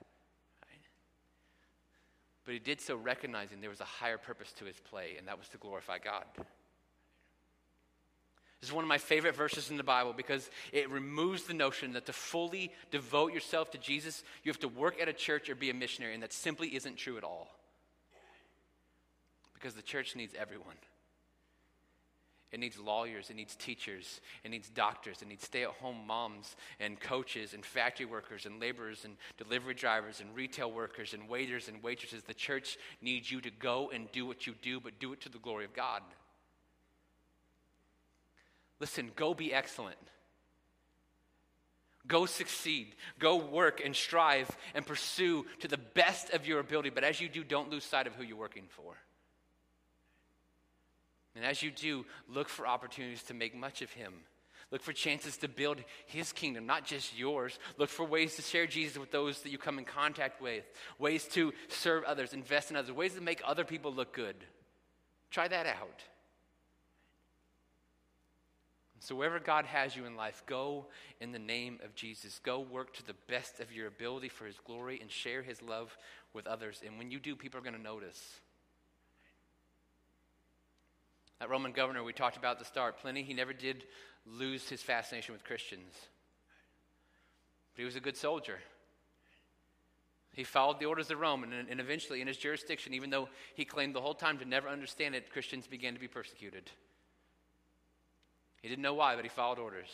But 2.45 2.53
he 2.53 2.59
did 2.59 2.81
so 2.81 2.95
recognizing 2.95 3.61
there 3.61 3.69
was 3.69 3.81
a 3.81 3.85
higher 3.85 4.17
purpose 4.17 4.51
to 4.53 4.65
his 4.65 4.79
play, 4.79 5.15
and 5.17 5.27
that 5.27 5.37
was 5.37 5.47
to 5.49 5.57
glorify 5.57 5.97
God. 5.97 6.25
This 8.63 8.69
is 8.69 8.75
one 8.75 8.85
of 8.85 8.87
my 8.87 8.97
favorite 8.97 9.35
verses 9.35 9.69
in 9.71 9.75
the 9.75 9.83
Bible 9.83 10.13
because 10.15 10.49
it 10.71 10.89
removes 10.89 11.43
the 11.43 11.53
notion 11.53 11.91
that 11.91 12.05
to 12.05 12.13
fully 12.13 12.71
devote 12.91 13.33
yourself 13.33 13.71
to 13.71 13.77
Jesus, 13.77 14.23
you 14.41 14.49
have 14.49 14.59
to 14.61 14.69
work 14.69 15.01
at 15.01 15.09
a 15.09 15.13
church 15.13 15.49
or 15.49 15.55
be 15.55 15.69
a 15.69 15.73
missionary, 15.73 16.13
and 16.13 16.23
that 16.23 16.31
simply 16.31 16.73
isn't 16.73 16.95
true 16.95 17.17
at 17.17 17.25
all. 17.25 17.49
Because 19.53 19.73
the 19.73 19.81
church 19.81 20.15
needs 20.15 20.33
everyone. 20.39 20.77
It 22.53 22.61
needs 22.61 22.79
lawyers, 22.79 23.29
it 23.29 23.35
needs 23.35 23.53
teachers, 23.53 24.21
it 24.45 24.49
needs 24.49 24.69
doctors, 24.69 25.21
it 25.21 25.27
needs 25.27 25.43
stay 25.43 25.63
at 25.63 25.71
home 25.71 26.07
moms 26.07 26.55
and 26.79 26.97
coaches 26.97 27.53
and 27.53 27.65
factory 27.65 28.05
workers 28.05 28.45
and 28.45 28.61
laborers 28.61 29.03
and 29.03 29.17
delivery 29.37 29.73
drivers 29.73 30.21
and 30.21 30.33
retail 30.33 30.71
workers 30.71 31.13
and 31.13 31.27
waiters 31.27 31.67
and 31.67 31.83
waitresses. 31.83 32.23
The 32.23 32.33
church 32.33 32.77
needs 33.01 33.29
you 33.29 33.41
to 33.41 33.51
go 33.51 33.91
and 33.93 34.09
do 34.13 34.25
what 34.25 34.47
you 34.47 34.55
do, 34.61 34.79
but 34.79 34.99
do 34.99 35.11
it 35.11 35.19
to 35.19 35.29
the 35.29 35.39
glory 35.39 35.65
of 35.65 35.73
God. 35.73 36.01
Listen, 38.83 39.11
go 39.15 39.33
be 39.33 39.53
excellent. 39.53 39.95
Go 42.05 42.25
succeed. 42.25 42.95
Go 43.17 43.37
work 43.37 43.81
and 43.81 43.95
strive 43.95 44.51
and 44.75 44.85
pursue 44.85 45.45
to 45.61 45.69
the 45.69 45.77
best 45.77 46.31
of 46.31 46.45
your 46.45 46.59
ability. 46.59 46.89
But 46.89 47.05
as 47.05 47.21
you 47.21 47.29
do, 47.29 47.45
don't 47.45 47.69
lose 47.69 47.85
sight 47.85 48.07
of 48.07 48.15
who 48.15 48.25
you're 48.25 48.35
working 48.35 48.65
for. 48.67 48.97
And 51.33 51.45
as 51.45 51.63
you 51.63 51.71
do, 51.71 52.05
look 52.27 52.49
for 52.49 52.67
opportunities 52.67 53.23
to 53.23 53.33
make 53.33 53.55
much 53.55 53.81
of 53.81 53.89
Him. 53.89 54.15
Look 54.69 54.81
for 54.81 54.91
chances 54.91 55.37
to 55.37 55.47
build 55.47 55.77
His 56.05 56.33
kingdom, 56.33 56.65
not 56.65 56.83
just 56.83 57.17
yours. 57.17 57.57
Look 57.77 57.89
for 57.89 58.05
ways 58.05 58.35
to 58.35 58.41
share 58.41 58.67
Jesus 58.67 58.97
with 58.97 59.11
those 59.11 59.43
that 59.43 59.49
you 59.53 59.57
come 59.57 59.79
in 59.79 59.85
contact 59.85 60.41
with, 60.41 60.65
ways 60.99 61.23
to 61.29 61.53
serve 61.69 62.03
others, 62.03 62.33
invest 62.33 62.69
in 62.69 62.75
others, 62.75 62.91
ways 62.91 63.13
to 63.13 63.21
make 63.21 63.41
other 63.45 63.63
people 63.63 63.93
look 63.93 64.11
good. 64.11 64.35
Try 65.31 65.47
that 65.47 65.67
out. 65.67 66.03
So, 69.03 69.15
wherever 69.15 69.37
God 69.37 69.65
has 69.65 69.97
you 69.97 70.05
in 70.05 70.15
life, 70.15 70.43
go 70.45 70.85
in 71.19 71.33
the 71.33 71.39
name 71.39 71.77
of 71.83 71.93
Jesus. 71.93 72.39
Go 72.41 72.61
work 72.61 72.93
to 72.93 73.05
the 73.05 73.15
best 73.27 73.59
of 73.59 73.69
your 73.69 73.87
ability 73.87 74.29
for 74.29 74.45
His 74.45 74.55
glory 74.65 74.97
and 75.01 75.11
share 75.11 75.41
His 75.41 75.61
love 75.61 75.97
with 76.31 76.47
others. 76.47 76.81
And 76.85 76.97
when 76.97 77.11
you 77.11 77.19
do, 77.19 77.35
people 77.35 77.59
are 77.59 77.63
going 77.63 77.75
to 77.75 77.81
notice. 77.81 78.39
That 81.39 81.49
Roman 81.49 81.73
governor 81.73 82.01
we 82.01 82.13
talked 82.13 82.37
about 82.37 82.53
at 82.53 82.59
the 82.59 82.65
start, 82.65 82.97
Pliny, 82.99 83.23
he 83.23 83.33
never 83.33 83.51
did 83.51 83.83
lose 84.25 84.69
his 84.69 84.81
fascination 84.81 85.33
with 85.33 85.43
Christians. 85.43 85.91
But 87.75 87.81
he 87.81 87.85
was 87.85 87.97
a 87.97 87.99
good 87.99 88.15
soldier. 88.15 88.59
He 90.31 90.45
followed 90.45 90.79
the 90.79 90.85
orders 90.85 91.11
of 91.11 91.19
Rome, 91.19 91.43
and, 91.43 91.67
and 91.69 91.81
eventually, 91.81 92.21
in 92.21 92.27
his 92.27 92.37
jurisdiction, 92.37 92.93
even 92.93 93.09
though 93.09 93.27
he 93.53 93.65
claimed 93.65 93.95
the 93.95 94.01
whole 94.01 94.13
time 94.13 94.37
to 94.37 94.45
never 94.45 94.69
understand 94.69 95.13
it, 95.13 95.29
Christians 95.29 95.67
began 95.67 95.93
to 95.93 95.99
be 95.99 96.07
persecuted. 96.07 96.71
He 98.63 98.69
didn't 98.69 98.81
know 98.81 98.93
why, 98.93 99.15
but 99.15 99.25
he 99.25 99.29
followed 99.29 99.59
orders. 99.59 99.89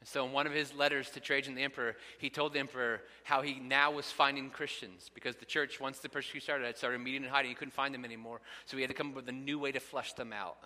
And 0.00 0.08
so, 0.08 0.26
in 0.26 0.32
one 0.32 0.48
of 0.48 0.52
his 0.52 0.74
letters 0.74 1.10
to 1.10 1.20
Trajan 1.20 1.54
the 1.54 1.62
emperor, 1.62 1.94
he 2.18 2.28
told 2.28 2.54
the 2.54 2.58
emperor 2.58 3.02
how 3.22 3.42
he 3.42 3.60
now 3.60 3.92
was 3.92 4.10
finding 4.10 4.50
Christians 4.50 5.10
because 5.14 5.36
the 5.36 5.44
church, 5.44 5.78
once 5.78 6.00
the 6.00 6.08
persecution 6.08 6.46
started, 6.46 6.66
had 6.66 6.76
started 6.76 7.00
meeting 7.00 7.22
and 7.22 7.30
hiding. 7.30 7.50
He 7.50 7.54
couldn't 7.54 7.74
find 7.74 7.94
them 7.94 8.04
anymore. 8.04 8.40
So, 8.64 8.76
he 8.76 8.82
had 8.82 8.88
to 8.88 8.96
come 8.96 9.10
up 9.10 9.14
with 9.16 9.28
a 9.28 9.32
new 9.32 9.60
way 9.60 9.70
to 9.70 9.78
flush 9.80 10.14
them 10.14 10.32
out, 10.32 10.56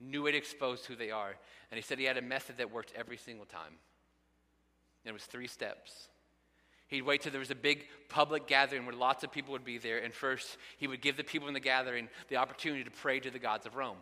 a 0.00 0.02
new 0.02 0.24
way 0.24 0.32
to 0.32 0.38
expose 0.38 0.84
who 0.86 0.96
they 0.96 1.10
are. 1.10 1.36
And 1.70 1.76
he 1.76 1.82
said 1.82 1.98
he 1.98 2.06
had 2.06 2.16
a 2.16 2.22
method 2.22 2.56
that 2.56 2.72
worked 2.72 2.92
every 2.96 3.18
single 3.18 3.46
time. 3.46 3.74
And 5.04 5.10
it 5.10 5.12
was 5.12 5.24
three 5.24 5.46
steps. 5.46 6.08
He'd 6.88 7.02
wait 7.02 7.20
till 7.20 7.32
there 7.32 7.38
was 7.38 7.50
a 7.50 7.54
big 7.54 7.84
public 8.08 8.46
gathering 8.46 8.86
where 8.86 8.96
lots 8.96 9.22
of 9.22 9.30
people 9.30 9.52
would 9.52 9.64
be 9.64 9.76
there. 9.76 9.98
And 9.98 10.12
first, 10.12 10.56
he 10.78 10.86
would 10.86 11.02
give 11.02 11.18
the 11.18 11.22
people 11.22 11.46
in 11.46 11.54
the 11.54 11.60
gathering 11.60 12.08
the 12.28 12.36
opportunity 12.36 12.82
to 12.82 12.90
pray 12.90 13.20
to 13.20 13.30
the 13.30 13.38
gods 13.38 13.66
of 13.66 13.76
Rome. 13.76 13.98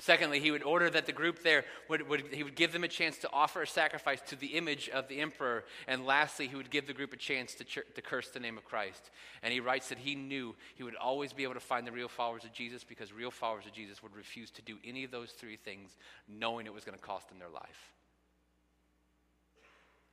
Secondly, 0.00 0.40
he 0.40 0.50
would 0.50 0.64
order 0.64 0.90
that 0.90 1.06
the 1.06 1.12
group 1.12 1.44
there 1.44 1.64
would, 1.88 2.08
would, 2.08 2.24
he 2.32 2.42
would 2.42 2.56
give 2.56 2.72
them 2.72 2.82
a 2.82 2.88
chance 2.88 3.16
to 3.18 3.30
offer 3.32 3.62
a 3.62 3.66
sacrifice 3.66 4.20
to 4.22 4.34
the 4.34 4.48
image 4.48 4.88
of 4.88 5.06
the 5.06 5.20
emperor. 5.20 5.64
And 5.86 6.04
lastly, 6.04 6.48
he 6.48 6.56
would 6.56 6.70
give 6.70 6.88
the 6.88 6.92
group 6.92 7.12
a 7.12 7.16
chance 7.16 7.54
to, 7.54 7.64
to 7.64 8.02
curse 8.02 8.30
the 8.30 8.40
name 8.40 8.58
of 8.58 8.64
Christ. 8.64 9.10
And 9.44 9.52
he 9.52 9.60
writes 9.60 9.90
that 9.90 9.98
he 9.98 10.16
knew 10.16 10.56
he 10.74 10.82
would 10.82 10.96
always 10.96 11.32
be 11.32 11.44
able 11.44 11.54
to 11.54 11.60
find 11.60 11.86
the 11.86 11.92
real 11.92 12.08
followers 12.08 12.44
of 12.44 12.52
Jesus 12.52 12.82
because 12.82 13.12
real 13.12 13.30
followers 13.30 13.66
of 13.66 13.72
Jesus 13.72 14.02
would 14.02 14.16
refuse 14.16 14.50
to 14.52 14.62
do 14.62 14.78
any 14.84 15.04
of 15.04 15.12
those 15.12 15.30
three 15.30 15.56
things, 15.56 15.96
knowing 16.26 16.66
it 16.66 16.74
was 16.74 16.84
going 16.84 16.98
to 16.98 17.04
cost 17.04 17.28
them 17.28 17.38
their 17.38 17.48
life. 17.48 17.92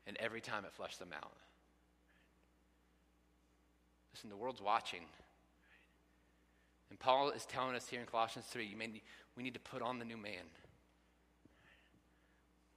And 0.06 0.16
every 0.20 0.41
time 0.41 0.64
it 0.64 0.74
flushed 0.74 0.99
them 0.99 1.14
out. 1.16 1.34
Listen, 4.14 4.30
the 4.30 4.36
world's 4.36 4.62
watching. 4.62 5.01
And 6.91 6.99
Paul 6.99 7.30
is 7.32 7.45
telling 7.45 7.76
us 7.76 7.88
here 7.88 8.01
in 8.01 8.06
Colossians 8.06 8.45
3 8.47 8.66
you 8.66 8.78
may, 8.78 9.01
we 9.36 9.44
need 9.44 9.54
to 9.54 9.60
put 9.60 9.82
on 9.82 10.00
the 10.00 10.06
new 10.06 10.18
man. 10.18 10.44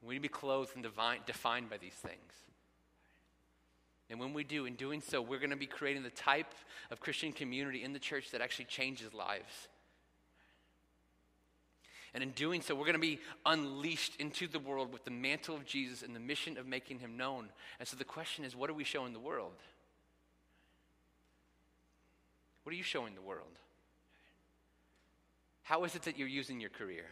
We 0.02 0.14
need 0.14 0.18
to 0.18 0.22
be 0.22 0.28
clothed 0.28 0.72
and 0.74 0.82
divine, 0.82 1.20
defined 1.26 1.70
by 1.70 1.78
these 1.78 1.94
things. 1.94 2.32
And 4.10 4.20
when 4.20 4.34
we 4.34 4.44
do, 4.44 4.66
in 4.66 4.74
doing 4.74 5.00
so, 5.00 5.22
we're 5.22 5.38
going 5.38 5.50
to 5.50 5.56
be 5.56 5.66
creating 5.66 6.02
the 6.02 6.10
type 6.10 6.52
of 6.90 7.00
Christian 7.00 7.32
community 7.32 7.82
in 7.82 7.94
the 7.94 7.98
church 7.98 8.30
that 8.32 8.42
actually 8.42 8.66
changes 8.66 9.14
lives. 9.14 9.68
And 12.12 12.22
in 12.22 12.30
doing 12.30 12.60
so, 12.60 12.74
we're 12.74 12.84
going 12.84 12.92
to 12.92 13.00
be 13.00 13.18
unleashed 13.44 14.16
into 14.20 14.46
the 14.46 14.60
world 14.60 14.92
with 14.92 15.04
the 15.04 15.10
mantle 15.10 15.56
of 15.56 15.64
Jesus 15.64 16.02
and 16.02 16.14
the 16.14 16.20
mission 16.20 16.58
of 16.58 16.66
making 16.66 17.00
him 17.00 17.16
known. 17.16 17.48
And 17.80 17.88
so 17.88 17.96
the 17.96 18.04
question 18.04 18.44
is 18.44 18.54
what 18.54 18.70
are 18.70 18.74
we 18.74 18.84
showing 18.84 19.14
the 19.14 19.18
world? 19.18 19.56
What 22.62 22.72
are 22.72 22.76
you 22.76 22.84
showing 22.84 23.14
the 23.14 23.22
world? 23.22 23.58
How 25.64 25.84
is 25.84 25.94
it 25.94 26.02
that 26.02 26.18
you're 26.18 26.28
using 26.28 26.60
your 26.60 26.70
career? 26.70 27.06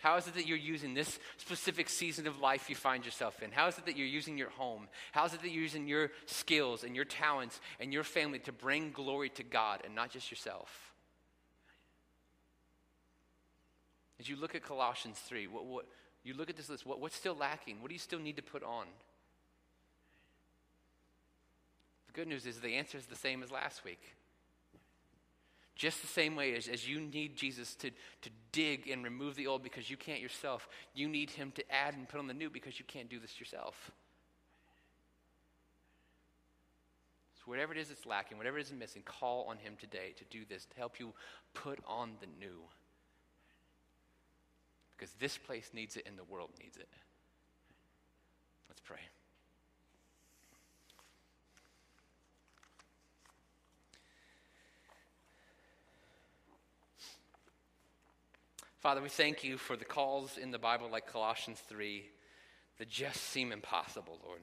How 0.00 0.16
is 0.16 0.26
it 0.26 0.34
that 0.34 0.46
you're 0.46 0.56
using 0.56 0.94
this 0.94 1.18
specific 1.36 1.88
season 1.88 2.26
of 2.26 2.40
life 2.40 2.70
you 2.70 2.74
find 2.74 3.04
yourself 3.04 3.42
in? 3.42 3.50
How 3.52 3.68
is 3.68 3.78
it 3.78 3.86
that 3.86 3.96
you're 3.96 4.06
using 4.06 4.36
your 4.36 4.48
home? 4.50 4.88
How 5.12 5.26
is 5.26 5.34
it 5.34 5.42
that 5.42 5.50
you're 5.50 5.62
using 5.62 5.86
your 5.86 6.10
skills 6.26 6.84
and 6.84 6.96
your 6.96 7.04
talents 7.04 7.60
and 7.78 7.92
your 7.92 8.02
family 8.02 8.38
to 8.40 8.52
bring 8.52 8.92
glory 8.92 9.28
to 9.30 9.42
God 9.42 9.82
and 9.84 9.94
not 9.94 10.10
just 10.10 10.30
yourself? 10.30 10.92
As 14.18 14.28
you 14.28 14.36
look 14.36 14.54
at 14.54 14.62
Colossians 14.62 15.18
3, 15.18 15.46
what, 15.46 15.66
what, 15.66 15.86
you 16.24 16.34
look 16.34 16.50
at 16.50 16.56
this 16.56 16.68
list, 16.68 16.84
what, 16.84 17.00
what's 17.00 17.16
still 17.16 17.34
lacking? 17.34 17.80
What 17.80 17.88
do 17.88 17.94
you 17.94 18.00
still 18.00 18.18
need 18.18 18.36
to 18.36 18.42
put 18.42 18.62
on? 18.62 18.86
The 22.06 22.12
good 22.12 22.28
news 22.28 22.44
is 22.44 22.58
the 22.58 22.74
answer 22.74 22.98
is 22.98 23.06
the 23.06 23.16
same 23.16 23.42
as 23.42 23.50
last 23.50 23.84
week. 23.84 24.00
Just 25.80 26.02
the 26.02 26.08
same 26.08 26.36
way 26.36 26.54
as, 26.54 26.68
as 26.68 26.86
you 26.86 27.00
need 27.00 27.36
Jesus 27.36 27.74
to, 27.76 27.88
to 27.88 28.30
dig 28.52 28.86
and 28.90 29.02
remove 29.02 29.34
the 29.34 29.46
old 29.46 29.62
because 29.62 29.88
you 29.88 29.96
can't 29.96 30.20
yourself, 30.20 30.68
you 30.92 31.08
need 31.08 31.30
him 31.30 31.52
to 31.52 31.64
add 31.74 31.94
and 31.94 32.06
put 32.06 32.18
on 32.20 32.26
the 32.26 32.34
new 32.34 32.50
because 32.50 32.78
you 32.78 32.84
can't 32.84 33.08
do 33.08 33.18
this 33.18 33.40
yourself. 33.40 33.90
So, 37.36 37.44
whatever 37.46 37.72
it 37.72 37.78
is 37.78 37.88
that's 37.88 38.04
lacking, 38.04 38.36
whatever 38.36 38.58
it 38.58 38.66
is 38.66 38.72
missing, 38.74 39.00
call 39.06 39.46
on 39.48 39.56
him 39.56 39.72
today 39.80 40.12
to 40.18 40.24
do 40.24 40.44
this, 40.46 40.66
to 40.66 40.76
help 40.76 41.00
you 41.00 41.14
put 41.54 41.78
on 41.88 42.10
the 42.20 42.26
new 42.38 42.60
because 44.94 45.14
this 45.14 45.38
place 45.38 45.70
needs 45.72 45.96
it 45.96 46.04
and 46.06 46.18
the 46.18 46.24
world 46.24 46.50
needs 46.62 46.76
it. 46.76 46.88
Let's 48.68 48.82
pray. 48.84 49.00
Father, 58.80 59.02
we 59.02 59.10
thank 59.10 59.44
you 59.44 59.58
for 59.58 59.76
the 59.76 59.84
calls 59.84 60.38
in 60.38 60.50
the 60.50 60.58
Bible 60.58 60.88
like 60.90 61.06
Colossians 61.06 61.60
3 61.68 62.02
that 62.78 62.88
just 62.88 63.22
seem 63.24 63.52
impossible, 63.52 64.18
Lord. 64.24 64.40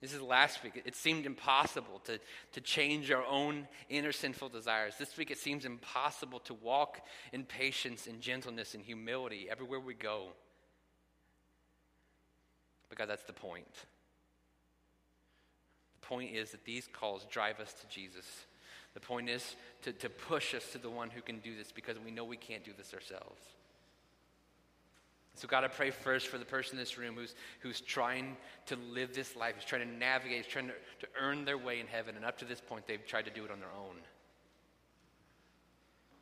This 0.00 0.14
is 0.14 0.22
last 0.22 0.62
week. 0.62 0.80
It 0.86 0.96
seemed 0.96 1.26
impossible 1.26 2.00
to, 2.04 2.18
to 2.52 2.60
change 2.62 3.10
our 3.10 3.24
own 3.26 3.68
inner 3.90 4.12
sinful 4.12 4.48
desires. 4.48 4.94
This 4.98 5.14
week, 5.18 5.30
it 5.30 5.36
seems 5.36 5.66
impossible 5.66 6.38
to 6.40 6.54
walk 6.54 7.02
in 7.34 7.44
patience 7.44 8.06
and 8.06 8.22
gentleness 8.22 8.74
and 8.74 8.82
humility 8.82 9.48
everywhere 9.50 9.80
we 9.80 9.92
go. 9.92 10.28
Because 12.88 13.08
that's 13.08 13.24
the 13.24 13.32
point. 13.34 13.74
The 16.00 16.06
point 16.06 16.34
is 16.34 16.50
that 16.52 16.64
these 16.64 16.88
calls 16.90 17.26
drive 17.30 17.60
us 17.60 17.74
to 17.74 17.88
Jesus. 17.88 18.46
The 18.96 19.00
point 19.00 19.28
is 19.28 19.56
to, 19.82 19.92
to 19.92 20.08
push 20.08 20.54
us 20.54 20.72
to 20.72 20.78
the 20.78 20.88
one 20.88 21.10
who 21.10 21.20
can 21.20 21.40
do 21.40 21.54
this 21.54 21.70
because 21.70 21.98
we 22.02 22.10
know 22.10 22.24
we 22.24 22.38
can't 22.38 22.64
do 22.64 22.70
this 22.74 22.94
ourselves. 22.94 23.42
So, 25.34 25.46
God, 25.46 25.64
I 25.64 25.68
pray 25.68 25.90
first 25.90 26.28
for 26.28 26.38
the 26.38 26.46
person 26.46 26.78
in 26.78 26.78
this 26.78 26.96
room 26.96 27.14
who's, 27.14 27.34
who's 27.60 27.82
trying 27.82 28.38
to 28.68 28.76
live 28.76 29.14
this 29.14 29.36
life, 29.36 29.56
who's 29.56 29.66
trying 29.66 29.86
to 29.86 29.94
navigate, 29.98 30.46
who's 30.46 30.52
trying 30.52 30.68
to, 30.68 30.72
to 31.00 31.08
earn 31.20 31.44
their 31.44 31.58
way 31.58 31.78
in 31.78 31.86
heaven. 31.86 32.16
And 32.16 32.24
up 32.24 32.38
to 32.38 32.46
this 32.46 32.58
point, 32.58 32.86
they've 32.86 33.06
tried 33.06 33.26
to 33.26 33.30
do 33.30 33.44
it 33.44 33.50
on 33.50 33.60
their 33.60 33.68
own. 33.78 33.96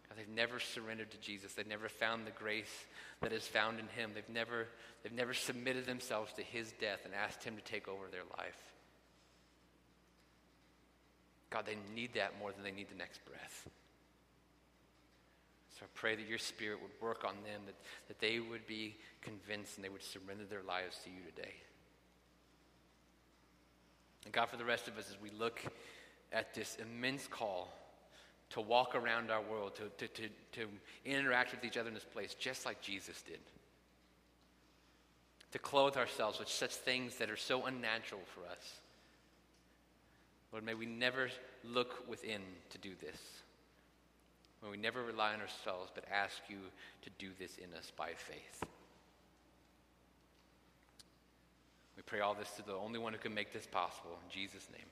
God, 0.09 0.19
they've 0.19 0.35
never 0.35 0.59
surrendered 0.59 1.13
to 1.13 1.19
Jesus. 1.19 1.53
They've 1.53 1.65
never 1.65 1.89
found 1.89 2.27
the 2.27 2.33
grace 2.33 2.87
that 3.21 3.33
is 3.33 3.47
found 3.47 3.79
in 3.79 3.87
Him. 3.87 4.11
They've 4.17 4.29
never, 4.29 4.67
they've 5.05 5.13
never 5.13 5.33
submitted 5.33 5.87
themselves 5.87 6.33
to 6.33 6.43
His 6.43 6.73
death 6.81 7.03
and 7.05 7.15
asked 7.15 7.45
Him 7.45 7.55
to 7.55 7.63
take 7.63 7.87
over 7.87 8.07
their 8.11 8.25
life. 8.37 8.74
God, 11.55 11.67
they 11.67 11.79
need 11.95 12.15
that 12.15 12.37
more 12.41 12.51
than 12.51 12.65
they 12.65 12.73
need 12.73 12.89
the 12.89 12.99
next 12.99 13.25
breath. 13.25 13.69
So 15.79 15.85
I 15.85 15.89
pray 15.95 16.17
that 16.17 16.27
your 16.27 16.39
spirit 16.39 16.81
would 16.83 16.91
work 17.01 17.25
on 17.25 17.35
them, 17.45 17.61
that, 17.67 17.77
that 18.09 18.19
they 18.19 18.41
would 18.41 18.67
be 18.67 18.97
convinced 19.23 19.77
and 19.77 19.85
they 19.85 19.89
would 19.89 20.03
surrender 20.03 20.45
their 20.51 20.65
lives 20.65 20.99
to 21.05 21.11
you 21.11 21.21
today. 21.37 21.55
And 24.25 24.35
God, 24.35 24.49
for 24.49 24.57
the 24.57 24.65
rest 24.65 24.89
of 24.89 24.99
us, 24.99 25.09
as 25.09 25.21
we 25.23 25.31
look 25.31 25.61
at 26.33 26.55
this 26.55 26.77
immense 26.83 27.29
call 27.29 27.73
to 28.51 28.61
walk 28.61 28.97
around 28.97 29.31
our 29.31 29.43
world, 29.43 29.77
to, 29.77 30.09
to, 30.09 30.23
to, 30.23 30.29
to 30.53 30.67
interact 31.05 31.53
with 31.53 31.65
each 31.65 31.77
other 31.77 31.87
in 31.87 31.95
this 31.95 32.03
place, 32.03 32.35
just 32.35 32.67
like 32.67 32.81
Jesus 32.81 33.23
did. 33.23 33.39
To 35.53 35.61
clothe 35.61 35.97
ourselves 35.97 36.41
with 36.41 36.49
such 36.49 36.73
things 36.73 37.15
that 37.19 37.31
are 37.31 37.37
so 37.37 37.67
unnatural 37.67 38.23
for 38.35 38.41
us. 38.51 38.81
Lord, 40.55 40.65
may 40.65 40.75
we 40.75 40.87
never 40.87 41.31
look 41.65 42.09
within 42.09 42.41
to 42.71 42.79
do 42.79 42.91
this 43.01 43.19
when 44.61 44.71
we 44.71 44.77
never 44.79 45.03
rely 45.03 45.35
on 45.35 45.41
ourselves, 45.41 45.91
but 45.93 46.05
ask 46.09 46.37
you 46.49 46.59
to 47.03 47.11
do 47.19 47.31
this 47.41 47.59
in 47.59 47.77
us 47.77 47.91
by 47.97 48.11
faith. 48.17 48.63
We 51.97 52.05
pray 52.07 52.21
all 52.21 52.35
this 52.35 52.53
to 52.53 52.63
the 52.63 52.75
only 52.75 53.01
one 53.01 53.13
who 53.13 53.19
can 53.19 53.35
make 53.35 53.53
this 53.53 53.67
possible. 53.67 54.17
In 54.25 54.31
Jesus' 54.31 54.69
name, 54.71 54.87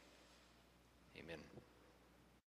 amen. 1.25 1.39